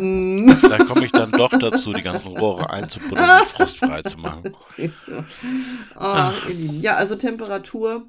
Vielleicht 0.55 0.85
komme 0.87 1.05
ich 1.05 1.11
dann 1.11 1.31
doch 1.31 1.57
dazu, 1.57 1.93
die 1.93 2.01
ganzen 2.01 2.37
Rohre 2.37 2.69
einzubuddeln 2.69 3.29
und 3.39 3.47
frostfrei 3.47 4.01
zu 4.01 4.17
machen. 4.17 4.51
Oh, 5.99 6.31
ja, 6.81 6.95
also 6.95 7.15
Temperatur. 7.15 8.07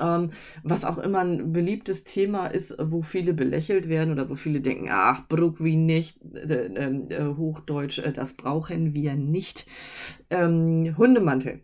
Ähm, 0.00 0.30
was 0.62 0.84
auch 0.84 0.96
immer 0.96 1.18
ein 1.18 1.52
beliebtes 1.52 2.04
Thema 2.04 2.46
ist, 2.46 2.74
wo 2.80 3.02
viele 3.02 3.34
belächelt 3.34 3.88
werden 3.88 4.12
oder 4.12 4.30
wo 4.30 4.34
viele 4.34 4.62
denken, 4.62 4.88
ach, 4.90 5.28
Bruck 5.28 5.62
wie 5.62 5.76
nicht, 5.76 6.18
äh, 6.34 6.66
äh, 6.68 7.36
Hochdeutsch, 7.36 7.98
äh, 7.98 8.12
das 8.12 8.32
brauchen 8.32 8.94
wir 8.94 9.14
nicht. 9.14 9.66
Ähm, 10.30 10.94
Hundemantel. 10.96 11.60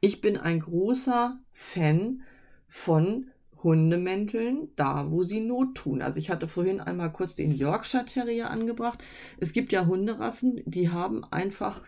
Ich 0.00 0.20
bin 0.20 0.36
ein 0.36 0.60
großer 0.60 1.38
Fan 1.52 2.22
von 2.66 3.30
Hundemänteln 3.62 4.68
da, 4.76 5.10
wo 5.10 5.22
sie 5.22 5.40
Not 5.40 5.74
tun. 5.74 6.02
Also 6.02 6.18
ich 6.18 6.30
hatte 6.30 6.48
vorhin 6.48 6.80
einmal 6.80 7.12
kurz 7.12 7.34
den 7.34 7.52
Yorkshire 7.52 8.04
Terrier 8.04 8.50
angebracht. 8.50 9.02
Es 9.38 9.52
gibt 9.52 9.72
ja 9.72 9.86
Hunderassen, 9.86 10.62
die 10.64 10.90
haben 10.90 11.24
einfach 11.24 11.82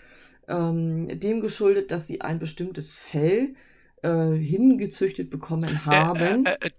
ähm, 0.49 1.21
dem 1.21 1.41
geschuldet, 1.41 1.91
dass 1.91 2.07
sie 2.07 2.21
ein 2.21 2.39
bestimmtes 2.39 2.95
Fell 2.95 3.55
äh, 4.03 4.33
hingezüchtet 4.33 5.31
bekommen 5.31 5.71
äh, 5.71 5.91
haben. 5.91 6.47
Äh, 6.47 6.57
äh, 6.61 6.71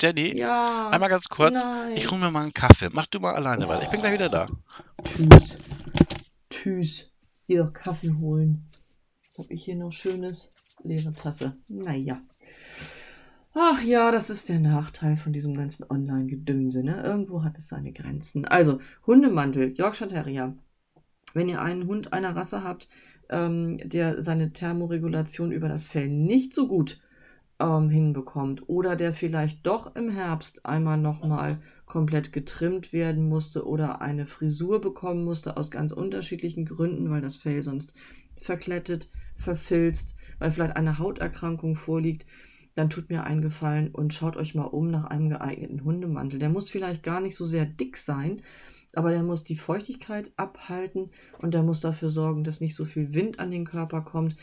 Jenny, 0.00 0.36
ja, 0.36 0.90
einmal 0.90 1.08
ganz 1.08 1.28
kurz. 1.28 1.54
Nein. 1.54 1.96
Ich 1.96 2.10
hole 2.10 2.20
mir 2.20 2.30
mal 2.30 2.42
einen 2.42 2.52
Kaffee. 2.52 2.88
Mach 2.92 3.06
du 3.06 3.20
mal 3.20 3.34
alleine 3.34 3.66
oh. 3.66 3.68
weiter. 3.68 3.84
Ich 3.84 3.90
bin 3.90 4.00
gleich 4.00 4.14
wieder 4.14 4.28
da. 4.28 4.46
Tschüss. 5.04 5.56
Tschüss. 6.50 7.10
Hier 7.46 7.64
doch 7.64 7.72
Kaffee 7.72 8.12
holen. 8.20 8.68
Was 9.26 9.38
habe 9.38 9.54
ich 9.54 9.64
hier 9.64 9.76
noch 9.76 9.92
Schönes? 9.92 10.50
Leere 10.84 11.12
Tasse. 11.14 11.56
Naja. 11.68 12.20
Ach 13.54 13.82
ja, 13.82 14.10
das 14.10 14.30
ist 14.30 14.48
der 14.48 14.60
Nachteil 14.60 15.16
von 15.16 15.34
diesem 15.34 15.54
ganzen 15.54 15.84
Online-Gedönse. 15.88 16.82
Ne? 16.82 17.02
Irgendwo 17.04 17.44
hat 17.44 17.58
es 17.58 17.68
seine 17.68 17.92
Grenzen. 17.92 18.46
Also, 18.46 18.80
Hundemantel, 19.06 19.74
Yorkshire 19.76 20.08
Terrier. 20.08 20.56
Wenn 21.34 21.48
ihr 21.48 21.60
einen 21.60 21.86
Hund 21.86 22.14
einer 22.14 22.34
Rasse 22.34 22.64
habt, 22.64 22.88
ähm, 23.28 23.78
der 23.84 24.22
seine 24.22 24.52
Thermoregulation 24.52 25.52
über 25.52 25.68
das 25.68 25.84
Fell 25.84 26.08
nicht 26.08 26.54
so 26.54 26.66
gut 26.66 27.00
ähm, 27.60 27.90
hinbekommt 27.90 28.68
oder 28.68 28.96
der 28.96 29.12
vielleicht 29.12 29.66
doch 29.66 29.96
im 29.96 30.10
Herbst 30.10 30.64
einmal 30.64 30.96
nochmal 30.96 31.60
komplett 31.84 32.32
getrimmt 32.32 32.94
werden 32.94 33.28
musste 33.28 33.66
oder 33.66 34.00
eine 34.00 34.24
Frisur 34.24 34.80
bekommen 34.80 35.24
musste 35.24 35.58
aus 35.58 35.70
ganz 35.70 35.92
unterschiedlichen 35.92 36.64
Gründen, 36.64 37.10
weil 37.10 37.20
das 37.20 37.36
Fell 37.36 37.62
sonst 37.62 37.92
verklettet, 38.36 39.10
verfilzt, 39.36 40.16
weil 40.38 40.50
vielleicht 40.50 40.76
eine 40.76 40.98
Hauterkrankung 40.98 41.74
vorliegt, 41.74 42.24
dann 42.74 42.90
tut 42.90 43.10
mir 43.10 43.24
einen 43.24 43.42
Gefallen 43.42 43.90
und 43.90 44.14
schaut 44.14 44.36
euch 44.36 44.54
mal 44.54 44.64
um 44.64 44.90
nach 44.90 45.04
einem 45.04 45.28
geeigneten 45.28 45.84
Hundemantel. 45.84 46.38
Der 46.38 46.48
muss 46.48 46.70
vielleicht 46.70 47.02
gar 47.02 47.20
nicht 47.20 47.36
so 47.36 47.46
sehr 47.46 47.66
dick 47.66 47.96
sein, 47.96 48.42
aber 48.94 49.10
der 49.10 49.22
muss 49.22 49.44
die 49.44 49.56
Feuchtigkeit 49.56 50.32
abhalten 50.36 51.10
und 51.38 51.54
der 51.54 51.62
muss 51.62 51.80
dafür 51.80 52.10
sorgen, 52.10 52.44
dass 52.44 52.60
nicht 52.60 52.74
so 52.74 52.84
viel 52.84 53.14
Wind 53.14 53.38
an 53.38 53.50
den 53.50 53.64
Körper 53.64 54.02
kommt, 54.02 54.36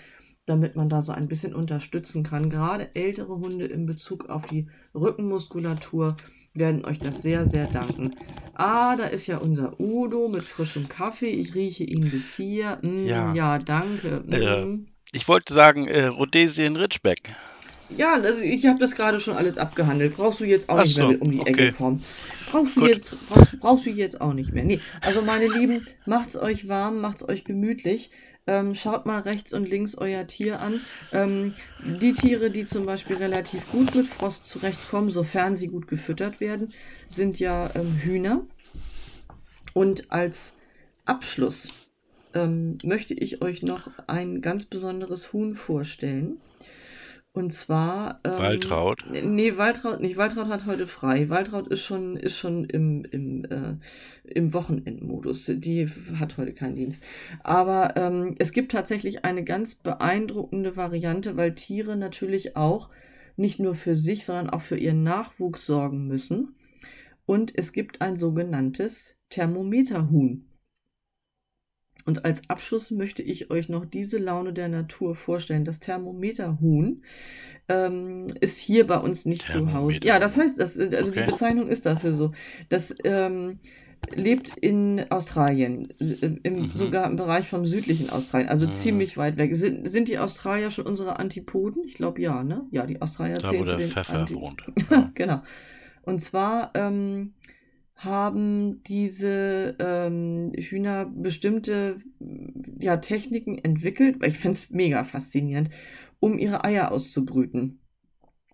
damit 0.46 0.76
man 0.76 0.90
da 0.90 1.02
so 1.02 1.12
ein 1.12 1.28
bisschen 1.28 1.54
unterstützen 1.54 2.24
kann. 2.24 2.50
Gerade 2.50 2.96
ältere 2.96 3.38
Hunde 3.38 3.66
in 3.66 3.86
Bezug 3.86 4.30
auf 4.30 4.46
die 4.46 4.68
Rückenmuskulatur 4.96 6.16
werden 6.54 6.86
euch 6.86 7.00
das 7.00 7.22
sehr, 7.22 7.46
sehr 7.46 7.68
danken. 7.68 8.16
Ah, 8.56 8.96
da 8.96 9.06
ist 9.06 9.28
ja 9.28 9.38
unser 9.38 9.80
Udo 9.80 10.28
mit 10.28 10.42
frischem 10.42 10.90
Kaffee. 10.90 11.28
Ich 11.28 11.54
rieche 11.54 11.84
ihn 11.84 12.10
bis 12.10 12.36
hier. 12.36 12.80
Mm, 12.82 13.06
ja. 13.06 13.34
ja. 13.34 13.60
danke. 13.60 14.24
Mm. 14.26 14.34
Äh, 14.34 14.78
ich 15.12 15.28
wollte 15.28 15.54
sagen, 15.54 15.88
äh, 15.88 16.06
Rhodesien 16.06 16.76
Ridgeback. 16.76 17.32
Ja, 17.98 18.14
also 18.14 18.40
ich 18.42 18.66
habe 18.66 18.80
das 18.80 18.96
gerade 18.96 19.20
schon 19.20 19.36
alles 19.36 19.58
abgehandelt. 19.58 20.16
Brauchst 20.16 20.40
du 20.40 20.46
jetzt 20.46 20.70
auch 20.70 20.78
Ach 20.78 20.84
nicht 20.84 20.96
so, 20.96 21.08
mehr 21.08 21.22
um 21.22 21.32
die 21.32 21.40
okay. 21.40 21.52
Ecke 21.52 21.72
kommen. 21.74 22.04
Brauchst 22.52 22.76
du, 22.76 22.88
jetzt, 22.88 23.30
brauchst, 23.30 23.60
brauchst, 23.60 23.86
du 23.86 23.90
jetzt 23.90 24.22
auch 24.22 24.34
nicht 24.34 24.54
mehr. 24.54 24.64
Nee, 24.64 24.80
also 25.02 25.22
meine 25.22 25.48
Lieben, 25.48 25.86
macht's 26.06 26.36
euch 26.36 26.68
warm, 26.68 27.02
macht's 27.02 27.28
euch 27.28 27.44
gemütlich. 27.44 28.12
Ähm, 28.48 28.74
schaut 28.74 29.06
mal 29.06 29.20
rechts 29.20 29.54
und 29.54 29.70
links 29.70 29.96
euer 29.96 30.26
Tier 30.26 30.60
an. 30.60 30.82
Ähm, 31.12 31.54
die 31.84 32.14
Tiere, 32.14 32.50
die 32.50 32.66
zum 32.66 32.86
Beispiel 32.86 33.18
relativ 33.18 33.72
gut 33.72 33.94
mit 33.94 34.08
Frost 34.08 34.48
zurechtkommen, 34.48 35.10
sofern 35.10 35.56
sie 35.56 35.68
gut 35.68 35.88
gefüttert 35.88 36.40
werden, 36.40 36.70
sind 37.10 37.40
ja 37.40 37.70
ähm, 37.76 37.94
Hühner. 38.02 38.42
Und 39.74 40.12
als 40.12 40.54
Abschluss 41.06 41.92
ähm, 42.34 42.78
möchte 42.84 43.14
ich 43.14 43.42
euch 43.42 43.64
noch 43.64 43.90
ein 44.08 44.42
ganz 44.42 44.66
besonderes 44.66 45.34
Huhn 45.34 45.54
vorstellen. 45.54 46.38
Und 47.32 47.54
zwar. 47.54 48.22
Ähm, 48.24 48.34
Waltraud? 48.34 49.06
Nee, 49.12 49.56
Waltraud 49.56 50.02
nicht. 50.02 50.18
Waltraud 50.18 50.48
hat 50.48 50.66
heute 50.66 50.88
frei. 50.88 51.30
Waltraud 51.30 51.68
ist 51.68 51.82
schon, 51.82 52.18
ist 52.18 52.36
schon 52.36 52.66
im, 52.66 53.06
im, 53.06 53.46
äh, 53.46 53.76
im 54.24 54.54
Wochenendmodus. 54.54 55.52
Die 55.56 55.90
hat 56.20 56.38
heute 56.38 56.54
keinen 56.54 56.76
Dienst. 56.76 57.04
Aber 57.44 57.96
ähm, 57.96 58.36
es 58.40 58.52
gibt 58.52 58.72
tatsächlich 58.72 59.26
eine 59.26 59.44
ganz 59.44 59.76
beeindruckende 59.76 60.76
Variante, 60.76 61.38
weil 61.38 61.54
Tiere 61.54 61.96
natürlich 61.96 62.56
auch 62.56 62.90
nicht 63.38 63.60
nur 63.60 63.76
für 63.76 63.96
sich, 63.96 64.26
sondern 64.26 64.50
auch 64.50 64.62
für 64.62 64.78
ihren 64.78 65.04
Nachwuchs 65.04 65.66
sorgen 65.66 66.08
müssen. 66.08 66.56
Und 67.26 67.54
es 67.56 67.74
gibt 67.74 68.02
ein 68.02 68.18
sogenanntes 68.18 69.18
Thermometerhuhn. 69.30 70.49
Und 72.10 72.26
als 72.26 72.42
Abschluss 72.50 72.90
möchte 72.90 73.22
ich 73.22 73.52
euch 73.52 73.70
noch 73.70 73.86
diese 73.86 74.18
Laune 74.18 74.52
der 74.52 74.68
Natur 74.68 75.14
vorstellen. 75.14 75.64
Das 75.64 75.80
Thermometerhuhn 75.80 77.04
ähm, 77.68 78.26
ist 78.42 78.58
hier 78.58 78.88
bei 78.88 78.98
uns 78.98 79.26
nicht 79.26 79.48
zu 79.48 79.74
Hause. 79.74 80.00
Ja, 80.02 80.18
das 80.18 80.36
heißt, 80.36 80.60
das, 80.60 80.76
also 80.76 81.12
okay. 81.12 81.22
die 81.24 81.32
Bezeichnung 81.32 81.68
ist 81.68 81.86
dafür 81.86 82.14
so. 82.14 82.32
Das 82.70 82.96
ähm, 83.04 83.60
lebt 84.12 84.58
in 84.58 85.06
Australien, 85.12 85.94
äh, 86.00 86.32
im, 86.42 86.56
mhm. 86.56 86.68
sogar 86.70 87.06
im 87.06 87.16
Bereich 87.16 87.48
vom 87.48 87.68
südlichen 87.68 88.10
Australien, 88.10 88.50
also 88.50 88.66
mhm. 88.66 88.74
ziemlich 88.74 89.16
weit 89.16 89.38
weg. 89.38 89.56
Sind, 89.56 89.88
sind 89.88 90.08
die 90.08 90.18
Australier 90.18 90.72
schon 90.72 90.88
unsere 90.88 91.20
Antipoden? 91.20 91.84
Ich 91.86 91.94
glaube 91.94 92.20
ja, 92.24 92.44
ne? 92.44 92.66
Ja, 92.72 92.88
die 92.88 93.04
Australier 93.04 93.38
da, 93.38 93.52
zählen 93.52 93.62
wo 93.62 93.66
der 93.66 93.78
zu 93.78 93.84
den 93.84 93.92
Pfeffer 93.92 94.18
Anti 94.22 94.34
wohnt. 94.34 94.64
Ja. 94.90 95.12
genau. 95.14 95.44
Und 96.02 96.24
zwar 96.24 96.72
ähm, 96.74 97.34
haben 98.00 98.82
diese 98.84 99.76
ähm, 99.80 100.54
Hühner 100.56 101.06
bestimmte 101.06 102.02
ja, 102.80 102.98
Techniken 102.98 103.58
entwickelt, 103.58 104.24
ich 104.24 104.38
finde 104.38 104.58
es 104.58 104.70
mega 104.70 105.04
faszinierend, 105.04 105.70
um 106.20 106.38
ihre 106.38 106.64
Eier 106.64 106.92
auszubrüten. 106.92 107.82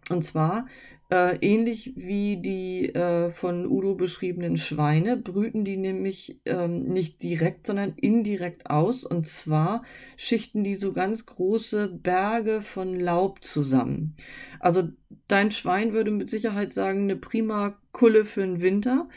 Und 0.09 0.23
zwar 0.23 0.67
äh, 1.15 1.37
ähnlich 1.39 1.93
wie 1.95 2.35
die 2.35 2.93
äh, 2.93 3.29
von 3.31 3.65
Udo 3.65 3.95
beschriebenen 3.95 4.57
Schweine 4.57 5.15
brüten 5.15 5.63
die 5.63 5.77
nämlich 5.77 6.41
ähm, 6.43 6.83
nicht 6.83 7.23
direkt, 7.23 7.67
sondern 7.67 7.93
indirekt 7.95 8.69
aus. 8.69 9.05
Und 9.05 9.25
zwar 9.25 9.83
schichten 10.17 10.65
die 10.65 10.75
so 10.75 10.91
ganz 10.91 11.25
große 11.25 11.87
Berge 11.87 12.61
von 12.61 12.99
Laub 12.99 13.45
zusammen. 13.45 14.17
Also 14.59 14.89
dein 15.29 15.51
Schwein 15.51 15.93
würde 15.93 16.11
mit 16.11 16.29
Sicherheit 16.29 16.73
sagen, 16.73 17.03
eine 17.03 17.15
prima 17.15 17.77
Kulle 17.93 18.25
für 18.25 18.41
den 18.41 18.59
Winter. 18.59 19.07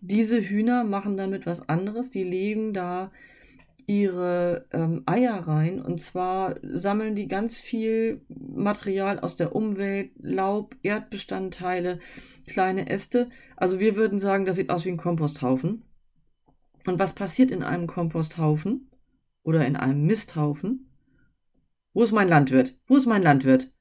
Diese 0.00 0.40
Hühner 0.40 0.82
machen 0.82 1.16
damit 1.16 1.46
was 1.46 1.68
anderes. 1.68 2.10
Die 2.10 2.24
legen 2.24 2.74
da 2.74 3.12
ihre 3.86 4.66
ähm, 4.72 5.02
Eier 5.06 5.36
rein 5.46 5.80
und 5.80 6.00
zwar 6.00 6.56
sammeln 6.62 7.14
die 7.14 7.28
ganz 7.28 7.60
viel 7.60 8.22
Material 8.28 9.18
aus 9.20 9.36
der 9.36 9.54
Umwelt, 9.54 10.10
Laub, 10.16 10.76
Erdbestandteile, 10.82 12.00
kleine 12.46 12.88
Äste. 12.88 13.30
Also 13.56 13.78
wir 13.78 13.96
würden 13.96 14.18
sagen, 14.18 14.44
das 14.44 14.56
sieht 14.56 14.70
aus 14.70 14.84
wie 14.84 14.90
ein 14.90 14.96
Komposthaufen. 14.96 15.84
Und 16.86 16.98
was 16.98 17.14
passiert 17.14 17.50
in 17.50 17.62
einem 17.62 17.86
Komposthaufen 17.86 18.90
oder 19.42 19.66
in 19.66 19.76
einem 19.76 20.04
Misthaufen? 20.04 20.90
Wo 21.92 22.02
ist 22.02 22.12
mein 22.12 22.28
Landwirt? 22.28 22.76
Wo 22.86 22.96
ist 22.96 23.06
mein 23.06 23.22
Landwirt? 23.22 23.72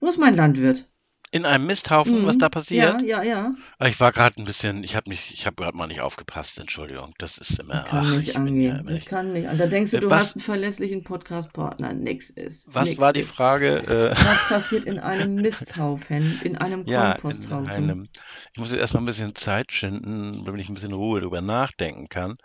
Wo 0.00 0.08
ist 0.08 0.18
mein 0.18 0.36
Landwirt? 0.36 0.90
In 1.32 1.44
einem 1.46 1.66
Misthaufen, 1.66 2.26
was 2.26 2.34
Mhm. 2.34 2.38
da 2.40 2.48
passiert? 2.48 3.02
Ja, 3.02 3.22
ja, 3.22 3.22
ja. 3.22 3.54
Ah, 3.78 3.86
Ich 3.86 4.00
war 4.00 4.10
gerade 4.10 4.40
ein 4.42 4.44
bisschen, 4.44 4.82
ich 4.82 4.96
habe 4.96 5.08
nicht, 5.08 5.30
ich 5.32 5.46
habe 5.46 5.54
gerade 5.62 5.76
mal 5.76 5.86
nicht 5.86 6.00
aufgepasst, 6.00 6.58
Entschuldigung. 6.58 7.14
Das 7.18 7.38
ist 7.38 7.60
immer, 7.60 7.74
Das 7.74 7.84
kann 7.84 8.06
ach, 8.06 8.16
nicht 8.16 8.28
ich 8.30 8.34
bin 8.34 8.46
ja 8.46 8.50
angehen. 8.72 8.78
immer 8.80 8.90
echt. 8.90 9.06
kann 9.06 9.28
nicht. 9.30 9.48
Und 9.48 9.58
da 9.58 9.66
denkst 9.68 9.92
du, 9.92 9.98
Äh, 9.98 10.00
du 10.00 10.10
was- 10.10 10.22
hast 10.22 10.36
einen 10.36 10.42
verlässlichen 10.42 11.04
Podcast-Partner. 11.04 11.92
Nix 11.92 12.30
ist. 12.30 12.64
Was 12.66 12.88
Nix 12.88 13.00
war 13.00 13.12
die. 13.12 13.22
Frage? 13.22 13.76
Äh, 13.78 14.10
Was 14.16 14.48
passiert 14.48 14.84
in 14.86 14.98
einem 14.98 15.36
Misthaufen, 15.36 16.40
in 16.42 16.56
einem 16.58 16.82
ja, 16.86 17.12
in 17.12 17.20
Komposthaufen? 17.20 17.68
einem, 17.68 18.08
ich 18.52 18.58
muss 18.58 18.72
jetzt 18.72 18.80
erstmal 18.80 19.04
ein 19.04 19.06
bisschen 19.06 19.36
Zeit 19.36 19.70
schinden, 19.70 20.44
damit 20.44 20.60
ich 20.60 20.68
ein 20.68 20.74
bisschen 20.74 20.92
Ruhe 20.92 21.20
drüber 21.20 21.40
nachdenken 21.40 22.08
kann. 22.08 22.38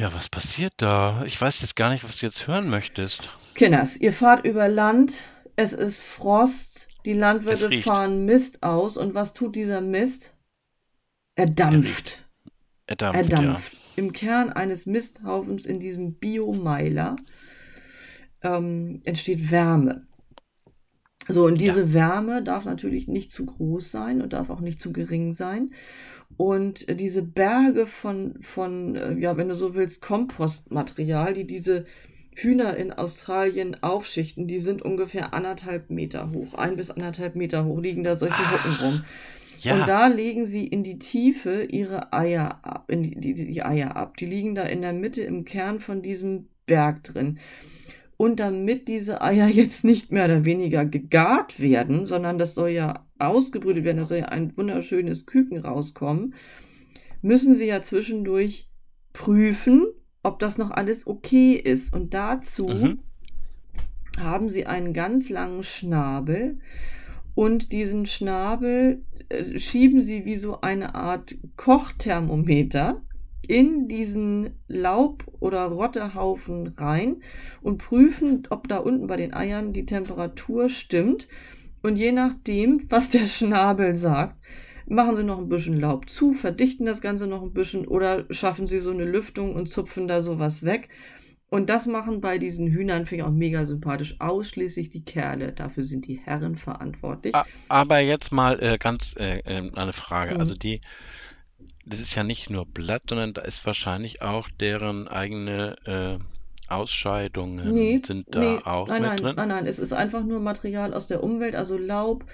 Ja, 0.00 0.12
was 0.12 0.28
passiert 0.28 0.72
da? 0.78 1.22
Ich 1.24 1.40
weiß 1.40 1.60
jetzt 1.60 1.76
gar 1.76 1.90
nicht, 1.90 2.02
was 2.04 2.16
du 2.18 2.26
jetzt 2.26 2.46
hören 2.48 2.68
möchtest. 2.68 3.28
Kinders, 3.54 3.96
ihr 3.96 4.12
fahrt 4.12 4.44
über 4.44 4.68
Land, 4.68 5.14
es 5.56 5.72
ist 5.72 6.00
Frost, 6.00 6.88
die 7.04 7.12
Landwirte 7.12 7.70
fahren 7.82 8.24
Mist 8.24 8.62
aus 8.62 8.96
und 8.96 9.14
was 9.14 9.34
tut 9.34 9.56
dieser 9.56 9.80
Mist? 9.80 10.34
Er 11.36 11.46
dampft. 11.46 12.22
Er 12.86 12.96
dampft, 12.96 13.20
Er 13.20 13.28
ja. 13.28 13.42
dampft. 13.42 13.76
Im 13.96 14.12
Kern 14.12 14.50
eines 14.50 14.86
Misthaufens 14.86 15.66
in 15.66 15.78
diesem 15.78 16.14
Biomeiler 16.14 17.16
ähm, 18.42 19.00
entsteht 19.04 19.50
Wärme. 19.50 20.06
So, 21.28 21.46
und 21.46 21.60
diese 21.60 21.94
Wärme 21.94 22.42
darf 22.42 22.64
natürlich 22.64 23.08
nicht 23.08 23.30
zu 23.30 23.46
groß 23.46 23.90
sein 23.90 24.20
und 24.20 24.32
darf 24.32 24.50
auch 24.50 24.60
nicht 24.60 24.80
zu 24.80 24.92
gering 24.92 25.32
sein. 25.32 25.72
Und 26.36 26.86
äh, 26.88 26.96
diese 26.96 27.22
Berge 27.22 27.86
von, 27.86 28.36
von 28.40 28.96
äh, 28.96 29.14
ja, 29.18 29.36
wenn 29.36 29.48
du 29.48 29.54
so 29.54 29.74
willst, 29.74 30.02
Kompostmaterial, 30.02 31.32
die 31.34 31.46
diese 31.46 31.86
Hühner 32.34 32.76
in 32.76 32.92
Australien 32.92 33.82
aufschichten, 33.82 34.46
die 34.48 34.58
sind 34.58 34.82
ungefähr 34.82 35.34
anderthalb 35.34 35.90
Meter 35.90 36.30
hoch, 36.32 36.54
ein 36.54 36.76
bis 36.76 36.90
anderthalb 36.90 37.36
Meter 37.36 37.64
hoch, 37.64 37.80
liegen 37.80 38.04
da 38.04 38.16
solche 38.16 38.34
Ah, 38.34 38.52
Hucken 38.52 38.84
rum. 38.84 39.04
Ja, 39.60 39.74
Und 39.74 39.88
da 39.88 40.08
legen 40.08 40.44
sie 40.44 40.66
in 40.66 40.82
die 40.82 40.98
Tiefe 40.98 41.62
ihre 41.62 42.12
Eier 42.12 42.58
ab, 42.62 42.90
in 42.90 43.02
die, 43.02 43.14
die, 43.18 43.34
die 43.34 43.62
Eier 43.62 43.96
ab. 43.96 44.16
Die 44.16 44.26
liegen 44.26 44.54
da 44.54 44.62
in 44.64 44.82
der 44.82 44.92
Mitte 44.92 45.22
im 45.22 45.44
Kern 45.44 45.78
von 45.78 46.02
diesem 46.02 46.48
Berg 46.66 47.04
drin. 47.04 47.38
Und 48.16 48.40
damit 48.40 48.88
diese 48.88 49.22
Eier 49.22 49.46
jetzt 49.48 49.84
nicht 49.84 50.12
mehr 50.12 50.24
oder 50.26 50.44
weniger 50.44 50.84
gegart 50.84 51.60
werden, 51.60 52.04
sondern 52.04 52.38
das 52.38 52.54
soll 52.54 52.70
ja 52.70 53.06
ausgebrütet 53.18 53.84
werden, 53.84 53.98
da 53.98 54.04
soll 54.04 54.18
ja 54.18 54.26
ein 54.26 54.56
wunderschönes 54.56 55.24
Küken 55.24 55.58
rauskommen, 55.58 56.34
müssen 57.22 57.54
sie 57.54 57.66
ja 57.66 57.80
zwischendurch 57.80 58.68
prüfen, 59.12 59.86
ob 60.24 60.38
das 60.40 60.58
noch 60.58 60.70
alles 60.72 61.06
okay 61.06 61.52
ist. 61.54 61.94
Und 61.94 62.14
dazu 62.14 62.66
Mhm. 62.66 62.98
haben 64.18 64.48
sie 64.48 64.66
einen 64.66 64.92
ganz 64.92 65.28
langen 65.28 65.62
Schnabel 65.62 66.58
und 67.34 67.72
diesen 67.72 68.06
Schnabel 68.06 69.02
äh, 69.28 69.58
schieben 69.58 70.00
sie 70.00 70.24
wie 70.24 70.36
so 70.36 70.60
eine 70.60 70.94
Art 70.94 71.34
Kochthermometer 71.56 73.00
in 73.46 73.88
diesen 73.88 74.50
Laub- 74.68 75.24
oder 75.40 75.64
Rottehaufen 75.66 76.68
rein 76.76 77.16
und 77.60 77.78
prüfen, 77.78 78.44
ob 78.50 78.68
da 78.68 78.78
unten 78.78 79.06
bei 79.06 79.16
den 79.16 79.34
Eiern 79.34 79.72
die 79.72 79.84
Temperatur 79.84 80.68
stimmt. 80.68 81.28
Und 81.82 81.96
je 81.96 82.12
nachdem, 82.12 82.86
was 82.88 83.10
der 83.10 83.26
Schnabel 83.26 83.94
sagt, 83.96 84.36
machen 84.86 85.16
sie 85.16 85.24
noch 85.24 85.38
ein 85.38 85.48
bisschen 85.48 85.78
Laub 85.80 86.08
zu, 86.10 86.32
verdichten 86.32 86.86
das 86.86 87.00
Ganze 87.00 87.26
noch 87.26 87.42
ein 87.42 87.52
bisschen 87.52 87.86
oder 87.86 88.24
schaffen 88.30 88.66
sie 88.66 88.78
so 88.78 88.90
eine 88.90 89.04
Lüftung 89.04 89.54
und 89.54 89.68
zupfen 89.68 90.08
da 90.08 90.22
sowas 90.22 90.64
weg. 90.64 90.88
Und 91.48 91.70
das 91.70 91.86
machen 91.86 92.20
bei 92.20 92.38
diesen 92.38 92.66
Hühnern, 92.66 93.06
finde 93.06 93.22
ich 93.22 93.28
auch 93.28 93.32
mega 93.32 93.64
sympathisch, 93.64 94.16
ausschließlich 94.20 94.90
die 94.90 95.04
Kerle. 95.04 95.52
Dafür 95.52 95.84
sind 95.84 96.06
die 96.06 96.16
Herren 96.18 96.56
verantwortlich. 96.56 97.32
Aber 97.68 98.00
jetzt 98.00 98.32
mal 98.32 98.60
äh, 98.60 98.76
ganz 98.78 99.14
äh, 99.18 99.38
äh, 99.38 99.70
eine 99.74 99.92
Frage. 99.92 100.34
Mhm. 100.34 100.40
Also 100.40 100.54
die, 100.54 100.80
das 101.84 102.00
ist 102.00 102.14
ja 102.14 102.24
nicht 102.24 102.50
nur 102.50 102.66
Blatt, 102.66 103.02
sondern 103.08 103.34
da 103.34 103.42
ist 103.42 103.64
wahrscheinlich 103.66 104.22
auch 104.22 104.48
deren 104.50 105.06
eigene 105.08 105.76
äh, 105.86 106.24
Ausscheidungen 106.72 107.72
Nee, 107.72 108.00
sind 108.04 108.34
da 108.34 108.40
nee, 108.40 108.58
auch 108.64 108.88
nein, 108.88 109.02
mit 109.02 109.10
nein, 109.10 109.16
drin. 109.16 109.36
nein, 109.36 109.48
nein, 109.48 109.66
es 109.66 109.78
ist 109.78 109.92
einfach 109.92 110.24
nur 110.24 110.40
Material 110.40 110.94
aus 110.94 111.06
der 111.06 111.22
Umwelt, 111.22 111.54
also 111.54 111.76
Laub, 111.76 112.24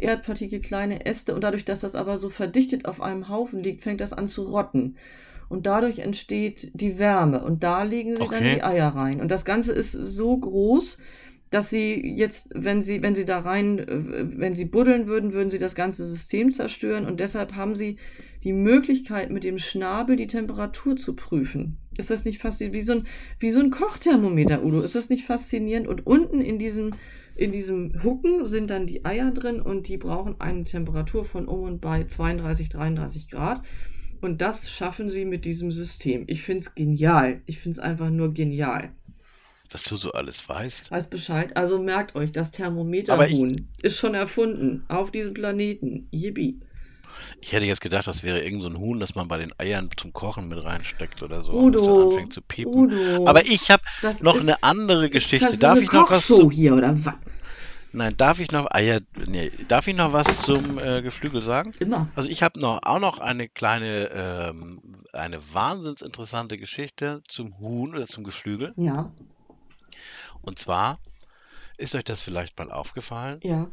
Erdpartikel, 0.00 0.60
kleine 0.60 1.06
Äste 1.06 1.34
und 1.34 1.42
dadurch, 1.44 1.64
dass 1.64 1.80
das 1.80 1.94
aber 1.94 2.16
so 2.16 2.30
verdichtet 2.30 2.84
auf 2.86 3.00
einem 3.00 3.28
Haufen 3.28 3.62
liegt, 3.62 3.82
fängt 3.82 4.00
das 4.00 4.12
an 4.12 4.28
zu 4.28 4.42
rotten. 4.44 4.96
Und 5.48 5.66
dadurch 5.66 6.00
entsteht 6.00 6.70
die 6.74 6.98
Wärme 6.98 7.42
und 7.42 7.62
da 7.62 7.82
legen 7.82 8.16
sie 8.16 8.22
dann 8.22 8.34
Okay. 8.34 8.54
die 8.56 8.62
Eier 8.62 8.88
rein. 8.88 9.20
Und 9.20 9.28
das 9.30 9.44
Ganze 9.44 9.72
ist 9.72 9.92
so 9.92 10.36
groß, 10.36 10.98
dass 11.50 11.70
sie 11.70 11.94
jetzt, 12.06 12.50
wenn 12.54 12.82
sie, 12.82 13.00
wenn 13.02 13.14
sie 13.14 13.24
da 13.24 13.38
rein, 13.38 13.78
äh, 13.78 14.38
wenn 14.38 14.54
sie 14.54 14.66
buddeln 14.66 15.06
würden, 15.06 15.32
würden 15.32 15.48
sie 15.50 15.58
das 15.58 15.74
ganze 15.74 16.04
System 16.04 16.52
zerstören 16.52 17.06
und 17.06 17.18
deshalb 17.20 17.54
haben 17.54 17.74
sie 17.74 17.96
die 18.44 18.52
Möglichkeit, 18.52 19.30
mit 19.30 19.44
dem 19.44 19.58
Schnabel 19.58 20.16
die 20.16 20.26
Temperatur 20.26 20.96
zu 20.96 21.16
prüfen. 21.16 21.78
Ist 21.96 22.10
das 22.10 22.24
nicht 22.24 22.40
faszinierend? 22.40 22.76
Wie 22.76 22.84
so 22.84 22.92
ein, 22.92 23.06
wie 23.40 23.50
so 23.50 23.60
ein 23.60 23.70
Kochthermometer, 23.70 24.62
Udo. 24.62 24.80
Ist 24.80 24.94
das 24.94 25.08
nicht 25.08 25.24
faszinierend? 25.24 25.88
Und 25.88 26.06
unten 26.06 26.40
in 26.40 26.58
diesem, 26.58 26.94
in 27.38 27.52
diesem 27.52 28.02
Hucken 28.02 28.46
sind 28.46 28.68
dann 28.68 28.88
die 28.88 29.04
Eier 29.04 29.30
drin 29.30 29.60
und 29.60 29.86
die 29.86 29.96
brauchen 29.96 30.40
eine 30.40 30.64
Temperatur 30.64 31.24
von 31.24 31.46
um 31.46 31.62
und 31.62 31.80
bei 31.80 32.04
32, 32.04 32.68
33 32.68 33.30
Grad. 33.30 33.62
Und 34.20 34.40
das 34.40 34.68
schaffen 34.68 35.08
sie 35.08 35.24
mit 35.24 35.44
diesem 35.44 35.70
System. 35.70 36.24
Ich 36.26 36.42
finde 36.42 36.64
es 36.64 36.74
genial. 36.74 37.40
Ich 37.46 37.60
finde 37.60 37.78
es 37.78 37.78
einfach 37.78 38.10
nur 38.10 38.34
genial. 38.34 38.90
Was 39.70 39.84
du 39.84 39.94
so 39.94 40.10
alles 40.10 40.48
weißt. 40.48 40.90
Weiß 40.90 41.08
Bescheid. 41.08 41.56
Also 41.56 41.78
merkt 41.78 42.16
euch, 42.16 42.32
das 42.32 42.50
Thermometerhuhn 42.50 43.68
ist 43.82 43.98
schon 43.98 44.14
erfunden. 44.14 44.82
Auf 44.88 45.12
diesem 45.12 45.34
Planeten. 45.34 46.08
Yippie. 46.10 46.58
Ich 47.40 47.52
hätte 47.52 47.64
jetzt 47.66 47.80
gedacht, 47.80 48.06
das 48.06 48.22
wäre 48.22 48.40
irgend 48.42 48.62
so 48.62 48.68
ein 48.68 48.76
Huhn, 48.78 48.98
das 49.00 49.14
man 49.14 49.28
bei 49.28 49.38
den 49.38 49.52
Eiern 49.58 49.88
zum 49.96 50.12
Kochen 50.12 50.48
mit 50.48 50.62
reinsteckt 50.62 51.22
oder 51.22 51.42
so. 51.42 51.52
und 51.52 51.72
das 51.74 51.82
dann 51.82 51.90
Udo. 51.92 52.10
anfängt 52.10 52.32
zu 52.32 52.42
piepen. 52.42 52.92
Udo. 52.92 53.26
Aber 53.26 53.44
ich 53.46 53.70
habe 53.70 53.82
noch 54.20 54.34
ist- 54.36 54.42
eine 54.42 54.62
andere 54.62 55.10
Geschichte. 55.10 55.56
Darf 55.58 55.76
eine 55.78 55.84
ich 55.86 55.92
noch 55.92 56.10
was 56.10 56.26
zum, 56.26 56.50
hier 56.50 56.74
oder 56.74 56.94
was? 57.04 57.14
Nein, 57.92 58.14
darf 58.18 58.38
ich 58.38 58.50
noch 58.52 58.70
Eier, 58.70 59.00
nee, 59.26 59.50
darf 59.66 59.86
ich 59.86 59.96
noch 59.96 60.12
was 60.12 60.26
zum 60.44 60.78
äh, 60.78 61.00
Geflügel 61.00 61.40
sagen? 61.40 61.74
Immer. 61.80 62.06
Also 62.14 62.28
ich 62.28 62.42
habe 62.42 62.60
noch 62.60 62.80
auch 62.82 62.98
noch 62.98 63.18
eine 63.18 63.48
kleine, 63.48 64.10
ähm, 64.12 64.82
eine 65.14 65.38
wahnsinns 65.54 66.02
interessante 66.02 66.58
Geschichte 66.58 67.22
zum 67.28 67.58
Huhn 67.58 67.94
oder 67.94 68.06
zum 68.06 68.24
Geflügel. 68.24 68.74
Ja, 68.76 69.10
Und 70.42 70.58
zwar 70.58 70.98
ist 71.78 71.94
euch 71.94 72.04
das 72.04 72.22
vielleicht 72.22 72.58
mal 72.58 72.70
aufgefallen? 72.70 73.40
ja. 73.42 73.68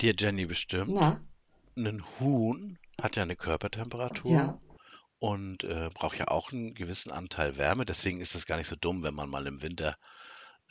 Dir 0.00 0.14
Jenny 0.16 0.46
bestimmt. 0.46 0.90
Na, 0.94 1.20
Ein 1.86 2.04
Huhn 2.18 2.76
hat 3.00 3.14
ja 3.14 3.22
eine 3.22 3.36
Körpertemperatur 3.36 4.32
ja. 4.32 4.60
und 5.20 5.62
äh, 5.62 5.88
braucht 5.94 6.18
ja 6.18 6.26
auch 6.26 6.50
einen 6.52 6.74
gewissen 6.74 7.12
Anteil 7.12 7.56
Wärme. 7.56 7.84
Deswegen 7.84 8.20
ist 8.20 8.34
es 8.34 8.46
gar 8.46 8.56
nicht 8.56 8.66
so 8.66 8.74
dumm, 8.74 9.04
wenn 9.04 9.14
man 9.14 9.30
mal 9.30 9.46
im 9.46 9.62
Winter 9.62 9.96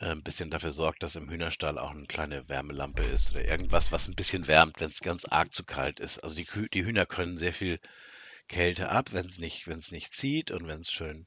äh, 0.00 0.10
ein 0.10 0.22
bisschen 0.22 0.50
dafür 0.50 0.72
sorgt, 0.72 1.02
dass 1.02 1.16
im 1.16 1.30
Hühnerstall 1.30 1.78
auch 1.78 1.92
eine 1.92 2.06
kleine 2.06 2.46
Wärmelampe 2.50 3.02
ist 3.04 3.30
oder 3.30 3.42
irgendwas, 3.48 3.90
was 3.90 4.06
ein 4.06 4.16
bisschen 4.16 4.46
wärmt, 4.48 4.80
wenn 4.80 4.90
es 4.90 5.00
ganz 5.00 5.24
arg 5.24 5.52
zu 5.54 5.64
kalt 5.64 5.98
ist. 5.98 6.18
Also 6.18 6.36
die, 6.36 6.44
Kühe, 6.44 6.68
die 6.68 6.84
Hühner 6.84 7.06
können 7.06 7.38
sehr 7.38 7.54
viel 7.54 7.80
Kälte 8.46 8.90
ab, 8.90 9.12
wenn 9.12 9.26
es 9.26 9.38
nicht, 9.38 9.66
nicht 9.66 10.14
zieht 10.14 10.50
und 10.50 10.68
wenn 10.68 10.80
es 10.80 10.90
schön. 10.90 11.26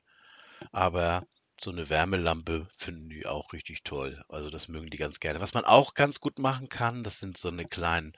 Aber 0.71 1.25
so 1.59 1.71
eine 1.71 1.89
Wärmelampe 1.89 2.67
finden 2.77 3.09
die 3.09 3.25
auch 3.25 3.53
richtig 3.53 3.84
toll. 3.84 4.23
Also 4.29 4.51
das 4.51 4.67
mögen 4.67 4.91
die 4.91 4.97
ganz 4.97 5.19
gerne. 5.19 5.39
Was 5.39 5.55
man 5.55 5.65
auch 5.65 5.95
ganz 5.95 6.19
gut 6.19 6.39
machen 6.39 6.69
kann, 6.69 7.01
das 7.01 7.19
sind 7.19 7.38
so 7.38 7.49
eine 7.49 7.65
kleinen, 7.65 8.13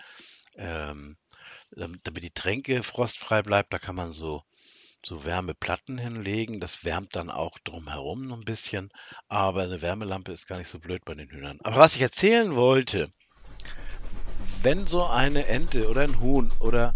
ähm, 0.56 1.18
damit 1.76 2.24
die 2.24 2.32
Tränke 2.32 2.84
frostfrei 2.84 3.42
bleibt, 3.42 3.74
da 3.74 3.80
kann 3.80 3.96
man 3.96 4.12
so 4.12 4.44
so 5.06 5.26
Wärmeplatten 5.26 5.98
hinlegen. 5.98 6.60
Das 6.60 6.86
wärmt 6.86 7.16
dann 7.16 7.30
auch 7.30 7.60
drumherum 7.60 8.22
noch 8.22 8.38
ein 8.38 8.46
bisschen. 8.46 8.90
Aber 9.28 9.64
eine 9.64 9.82
Wärmelampe 9.82 10.32
ist 10.32 10.48
gar 10.48 10.58
nicht 10.58 10.70
so 10.70 10.80
blöd 10.80 11.04
bei 11.06 11.14
den 11.14 11.30
Hühnern. 11.30 11.60
Aber 11.64 11.78
was 11.78 11.96
ich 11.96 12.02
erzählen 12.02 12.56
wollte, 12.56 13.12
wenn 14.62 14.88
so 14.88 15.04
eine 15.06 15.48
Ente 15.48 15.90
oder 15.90 16.02
ein 16.02 16.20
Huhn 16.20 16.52
oder 16.60 16.94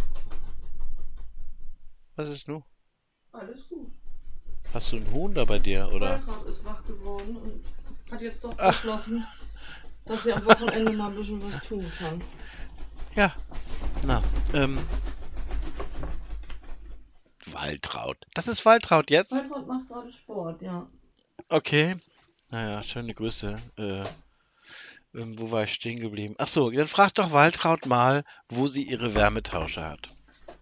was 2.16 2.30
ist 2.30 2.48
nun? 2.48 2.64
Alles 3.32 3.68
gut. 3.70 3.92
Hast 4.74 4.92
du 4.92 4.98
ein 4.98 5.12
Huhn 5.12 5.34
da 5.34 5.46
bei 5.46 5.60
dir 5.60 5.90
oder? 5.92 6.26
Waltraud 6.26 6.48
ist 6.48 6.64
wach 6.66 6.84
geworden 6.86 7.38
und 7.38 8.12
hat 8.12 8.22
jetzt 8.22 8.44
doch 8.44 8.54
Ach. 8.58 8.72
beschlossen, 8.72 9.26
dass 10.06 10.24
sie 10.24 10.34
am 10.34 10.46
Wochenende 10.46 10.94
mal 10.94 11.10
ein 11.10 11.16
bisschen 11.16 11.42
was 11.44 11.68
tun 11.68 11.86
kann. 12.00 12.22
Ja. 13.18 13.34
Na, 14.03 14.22
ähm. 14.53 14.78
Waltraud. 17.47 18.15
Das 18.36 18.47
ist 18.47 18.63
Waltraud 18.63 19.09
jetzt? 19.09 19.32
Waltraud 19.32 19.68
macht 19.68 19.88
gerade 19.88 20.11
Sport, 20.11 20.61
ja. 20.61 20.86
Okay. 21.49 21.95
Naja, 22.51 22.84
schöne 22.84 23.15
Grüße. 23.15 23.55
Äh, 23.80 24.03
ähm, 25.15 25.39
wo 25.39 25.49
war 25.49 25.63
ich 25.63 25.74
stehen 25.74 25.99
geblieben? 25.99 26.36
Ach 26.38 26.47
so, 26.47 26.70
dann 26.70 26.88
frag 26.88 27.15
doch 27.15 27.32
Waltraud 27.32 27.88
mal, 27.88 28.24
wo 28.49 28.68
sie 28.68 28.84
ihre 28.84 29.15
Wärmetauscher 29.15 29.89
hat. 29.89 30.09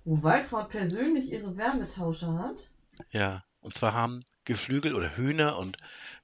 Wo 0.05 0.23
Waltraud 0.23 0.69
persönlich 0.69 1.29
ihre 1.33 1.57
Wärmetauscher 1.57 2.39
hat? 2.39 2.69
Ja, 3.11 3.43
und 3.59 3.73
zwar 3.73 3.93
haben 3.93 4.23
Geflügel 4.45 4.95
oder 4.95 5.17
Hühner 5.17 5.57
und 5.57 5.75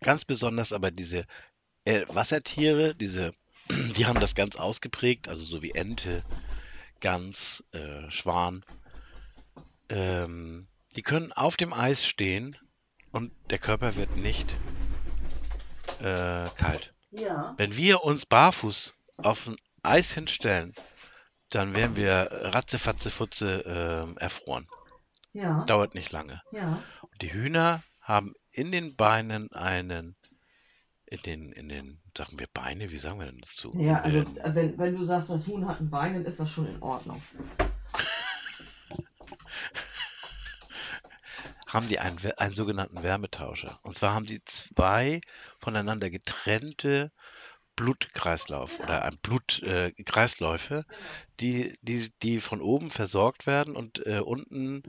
ganz 0.01 0.23
besonders 0.23 0.71
aber 0.71 0.91
diese 0.91 1.25
äh, 1.84 2.05
Wassertiere, 2.07 2.95
diese, 2.95 3.34
die 3.97 4.05
haben 4.05 4.19
das 4.19 4.36
ganz 4.36 4.55
ausgeprägt, 4.55 5.28
also 5.28 5.43
so 5.43 5.61
wie 5.61 5.72
Ente, 5.72 6.24
Gans, 6.99 7.63
äh, 7.74 8.09
Schwan. 8.09 8.63
Ähm, 9.89 10.67
die 10.95 11.01
können 11.01 11.32
auf 11.32 11.57
dem 11.57 11.74
Eis 11.74 12.05
stehen 12.05 12.57
und 13.11 13.32
der 13.49 13.59
Körper 13.59 13.95
wird 13.95 14.15
nicht 14.17 14.57
äh, 15.99 16.45
kalt. 16.57 16.91
Ja. 17.11 17.53
Wenn 17.57 17.76
wir 17.76 18.03
uns 18.03 18.26
barfuß 18.26 18.95
auf 19.17 19.47
ein 19.47 19.57
Eis 19.84 20.13
hinstellen, 20.13 20.74
dann 21.49 21.76
wären 21.76 21.95
wir 21.95 22.30
ratzefatze 22.32 23.09
futze 23.09 24.07
äh, 24.17 24.22
erfroren. 24.22 24.67
Ja. 25.34 25.63
Dauert 25.65 25.95
nicht 25.95 26.11
lange. 26.11 26.41
Ja. 26.51 26.82
Und 27.01 27.22
die 27.22 27.34
Hühner 27.34 27.84
haben 28.01 28.34
in 28.53 28.72
den 28.72 28.95
Beinen 28.95 29.51
einen, 29.51 30.15
in 31.12 31.22
den, 31.24 31.51
in 31.51 31.70
den, 31.70 31.99
sagen 32.18 32.39
wir 32.39 32.47
Beine, 32.53 32.89
wie 32.89 32.97
sagen 32.97 33.20
wir 33.20 33.26
denn 33.26 33.41
dazu? 33.41 33.74
Ja, 33.78 34.01
also 34.01 34.24
den, 34.24 34.38
äh, 34.38 34.55
wenn, 34.55 34.78
wenn 34.78 34.95
du 34.95 35.03
sagst, 35.03 35.30
das 35.30 35.45
Huhn 35.45 35.68
hat 35.68 35.82
ein 35.82 35.89
Bein, 35.89 36.14
dann 36.14 36.24
ist 36.26 36.39
das 36.39 36.49
schon 36.49 36.68
in 36.68 36.82
Ordnung. 36.82 37.22
haben 41.68 41.89
die 41.89 41.99
einen, 41.99 42.18
einen 42.38 42.53
sogenannten 42.53 43.03
Wärmetauscher. 43.03 43.78
Und 43.84 43.97
zwar 43.97 44.14
haben 44.14 44.26
die 44.26 44.41
zwei 44.45 45.20
voneinander 45.59 46.09
getrennte 46.09 47.12
Blutkreislauf 47.76 48.80
oder 48.80 49.03
ein 49.03 49.18
Blutkreisläufe, 49.22 50.86
äh, 50.88 50.93
die, 51.41 51.78
die, 51.82 52.09
die 52.22 52.39
von 52.39 52.62
oben 52.62 52.89
versorgt 52.89 53.47
werden 53.47 53.76
und 53.76 54.05
äh, 54.05 54.20
unten 54.20 54.84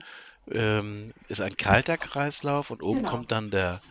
ähm, 0.49 1.11
ist 1.27 1.41
ein 1.41 1.57
kalter 1.57 1.97
Kreislauf 1.97 2.71
und 2.71 2.81
oben 2.81 2.99
Genau. 2.99 3.11
kommt 3.11 3.33
dann 3.33 3.51
der, 3.51 3.81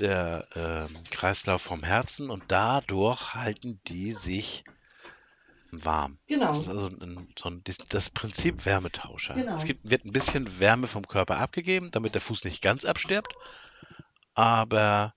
der 0.00 0.46
ähm, 0.54 0.88
Kreislauf 1.10 1.62
vom 1.62 1.82
Herzen 1.82 2.30
und 2.30 2.42
dadurch 2.48 3.34
halten 3.34 3.80
die 3.86 4.12
sich 4.12 4.64
warm. 5.70 6.18
Genau. 6.26 6.46
Das 6.48 6.58
ist 6.60 6.68
also 6.68 6.86
ein, 6.86 7.28
so 7.38 7.48
ein, 7.50 7.62
das- 7.88 8.10
Prinzip 8.10 8.64
Wärmetauscher. 8.64 9.34
Genau. 9.34 9.56
Es 9.56 9.64
gibt, 9.64 9.90
wird 9.90 10.04
ein 10.04 10.12
bisschen 10.12 10.60
Wärme 10.60 10.86
vom 10.86 11.06
Körper 11.06 11.38
abgegeben, 11.38 11.90
damit 11.90 12.14
der 12.14 12.20
Fuß 12.20 12.44
nicht 12.44 12.62
ganz 12.62 12.84
abstirbt. 12.84 13.34
Aber 14.34 15.14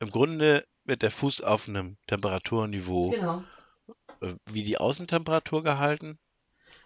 im 0.00 0.10
Grunde 0.10 0.64
wird 0.84 1.02
der 1.02 1.10
Fuß 1.10 1.40
auf 1.40 1.68
einem 1.68 1.96
Temperaturniveau 2.06 3.10
Genau. 3.10 3.42
äh, 4.20 4.34
wie 4.46 4.62
die 4.62 4.78
Außentemperatur 4.78 5.62
gehalten 5.62 6.18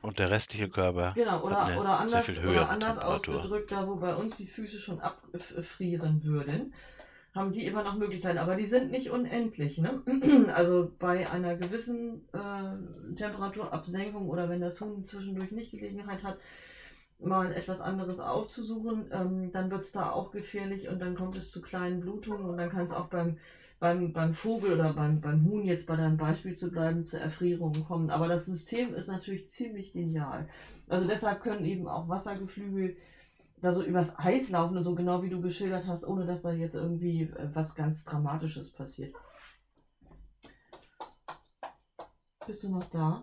und 0.02 0.18
der 0.18 0.30
restliche 0.30 0.68
Körper 0.68 1.12
Genau, 1.14 1.32
hat 1.32 1.44
oder, 1.44 1.58
eine 1.60 1.78
oder 1.80 1.88
sehr 1.88 1.98
anders, 1.98 2.24
viel 2.26 2.34
oder 2.38 2.42
höhere 2.42 2.68
anders 2.68 2.94
Temperatur. 2.94 3.36
ausgedrückt, 3.36 3.72
da 3.72 3.86
wo 3.86 3.96
bei 3.96 4.14
uns 4.14 4.36
die 4.36 4.46
Füße 4.46 4.78
schon 4.80 5.00
abfrieren 5.00 6.22
würden, 6.24 6.74
haben 7.38 7.52
die 7.52 7.64
immer 7.64 7.82
noch 7.82 7.96
Möglichkeiten, 7.96 8.38
aber 8.38 8.56
die 8.56 8.66
sind 8.66 8.90
nicht 8.90 9.10
unendlich. 9.10 9.78
Ne? 9.78 10.02
Also 10.54 10.90
bei 10.98 11.30
einer 11.30 11.56
gewissen 11.56 12.28
äh, 12.32 13.14
Temperaturabsenkung 13.14 14.28
oder 14.28 14.48
wenn 14.48 14.60
das 14.60 14.80
Huhn 14.80 15.04
zwischendurch 15.04 15.52
nicht 15.52 15.70
Gelegenheit 15.70 16.22
hat, 16.22 16.38
mal 17.20 17.52
etwas 17.52 17.80
anderes 17.80 18.20
aufzusuchen, 18.20 19.06
ähm, 19.12 19.52
dann 19.52 19.70
wird 19.70 19.82
es 19.82 19.92
da 19.92 20.10
auch 20.10 20.30
gefährlich 20.30 20.88
und 20.88 21.00
dann 21.00 21.14
kommt 21.16 21.36
es 21.36 21.50
zu 21.50 21.60
kleinen 21.60 22.00
Blutungen 22.00 22.44
und 22.44 22.58
dann 22.58 22.70
kann 22.70 22.84
es 22.84 22.92
auch 22.92 23.06
beim, 23.06 23.38
beim, 23.80 24.12
beim 24.12 24.34
Vogel 24.34 24.74
oder 24.74 24.92
beim, 24.92 25.20
beim 25.20 25.44
Huhn, 25.44 25.64
jetzt 25.64 25.86
bei 25.86 25.96
deinem 25.96 26.16
Beispiel 26.16 26.56
zu 26.56 26.70
bleiben, 26.70 27.06
zu 27.06 27.18
Erfrierungen 27.18 27.84
kommen. 27.84 28.10
Aber 28.10 28.28
das 28.28 28.46
System 28.46 28.94
ist 28.94 29.08
natürlich 29.08 29.48
ziemlich 29.48 29.92
genial. 29.92 30.48
Also 30.88 31.06
deshalb 31.06 31.42
können 31.42 31.64
eben 31.64 31.88
auch 31.88 32.08
Wassergeflügel 32.08 32.96
da 33.60 33.72
so 33.74 33.82
übers 33.82 34.18
Eis 34.18 34.50
laufen 34.50 34.76
und 34.76 34.84
so 34.84 34.94
genau 34.94 35.22
wie 35.22 35.30
du 35.30 35.40
geschildert 35.40 35.86
hast, 35.86 36.04
ohne 36.04 36.26
dass 36.26 36.42
da 36.42 36.52
jetzt 36.52 36.74
irgendwie 36.74 37.22
äh, 37.22 37.50
was 37.54 37.74
ganz 37.74 38.04
Dramatisches 38.04 38.72
passiert. 38.72 39.14
Bist 42.46 42.62
du 42.64 42.70
noch 42.70 42.84
da? 42.90 43.20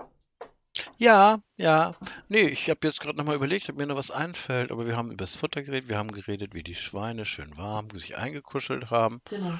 Ja, 0.98 1.40
ja. 1.58 1.94
Nee, 2.30 2.48
ich 2.48 2.70
habe 2.70 2.80
jetzt 2.84 3.00
gerade 3.02 3.18
nochmal 3.18 3.36
überlegt, 3.36 3.70
ob 3.70 3.78
mir 3.78 3.86
noch 3.88 3.96
was 3.96 4.12
einfällt, 4.12 4.72
aber 4.72 4.86
wir 4.86 4.96
haben 4.98 5.08
über 5.12 5.24
das 5.24 5.36
Futter 5.36 5.64
geredet, 5.64 5.90
wir 5.90 5.98
haben 5.98 6.12
geredet, 6.12 6.54
wie 6.54 6.64
die 6.64 6.76
Schweine 6.76 7.26
schön 7.26 7.58
warm 7.58 7.90
sich 7.92 8.18
eingekuschelt 8.18 8.90
haben. 8.92 9.22
Genau. 9.30 9.60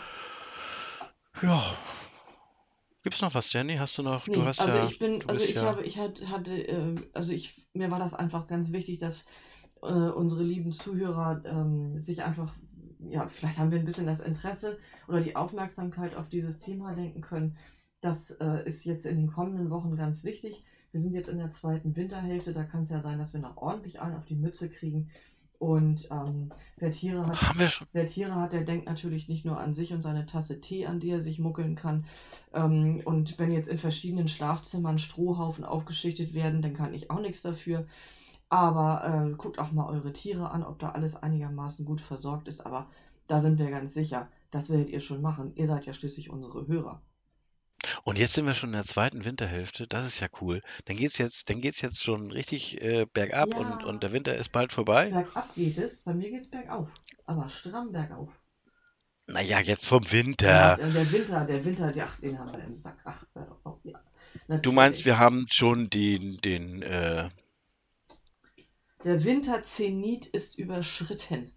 Ja. 1.42 1.62
Gibt's 3.04 3.22
noch 3.22 3.34
was, 3.36 3.54
Jenny? 3.54 3.76
Hast 3.78 3.98
du 3.98 4.04
noch, 4.04 4.28
du 4.28 4.40
Nee, 4.40 4.46
hast 4.46 4.60
also 4.60 4.78
ja, 4.78 4.86
ich 4.90 5.00
bin, 5.00 5.20
du 5.20 5.28
also 5.28 5.46
ich 5.46 5.56
ja, 5.56 5.62
habe, 5.62 5.84
ich 5.84 5.98
hatte, 6.00 6.30
hatte 6.30 6.52
äh, 6.52 6.96
also 7.14 7.32
ich, 7.32 7.68
mir 7.74 7.92
war 7.92 8.00
das 8.00 8.14
einfach 8.14 8.48
ganz 8.48 8.72
wichtig, 8.72 9.00
dass 9.00 9.24
äh, 9.88 10.12
unsere 10.12 10.44
lieben 10.44 10.72
Zuhörer 10.72 11.42
ähm, 11.46 12.02
sich 12.02 12.24
einfach, 12.24 12.54
ja, 13.10 13.28
vielleicht 13.28 13.58
haben 13.58 13.72
wir 13.72 13.80
ein 13.80 13.86
bisschen 13.86 14.08
das 14.08 14.20
Interesse 14.20 14.78
oder 15.08 15.22
die 15.22 15.36
Aufmerksamkeit 15.36 16.16
auf 16.16 16.30
dieses 16.30 16.60
Thema 16.60 16.92
lenken 16.92 17.22
können. 17.22 17.58
Das 18.02 18.32
äh, 18.32 18.68
ist 18.68 18.86
jetzt 18.86 19.06
in 19.06 19.18
den 19.18 19.28
kommenden 19.28 19.70
Wochen 19.70 19.96
ganz 19.96 20.24
wichtig. 20.24 20.64
Wir 20.92 21.02
sind 21.02 21.14
jetzt 21.14 21.30
in 21.30 21.38
der 21.38 21.52
zweiten 21.52 21.96
Winterhälfte, 21.96 22.54
da 22.54 22.64
kann 22.64 22.84
es 22.84 22.90
ja 22.90 23.02
sein, 23.02 23.20
dass 23.20 23.34
wir 23.34 23.42
noch 23.42 23.58
ordentlich 23.58 24.00
einen 24.00 24.16
auf 24.16 24.26
die 24.26 24.36
Mütze 24.36 24.70
kriegen. 24.70 25.10
Und 25.60 26.08
ähm, 26.12 26.52
wer 26.78 26.92
Tiere 26.92 27.26
hat, 27.26 27.38
Wer 27.94 28.08
Tiere 28.08 28.36
hat, 28.36 28.54
der 28.54 28.62
denkt 28.62 28.86
natürlich 28.86 29.28
nicht 29.28 29.46
nur 29.46 29.60
an 29.60 29.74
sich 29.74 29.94
und 29.94 30.02
seine 30.02 30.26
Tasse 30.26 30.60
Tee, 30.60 30.86
an 30.86 31.00
die 31.00 31.10
er 31.10 31.22
sich 31.22 31.40
muckeln 31.40 31.76
kann. 31.76 32.06
Ähm, 32.54 33.02
und 33.06 33.40
wenn 33.40 33.52
jetzt 33.52 33.68
in 33.68 33.78
verschiedenen 33.78 34.28
Schlafzimmern 34.28 35.00
Strohhaufen 35.00 35.64
aufgeschichtet 35.64 36.34
werden, 36.34 36.62
dann 36.62 36.74
kann 36.74 36.94
ich 36.94 37.10
auch 37.10 37.22
nichts 37.22 37.42
dafür. 37.42 37.88
Aber 38.58 39.28
äh, 39.32 39.36
guckt 39.36 39.60
auch 39.60 39.72
mal 39.72 39.88
eure 39.90 40.14
Tiere 40.14 40.50
an, 40.52 40.64
ob 40.64 40.80
da 40.80 40.92
alles 40.92 41.16
einigermaßen 41.16 41.86
gut 41.86 42.02
versorgt 42.02 42.48
ist. 42.48 42.66
Aber 42.66 42.88
da 43.28 43.42
sind 43.42 43.60
wir 43.60 43.70
ganz 43.70 43.94
sicher, 43.94 44.30
das 44.52 44.70
werdet 44.70 44.90
ihr 44.90 45.02
schon 45.02 45.22
machen. 45.22 45.54
Ihr 45.56 45.68
seid 45.68 45.86
ja 45.86 45.94
schließlich 45.94 46.30
unsere 46.30 46.68
Hörer. 46.68 47.02
und 48.06 48.18
jetzt 48.18 48.34
sind 48.34 48.46
wir 48.46 48.54
schon 48.54 48.70
in 48.70 48.74
der 48.78 48.86
zweiten 48.86 49.26
Winterhälfte, 49.26 49.86
das 49.86 50.06
ist 50.08 50.22
ja 50.22 50.28
cool. 50.40 50.62
Dann 50.86 50.96
geht's 50.96 51.18
jetzt, 51.18 51.50
dann 51.50 51.60
geht's 51.60 51.82
jetzt 51.82 52.02
schon 52.02 52.32
richtig 52.32 52.82
äh, 52.82 53.06
bergab 53.12 53.54
Ja. 53.54 53.56
und, 53.56 53.84
und 53.84 54.02
der 54.04 54.14
Winter 54.14 54.34
ist 54.36 54.52
bald 54.54 54.72
vorbei. 54.72 55.14
Bergab 55.14 55.56
geht 55.56 55.78
es, 55.80 56.02
bei 56.02 56.14
mir 56.14 56.30
geht 56.30 56.44
es 56.44 56.50
bergauf. 56.52 57.02
Aber 57.26 57.50
stramm 57.50 57.92
bergauf. 57.92 58.30
Naja, 59.28 59.60
jetzt 59.60 59.86
vom 59.88 60.12
Ja, 60.40 60.72
Winter. 60.72 60.80
äh, 60.80 60.92
der 60.94 61.12
Winter, 61.12 61.46
der 61.46 61.66
Winter, 61.66 61.92
der, 61.92 62.06
ach, 62.08 62.20
den 62.20 62.40
haben 62.40 62.52
wir 62.54 62.64
im 62.64 62.76
Sack. 62.76 63.00
Ach, 63.04 63.26
ja. 63.84 64.00
Du 64.62 64.72
meinst, 64.72 65.06
wir 65.06 65.18
haben 65.20 65.46
schon 65.50 65.90
den, 65.90 66.38
den, 66.38 66.82
äh, 66.82 67.30
Der 69.06 69.24
Winterzenit 69.24 70.26
ist 70.26 70.58
überschritten. 70.58 71.52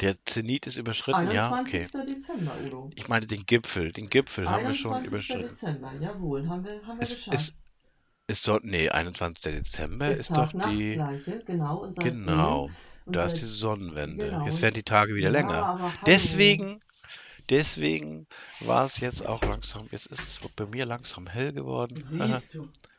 der 0.00 0.16
Zenit 0.24 0.66
ist 0.66 0.76
überschritten, 0.76 1.30
ja, 1.30 1.52
21. 1.52 1.94
okay. 1.94 2.06
Dezember, 2.12 2.52
Udo. 2.66 2.90
Ich 2.96 3.06
meine 3.08 3.24
den 3.26 3.46
Gipfel, 3.46 3.92
den 3.92 4.08
Gipfel 4.10 4.50
haben 4.50 4.66
wir 4.66 4.74
schon 4.74 4.94
21. 4.94 5.06
überschritten. 5.06 5.54
Dezember, 5.54 5.92
jawohl, 6.00 6.48
haben 6.48 6.64
wir, 6.64 6.84
haben 6.84 6.98
wir 6.98 7.02
Es, 7.04 7.14
geschafft. 7.14 7.34
es, 7.36 7.54
es 8.26 8.42
soll, 8.42 8.60
nee, 8.64 8.88
21. 8.88 9.54
Dezember 9.54 10.10
ist 10.10 10.36
doch 10.36 10.52
die, 10.52 11.00
genau. 11.46 11.84
Und 11.84 11.96
genau, 12.00 12.70
und 13.06 13.16
da 13.16 13.24
ist 13.26 13.34
die 13.34 13.44
Sonnenwende. 13.44 14.26
genau, 14.26 14.44
Jetzt 14.44 14.60
werden 14.60 14.74
die 14.74 14.82
Tage 14.82 15.14
wieder 15.14 15.28
ja, 15.28 15.32
länger. 15.40 15.92
Deswegen, 16.04 16.80
deswegen 17.48 18.26
war 18.58 18.84
es 18.84 18.98
jetzt 18.98 19.24
auch 19.24 19.42
langsam, 19.42 19.86
jetzt 19.92 20.06
ist 20.06 20.20
es 20.20 20.40
bei 20.56 20.66
mir 20.66 20.84
langsam 20.84 21.28
hell 21.28 21.52
geworden. 21.52 22.04
Siehst 22.10 22.54
du. 22.54 22.68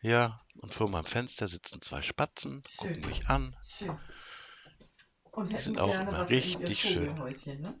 Ja, 0.00 0.40
und 0.54 0.72
vor 0.72 0.88
meinem 0.88 1.04
Fenster 1.04 1.48
sitzen 1.48 1.82
zwei 1.82 2.00
Spatzen, 2.00 2.62
gucken 2.78 3.02
Schön. 3.02 3.10
mich 3.10 3.26
an. 3.28 3.54
Schön. 3.78 3.98
Und 5.32 5.52
hätten 5.52 5.64
sind 5.64 5.80
auch 5.80 5.98
immer 5.98 6.28
richtig 6.30 6.82
schön. 6.82 7.14
Ne? 7.14 7.74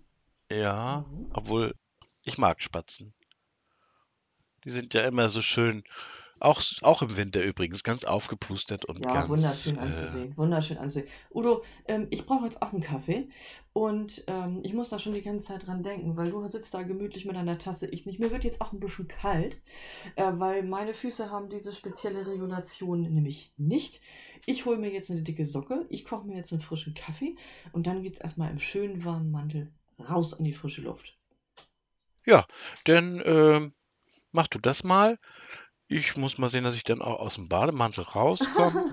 Ja, 0.50 1.06
Mhm. 1.08 1.30
obwohl 1.32 1.72
ich 2.24 2.36
mag 2.36 2.60
Spatzen. 2.60 3.14
Die 4.64 4.70
sind 4.70 4.92
ja 4.92 5.00
immer 5.02 5.30
so 5.30 5.40
schön, 5.40 5.82
auch, 6.40 6.60
auch 6.82 7.02
im 7.02 7.16
Winter 7.16 7.42
übrigens, 7.42 7.82
ganz 7.82 8.04
aufgeplustert 8.04 8.84
und 8.84 9.00
Ja, 9.00 9.12
ganz. 9.12 9.28
wunderschön 9.28 9.76
Äh, 9.76 9.80
anzusehen. 9.80 10.36
Wunderschön 10.36 10.78
anzusehen. 10.78 11.08
Udo, 11.34 11.64
ähm, 11.86 12.08
ich 12.10 12.26
brauche 12.26 12.44
jetzt 12.44 12.60
auch 12.60 12.72
einen 12.72 12.82
Kaffee 12.82 13.28
und 13.72 14.24
ähm, 14.26 14.60
ich 14.62 14.74
muss 14.74 14.90
da 14.90 14.98
schon 14.98 15.12
die 15.12 15.22
ganze 15.22 15.46
Zeit 15.48 15.66
dran 15.66 15.82
denken, 15.82 16.16
weil 16.16 16.30
du 16.30 16.46
sitzt 16.50 16.74
da 16.74 16.82
gemütlich 16.82 17.24
mit 17.24 17.36
einer 17.36 17.58
Tasse, 17.58 17.86
ich 17.86 18.06
nicht. 18.06 18.18
Mir 18.18 18.30
wird 18.30 18.44
jetzt 18.44 18.60
auch 18.60 18.72
ein 18.72 18.80
bisschen 18.80 19.08
kalt, 19.08 19.56
äh, 20.16 20.32
weil 20.34 20.62
meine 20.62 20.94
Füße 20.94 21.30
haben 21.30 21.48
diese 21.48 21.72
spezielle 21.72 22.26
Regulation 22.26 23.02
nämlich 23.02 23.52
nicht. 23.56 24.00
Ich 24.44 24.66
hole 24.66 24.78
mir 24.78 24.92
jetzt 24.92 25.10
eine 25.10 25.22
dicke 25.22 25.46
Socke, 25.46 25.86
ich 25.88 26.04
koche 26.04 26.26
mir 26.26 26.36
jetzt 26.36 26.52
einen 26.52 26.60
frischen 26.60 26.94
Kaffee 26.94 27.36
und 27.72 27.86
dann 27.86 28.02
geht 28.02 28.14
es 28.14 28.20
erstmal 28.20 28.50
im 28.50 28.58
schönen 28.60 29.04
warmen 29.04 29.30
Mantel 29.30 29.72
raus 30.10 30.34
an 30.34 30.44
die 30.44 30.52
frische 30.52 30.82
Luft. 30.82 31.16
Denn 32.86 33.22
ähm, 33.24 33.72
mach 34.32 34.48
du 34.48 34.58
das 34.58 34.84
mal. 34.84 35.18
Ich 35.88 36.16
muss 36.16 36.38
mal 36.38 36.48
sehen, 36.48 36.64
dass 36.64 36.76
ich 36.76 36.84
dann 36.84 37.02
auch 37.02 37.20
aus 37.20 37.34
dem 37.36 37.48
Bademantel 37.48 38.04
rauskomme. 38.14 38.84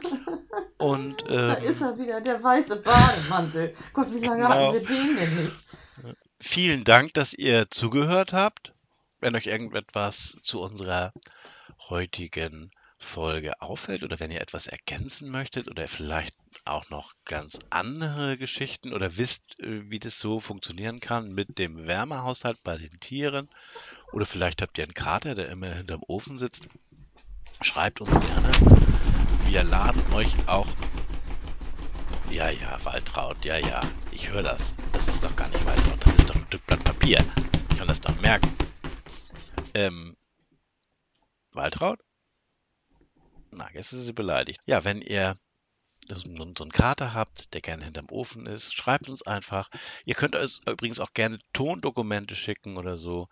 Und 0.77 1.23
da 1.45 1.53
ähm, 1.55 1.63
ist 1.63 1.81
er 1.81 1.97
wieder, 1.97 2.21
der 2.21 2.41
weiße 2.43 2.77
Bademantel. 2.77 3.75
Gott, 3.93 4.11
wie 4.13 4.19
lange 4.19 4.47
Genau. 4.47 4.47
hatten 4.47 4.71
wir 4.73 4.85
den 4.85 5.15
denn 5.15 5.35
nicht? 5.35 5.63
vielen 6.39 6.83
Dank, 6.83 7.13
dass 7.13 7.33
ihr 7.33 7.69
zugehört 7.69 8.33
habt. 8.33 8.73
Wenn 9.19 9.35
euch 9.35 9.47
irgendetwas 9.47 10.37
zu 10.43 10.59
unserer 10.61 11.13
heutigen 11.89 12.71
Folge 12.99 13.61
auffällt 13.61 14.03
oder 14.03 14.19
wenn 14.19 14.31
ihr 14.31 14.41
etwas 14.41 14.67
ergänzen 14.67 15.29
möchtet 15.29 15.67
oder 15.69 15.87
vielleicht 15.87 16.35
auch 16.65 16.89
noch 16.89 17.13
ganz 17.25 17.59
andere 17.69 18.37
Geschichten 18.37 18.93
oder 18.93 19.17
wisst, 19.17 19.59
äh, 19.59 19.89
wie 19.89 19.99
das 19.99 20.19
so 20.19 20.39
funktionieren 20.39 20.99
kann 20.99 21.31
mit 21.33 21.57
dem 21.57 21.85
Wärmehaushalt 21.87 22.63
bei 22.63 22.77
den 22.77 22.97
Tieren 22.99 23.49
oder 24.14 24.26
vielleicht 24.26 24.61
habt 24.61 24.78
ihr 24.78 24.84
einen 24.84 24.93
Kater, 24.93 25.36
der 25.36 25.49
immer 25.49 25.74
hinterm 25.74 26.01
Ofen 26.07 26.38
sitzt, 26.38 26.68
schreibt 27.61 27.99
uns 27.99 28.11
gerne. 28.11 28.51
Wir 29.47 29.64
laden 29.64 30.01
euch 30.14 30.32
auch. 30.47 30.68
Ja, 32.30 32.49
ja, 32.49 32.84
Waltraud, 32.86 33.43
ja, 33.43 33.57
ja, 33.57 33.82
ich 34.11 34.30
höre 34.30 34.43
das. 34.43 34.74
Das 34.91 35.07
ist 35.07 35.24
doch 35.24 35.36
gar 35.36 35.49
nicht 35.49 35.66
Waltraud, 35.66 36.05
das 36.05 36.16
ist 36.16 36.30
doch 36.30 36.36
ein 36.36 36.45
Stück 36.47 36.66
Blatt 36.68 36.84
Papier. 36.84 37.26
Ich 37.72 37.78
kann 37.78 37.88
das 37.88 38.01
doch 38.01 38.20
merken. 38.22 38.49
Ähm, 39.74 40.16
Waltraud? 41.51 41.99
Na, 43.51 43.68
jetzt 43.74 43.93
ist 43.93 44.05
sie 44.05 44.14
beleidigt. 44.14 44.61
Ja, 44.66 44.84
wenn 44.84 45.01
ihr 45.01 45.38
so 46.07 46.64
einen 46.64 46.72
Kater 46.72 47.14
habt, 47.14 47.53
der 47.53 47.61
gerne 47.61 47.86
hinterm 47.86 48.07
Ofen 48.09 48.45
ist, 48.45 48.74
schreibt 48.74 49.09
uns 49.09 49.22
einfach. 49.24 49.70
Ihr 50.05 50.16
könnt 50.16 50.36
uns 50.36 50.61
übrigens 50.68 50.99
auch 50.99 51.14
gerne 51.14 51.39
Tondokumente 51.53 52.36
schicken 52.36 52.78
oder 52.78 52.97
so. 52.97 53.28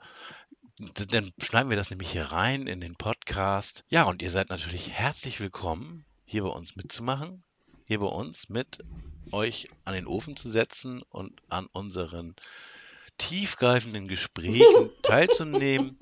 Dann 0.82 1.32
schneiden 1.38 1.70
wir 1.70 1.78
das 1.78 1.92
nämlich 1.92 2.12
hier 2.12 2.26
rein 2.26 2.66
in 2.66 2.82
den 2.82 2.96
Podcast. 2.96 3.84
Ja, 3.90 4.04
und 4.04 4.24
ihr 4.24 4.32
seid 4.32 4.50
natürlich 4.50 4.90
herzlich 4.90 5.40
willkommen, 5.40 6.06
hier 6.26 6.42
bei 6.42 6.50
uns 6.50 6.76
mitzumachen, 6.76 7.44
hier 7.86 8.00
bei 8.00 8.08
uns 8.08 8.50
mit 8.50 8.80
euch 9.32 9.68
an 9.86 9.94
den 9.94 10.08
Ofen 10.08 10.36
zu 10.36 10.50
setzen 10.50 11.04
und 11.04 11.40
an 11.50 11.68
unseren 11.68 12.36
tiefgreifenden 13.20 14.08
Gesprächen 14.08 14.90
teilzunehmen. 15.04 16.00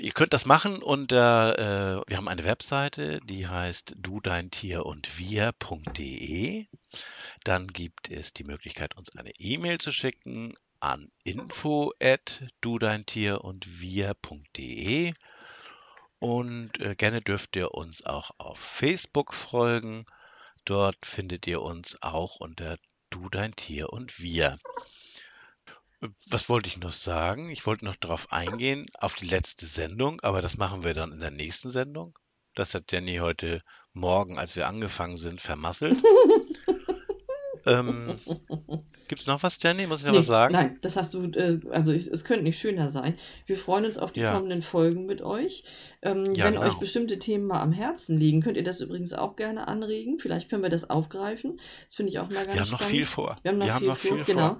Ihr 0.00 0.12
könnt 0.12 0.32
das 0.32 0.46
machen 0.46 0.82
und 0.82 1.12
äh, 1.12 1.16
wir 1.16 2.16
haben 2.16 2.28
eine 2.28 2.44
Webseite, 2.44 3.20
die 3.20 3.46
heißt 3.46 3.94
du 3.98 4.20
dein 4.20 4.50
Tier 4.50 4.84
und 4.84 5.16
wir.de. 5.16 6.66
Dann 7.44 7.68
gibt 7.68 8.10
es 8.10 8.32
die 8.32 8.44
Möglichkeit, 8.44 8.96
uns 8.96 9.14
eine 9.16 9.30
E-Mail 9.38 9.78
zu 9.78 9.92
schicken 9.92 10.54
an 10.82 11.10
info 11.24 11.92
at 12.00 12.44
du 12.60 12.78
dein 12.78 13.06
Tier 13.06 13.44
und 13.44 13.80
wir.de. 13.80 15.14
Und 16.18 16.80
äh, 16.80 16.94
gerne 16.96 17.20
dürft 17.20 17.56
ihr 17.56 17.72
uns 17.72 18.04
auch 18.04 18.30
auf 18.38 18.58
Facebook 18.58 19.32
folgen. 19.32 20.04
Dort 20.64 21.06
findet 21.06 21.46
ihr 21.46 21.62
uns 21.62 21.98
auch 22.02 22.36
unter 22.36 22.76
Du 23.10 23.28
dein 23.28 23.54
Tier 23.54 23.92
und 23.92 24.20
wir. 24.20 24.58
Was 26.26 26.48
wollte 26.48 26.68
ich 26.68 26.78
noch 26.78 26.90
sagen? 26.90 27.50
Ich 27.50 27.66
wollte 27.66 27.84
noch 27.84 27.96
darauf 27.96 28.32
eingehen, 28.32 28.86
auf 28.98 29.14
die 29.14 29.26
letzte 29.26 29.66
Sendung, 29.66 30.20
aber 30.22 30.42
das 30.42 30.56
machen 30.56 30.82
wir 30.82 30.94
dann 30.94 31.12
in 31.12 31.20
der 31.20 31.30
nächsten 31.30 31.70
Sendung. 31.70 32.18
Das 32.54 32.74
hat 32.74 32.90
Jenny 32.90 33.16
heute 33.18 33.62
Morgen, 33.92 34.38
als 34.38 34.56
wir 34.56 34.66
angefangen 34.66 35.16
sind, 35.16 35.40
vermasselt. 35.40 36.02
ähm, 37.66 38.20
Gibt 39.08 39.20
es 39.20 39.26
noch 39.26 39.42
was, 39.42 39.58
Jenny? 39.62 39.86
Muss 39.86 40.00
ich 40.00 40.06
noch 40.06 40.12
Nee, 40.12 40.18
was 40.18 40.26
sagen? 40.26 40.54
nein, 40.54 40.78
das 40.80 40.96
hast 40.96 41.12
du, 41.14 41.24
äh, 41.32 41.60
also 41.70 41.92
ich, 41.92 42.06
es 42.06 42.24
könnte 42.24 42.44
nicht 42.44 42.58
schöner 42.58 42.88
sein. 42.88 43.16
Wir 43.46 43.56
freuen 43.58 43.84
uns 43.84 43.98
auf 43.98 44.10
die 44.12 44.20
Ja. 44.20 44.32
kommenden 44.32 44.62
Folgen 44.62 45.06
mit 45.06 45.20
euch. 45.22 45.64
Ähm, 46.02 46.24
Ja, 46.34 46.44
wenn 46.46 46.54
genau. 46.54 46.66
euch 46.66 46.74
bestimmte 46.78 47.18
Themen 47.18 47.46
mal 47.46 47.60
am 47.60 47.72
Herzen 47.72 48.16
liegen, 48.16 48.40
könnt 48.40 48.56
ihr 48.56 48.64
das 48.64 48.80
übrigens 48.80 49.12
auch 49.12 49.36
gerne 49.36 49.68
anregen. 49.68 50.18
Vielleicht 50.18 50.48
können 50.48 50.62
wir 50.62 50.70
das 50.70 50.88
aufgreifen. 50.88 51.58
Das 51.88 51.96
finde 51.96 52.10
ich 52.12 52.18
auch 52.20 52.30
mal 52.30 52.46
ganz 52.46 52.54
Wir 52.54 52.60
haben 52.62 52.70
noch 52.70 52.78
spannend. 52.78 52.90
viel 52.90 53.04
vor. 53.06 53.36
Wir 53.42 53.50
haben 53.50 53.58
noch 53.58 53.68
viel 53.68 53.88
vor, 53.96 53.96
viel 53.96 54.24
genau. 54.24 54.58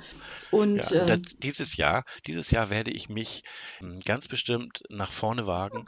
Und 0.50 0.76
Ja, 0.76 0.90
äh, 0.90 1.06
das, 1.06 1.20
dieses 1.38 1.76
Jahr, 1.76 2.04
dieses 2.26 2.50
Jahr 2.50 2.70
werde 2.70 2.90
ich 2.90 3.08
mich 3.08 3.42
m, 3.80 4.00
ganz 4.00 4.28
bestimmt 4.28 4.82
nach 4.90 5.12
vorne 5.12 5.46
wagen, 5.46 5.86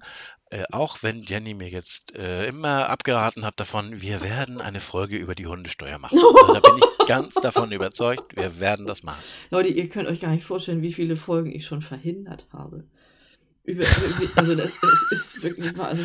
äh, 0.54 0.64
auch 0.70 1.02
wenn 1.02 1.20
Jenny 1.20 1.52
mir 1.52 1.68
jetzt 1.68 2.14
äh, 2.16 2.46
immer 2.46 2.88
abgeraten 2.88 3.44
hat 3.44 3.58
davon, 3.58 4.00
wir 4.00 4.22
werden 4.22 4.60
eine 4.60 4.78
Folge 4.78 5.16
über 5.16 5.34
die 5.34 5.46
Hundesteuer 5.46 5.98
machen. 5.98 6.16
Also 6.16 6.54
da 6.54 6.60
bin 6.60 6.76
ich 6.76 6.84
ganz 7.08 7.34
davon 7.34 7.72
überzeugt, 7.72 8.36
wir 8.36 8.60
werden 8.60 8.86
das 8.86 9.02
machen. 9.02 9.22
Leute, 9.50 9.70
ihr 9.70 9.88
könnt 9.88 10.08
euch 10.08 10.20
gar 10.20 10.30
nicht 10.30 10.44
vorstellen, 10.44 10.80
wie 10.80 10.92
viele 10.92 11.16
Folgen 11.16 11.50
ich 11.50 11.66
schon 11.66 11.82
verhindert 11.82 12.46
habe. 12.52 12.84
Über, 13.64 13.84
also 14.36 14.54
das, 14.54 14.70
das 14.80 15.10
ist 15.10 15.42
wirklich 15.42 15.76
wahr. 15.76 15.88
Also 15.88 16.04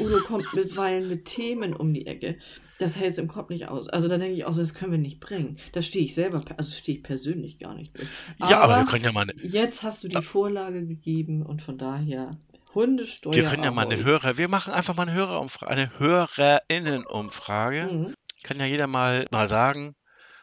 Udo 0.00 0.20
kommt 0.20 0.54
mitweilen 0.54 1.08
mit 1.08 1.26
Themen 1.26 1.74
um 1.74 1.92
die 1.92 2.06
Ecke. 2.06 2.38
Das 2.78 2.96
hält 2.96 3.12
es 3.12 3.18
im 3.18 3.28
Kopf 3.28 3.50
nicht 3.50 3.68
aus. 3.68 3.90
Also 3.90 4.08
da 4.08 4.16
denke 4.16 4.34
ich 4.34 4.46
auch, 4.46 4.52
so, 4.52 4.60
das 4.60 4.72
können 4.72 4.92
wir 4.92 4.98
nicht 4.98 5.20
bringen. 5.20 5.58
Da 5.72 5.82
stehe 5.82 6.06
ich 6.06 6.14
selber, 6.14 6.42
also 6.56 6.72
stehe 6.72 6.96
ich 6.96 7.04
persönlich 7.04 7.58
gar 7.58 7.74
nicht 7.74 7.98
drin. 7.98 8.08
Ja, 8.48 8.60
aber 8.60 8.78
wir 8.78 8.86
können 8.86 9.04
ja 9.04 9.12
mal 9.12 9.26
eine, 9.28 9.34
jetzt 9.42 9.82
hast 9.82 10.04
du 10.04 10.08
die 10.08 10.22
Vorlage 10.22 10.86
gegeben 10.86 11.44
und 11.44 11.60
von 11.60 11.76
daher 11.76 12.38
Hundesteuer. 12.74 13.34
wir 13.34 13.44
können 13.44 13.64
ja 13.64 13.70
mal 13.70 13.86
eine. 13.86 14.02
Hörer, 14.04 14.36
wir 14.36 14.48
machen 14.48 14.72
einfach 14.72 14.94
mal 14.94 15.02
eine 15.02 15.12
Hörerumfrage, 15.12 15.70
eine 15.70 15.98
Hörerinnenumfrage. 15.98 17.88
Mhm. 17.90 18.14
Kann 18.42 18.60
ja 18.60 18.66
jeder 18.66 18.86
mal, 18.86 19.26
mal 19.30 19.48
sagen 19.48 19.94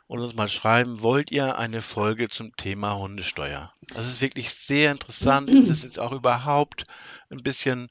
und 0.07 0.19
uns 0.19 0.35
mal 0.35 0.47
schreiben, 0.47 1.01
wollt 1.01 1.31
ihr 1.31 1.57
eine 1.57 1.81
Folge 1.81 2.29
zum 2.29 2.55
Thema 2.55 2.97
Hundesteuer? 2.97 3.73
Das 3.93 4.07
ist 4.07 4.21
wirklich 4.21 4.53
sehr 4.53 4.91
interessant. 4.91 5.49
Es 5.49 5.69
ist 5.69 5.83
jetzt 5.83 5.99
auch 5.99 6.13
überhaupt 6.13 6.85
ein 7.29 7.43
bisschen, 7.43 7.89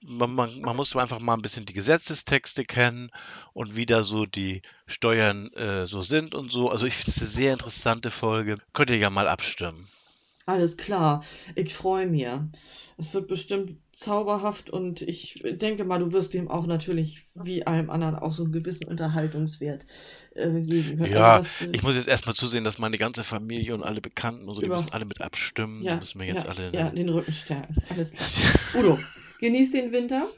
man, 0.00 0.32
man, 0.34 0.60
man 0.60 0.76
muss 0.76 0.94
einfach 0.94 1.18
mal 1.18 1.34
ein 1.34 1.42
bisschen 1.42 1.66
die 1.66 1.72
Gesetzestexte 1.72 2.64
kennen 2.64 3.10
und 3.52 3.76
wie 3.76 3.86
da 3.86 4.04
so 4.04 4.26
die 4.26 4.62
Steuern 4.86 5.52
äh, 5.54 5.86
so 5.86 6.02
sind 6.02 6.34
und 6.34 6.50
so. 6.50 6.70
Also 6.70 6.86
ich 6.86 6.94
finde 6.94 7.10
es 7.10 7.18
eine 7.18 7.28
sehr 7.28 7.52
interessante 7.52 8.10
Folge. 8.10 8.58
Könnt 8.72 8.90
ihr 8.90 8.98
ja 8.98 9.10
mal 9.10 9.28
abstimmen. 9.28 9.88
Alles 10.46 10.76
klar, 10.76 11.24
ich 11.56 11.74
freue 11.74 12.06
mich. 12.06 12.26
Es 12.98 13.12
wird 13.12 13.26
bestimmt 13.26 13.76
zauberhaft 13.96 14.70
und 14.70 15.02
ich 15.02 15.42
denke 15.44 15.84
mal, 15.84 15.98
du 15.98 16.12
wirst 16.12 16.34
dem 16.34 16.48
auch 16.48 16.66
natürlich 16.66 17.24
wie 17.34 17.66
allem 17.66 17.90
anderen 17.90 18.14
auch 18.14 18.32
so 18.32 18.44
einen 18.44 18.52
gewissen 18.52 18.86
Unterhaltungswert 18.86 19.86
äh, 20.34 20.60
geben 20.60 20.98
können. 20.98 21.12
Ja, 21.12 21.36
also 21.36 21.48
das, 21.48 21.68
äh, 21.68 21.70
ich 21.72 21.82
muss 21.82 21.96
jetzt 21.96 22.08
erstmal 22.08 22.34
zusehen, 22.34 22.62
dass 22.62 22.78
meine 22.78 22.96
ganze 22.96 23.24
Familie 23.24 23.74
und 23.74 23.82
alle 23.82 24.00
Bekannten 24.00 24.48
und 24.48 24.54
so, 24.54 24.60
die 24.60 24.66
Über- 24.66 24.76
müssen 24.76 24.92
alle 24.92 25.04
mit 25.04 25.20
abstimmen. 25.20 25.82
Ja, 25.82 25.96
müssen 25.96 26.20
wir 26.20 26.26
jetzt 26.26 26.44
ja, 26.44 26.50
alle. 26.50 26.72
ja, 26.72 26.90
den 26.90 27.08
Rücken 27.08 27.32
stärken. 27.32 27.74
Alles 27.88 28.12
klar. 28.12 28.28
Udo, 28.84 28.98
genieß 29.40 29.72
den 29.72 29.92
Winter. 29.92 30.28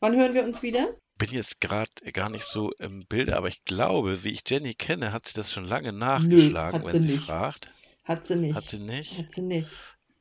Wann 0.00 0.16
hören 0.16 0.34
wir 0.34 0.44
uns 0.44 0.62
wieder? 0.62 0.88
bin 1.16 1.30
jetzt 1.30 1.60
gerade 1.60 1.88
gar 2.12 2.28
nicht 2.28 2.44
so 2.44 2.72
im 2.80 3.06
Bilde, 3.06 3.36
aber 3.36 3.48
ich 3.48 3.64
glaube, 3.64 4.24
wie 4.24 4.30
ich 4.30 4.42
Jenny 4.46 4.74
kenne, 4.74 5.12
hat 5.12 5.24
sie 5.24 5.34
das 5.34 5.52
schon 5.52 5.64
lange 5.64 5.92
nachgeschlagen, 5.92 6.80
hat 6.80 6.92
wenn 6.92 7.00
sie 7.00 7.12
sie 7.12 7.18
fragt. 7.18 7.72
Hat 8.04 8.26
sie 8.26 8.36
nicht. 8.36 8.54
Hat 8.54 8.68
sie 8.68 8.78
nicht? 8.78 9.18
Hat 9.18 9.32
sie 9.32 9.42
nicht. 9.42 9.68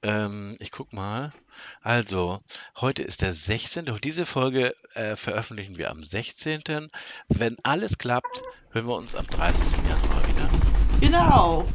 Ähm, 0.04 0.56
ich 0.60 0.72
guck 0.72 0.94
mal. 0.94 1.32
Also, 1.82 2.40
heute 2.80 3.04
ist 3.04 3.22
der 3.22 3.34
16. 3.34 3.90
Und 3.90 4.04
Diese 4.04 4.26
Folge 4.26 4.74
äh, 4.96 5.16
veröffentlichen 5.16 5.78
wir 5.78 5.92
am 5.92 6.04
16. 6.04 6.90
Wenn 7.30 7.58
alles 7.64 7.98
klappt, 7.98 8.42
hören 8.72 8.88
wir 8.88 8.96
uns 8.96 9.16
am 9.16 9.28
30. 9.28 9.78
Januar 9.88 10.28
wieder. 10.28 10.50
Genau. 11.00 11.66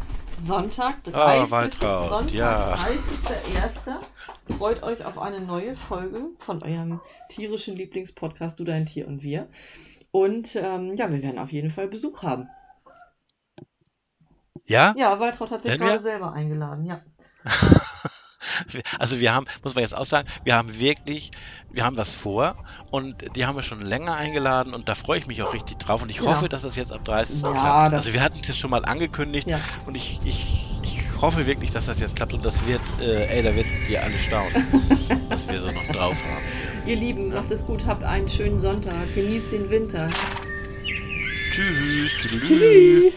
Sonntag, 0.47 1.03
30. 1.05 1.15
Ah, 1.15 1.51
Waltraud, 1.51 2.09
Sonntag, 2.09 2.35
ja. 2.35 2.75
30.01. 2.75 4.57
Freut 4.57 4.83
euch 4.83 5.05
auf 5.05 5.19
eine 5.19 5.41
neue 5.41 5.75
Folge 5.75 6.31
von 6.39 6.63
eurem 6.63 7.01
tierischen 7.29 7.77
Lieblingspodcast 7.77 8.59
Du, 8.59 8.65
dein 8.65 8.87
Tier 8.87 9.07
und 9.09 9.23
wir. 9.23 9.49
Und 10.11 10.57
ähm, 10.57 10.95
ja, 10.97 11.11
wir 11.11 11.23
werden 11.23 11.39
auf 11.39 11.53
jeden 11.53 11.71
Fall 11.71 11.89
Besuch 11.89 12.23
haben. 12.23 12.49
Ja? 14.69 14.95
Ja, 14.97 15.19
Waltraud 15.19 15.51
hat 15.51 15.63
sich 15.63 15.73
wir? 15.73 15.79
gerade 15.79 16.01
selber 16.01 16.33
eingeladen, 16.33 16.85
ja. 16.85 17.01
Also 18.99 19.21
wir 19.21 19.35
haben, 19.35 19.47
muss 19.63 19.75
man 19.75 19.83
jetzt 19.83 19.97
auch 19.97 20.05
sagen, 20.05 20.29
wir 20.45 20.55
haben 20.57 20.79
wirklich, 20.81 21.31
wir 21.71 21.85
haben 21.85 21.97
was 21.97 22.15
vor 22.15 22.57
und 22.91 23.37
die 23.37 23.47
haben 23.47 23.57
wir 23.57 23.63
schon 23.63 23.81
länger 23.81 24.15
eingeladen 24.17 24.75
und 24.75 24.89
da 24.89 24.95
freue 24.95 25.19
ich 25.19 25.27
mich 25.27 25.43
auch 25.43 25.53
richtig 25.55 25.79
drauf 25.79 26.03
und 26.03 26.09
ich 26.11 26.17
Ja. 26.21 26.27
hoffe, 26.27 26.49
dass 26.49 26.63
das 26.63 26.75
jetzt 26.75 26.93
am 26.93 27.05
30. 27.05 27.43
Ja, 27.43 27.53
klappt. 27.53 27.95
Also 27.95 28.13
wir 28.15 28.21
hatten 28.23 28.39
es 28.41 28.49
jetzt 28.49 28.59
schon 28.59 28.71
mal 28.71 28.85
angekündigt 28.85 29.49
Ja. 29.49 29.61
und 29.87 29.97
ich, 29.97 30.19
ich, 30.25 30.65
ich 30.83 31.01
hoffe 31.21 31.47
wirklich, 31.47 31.71
dass 31.71 31.87
das 31.87 32.01
jetzt 32.01 32.17
klappt 32.17 32.33
und 32.35 32.45
das 32.45 32.67
wird, 32.67 32.81
äh, 33.01 33.27
ey, 33.27 33.43
da 33.43 33.55
werden 33.55 33.71
ihr 33.89 34.03
alle 34.03 34.19
staunen, 34.19 34.67
was 35.29 35.49
wir 35.49 35.61
so 35.61 35.71
noch 35.71 35.87
drauf 35.89 36.17
haben. 36.25 36.43
Ihr 36.87 36.97
Lieben, 36.97 37.29
macht 37.29 37.51
es 37.51 37.65
gut, 37.65 37.87
habt 37.87 38.03
einen 38.03 38.29
schönen 38.29 38.59
Sonntag, 38.59 39.15
genießt 39.15 39.53
den 39.53 39.71
Winter. 39.71 40.09
Tschüss. 41.53 42.11
Tschüss. 42.21 43.13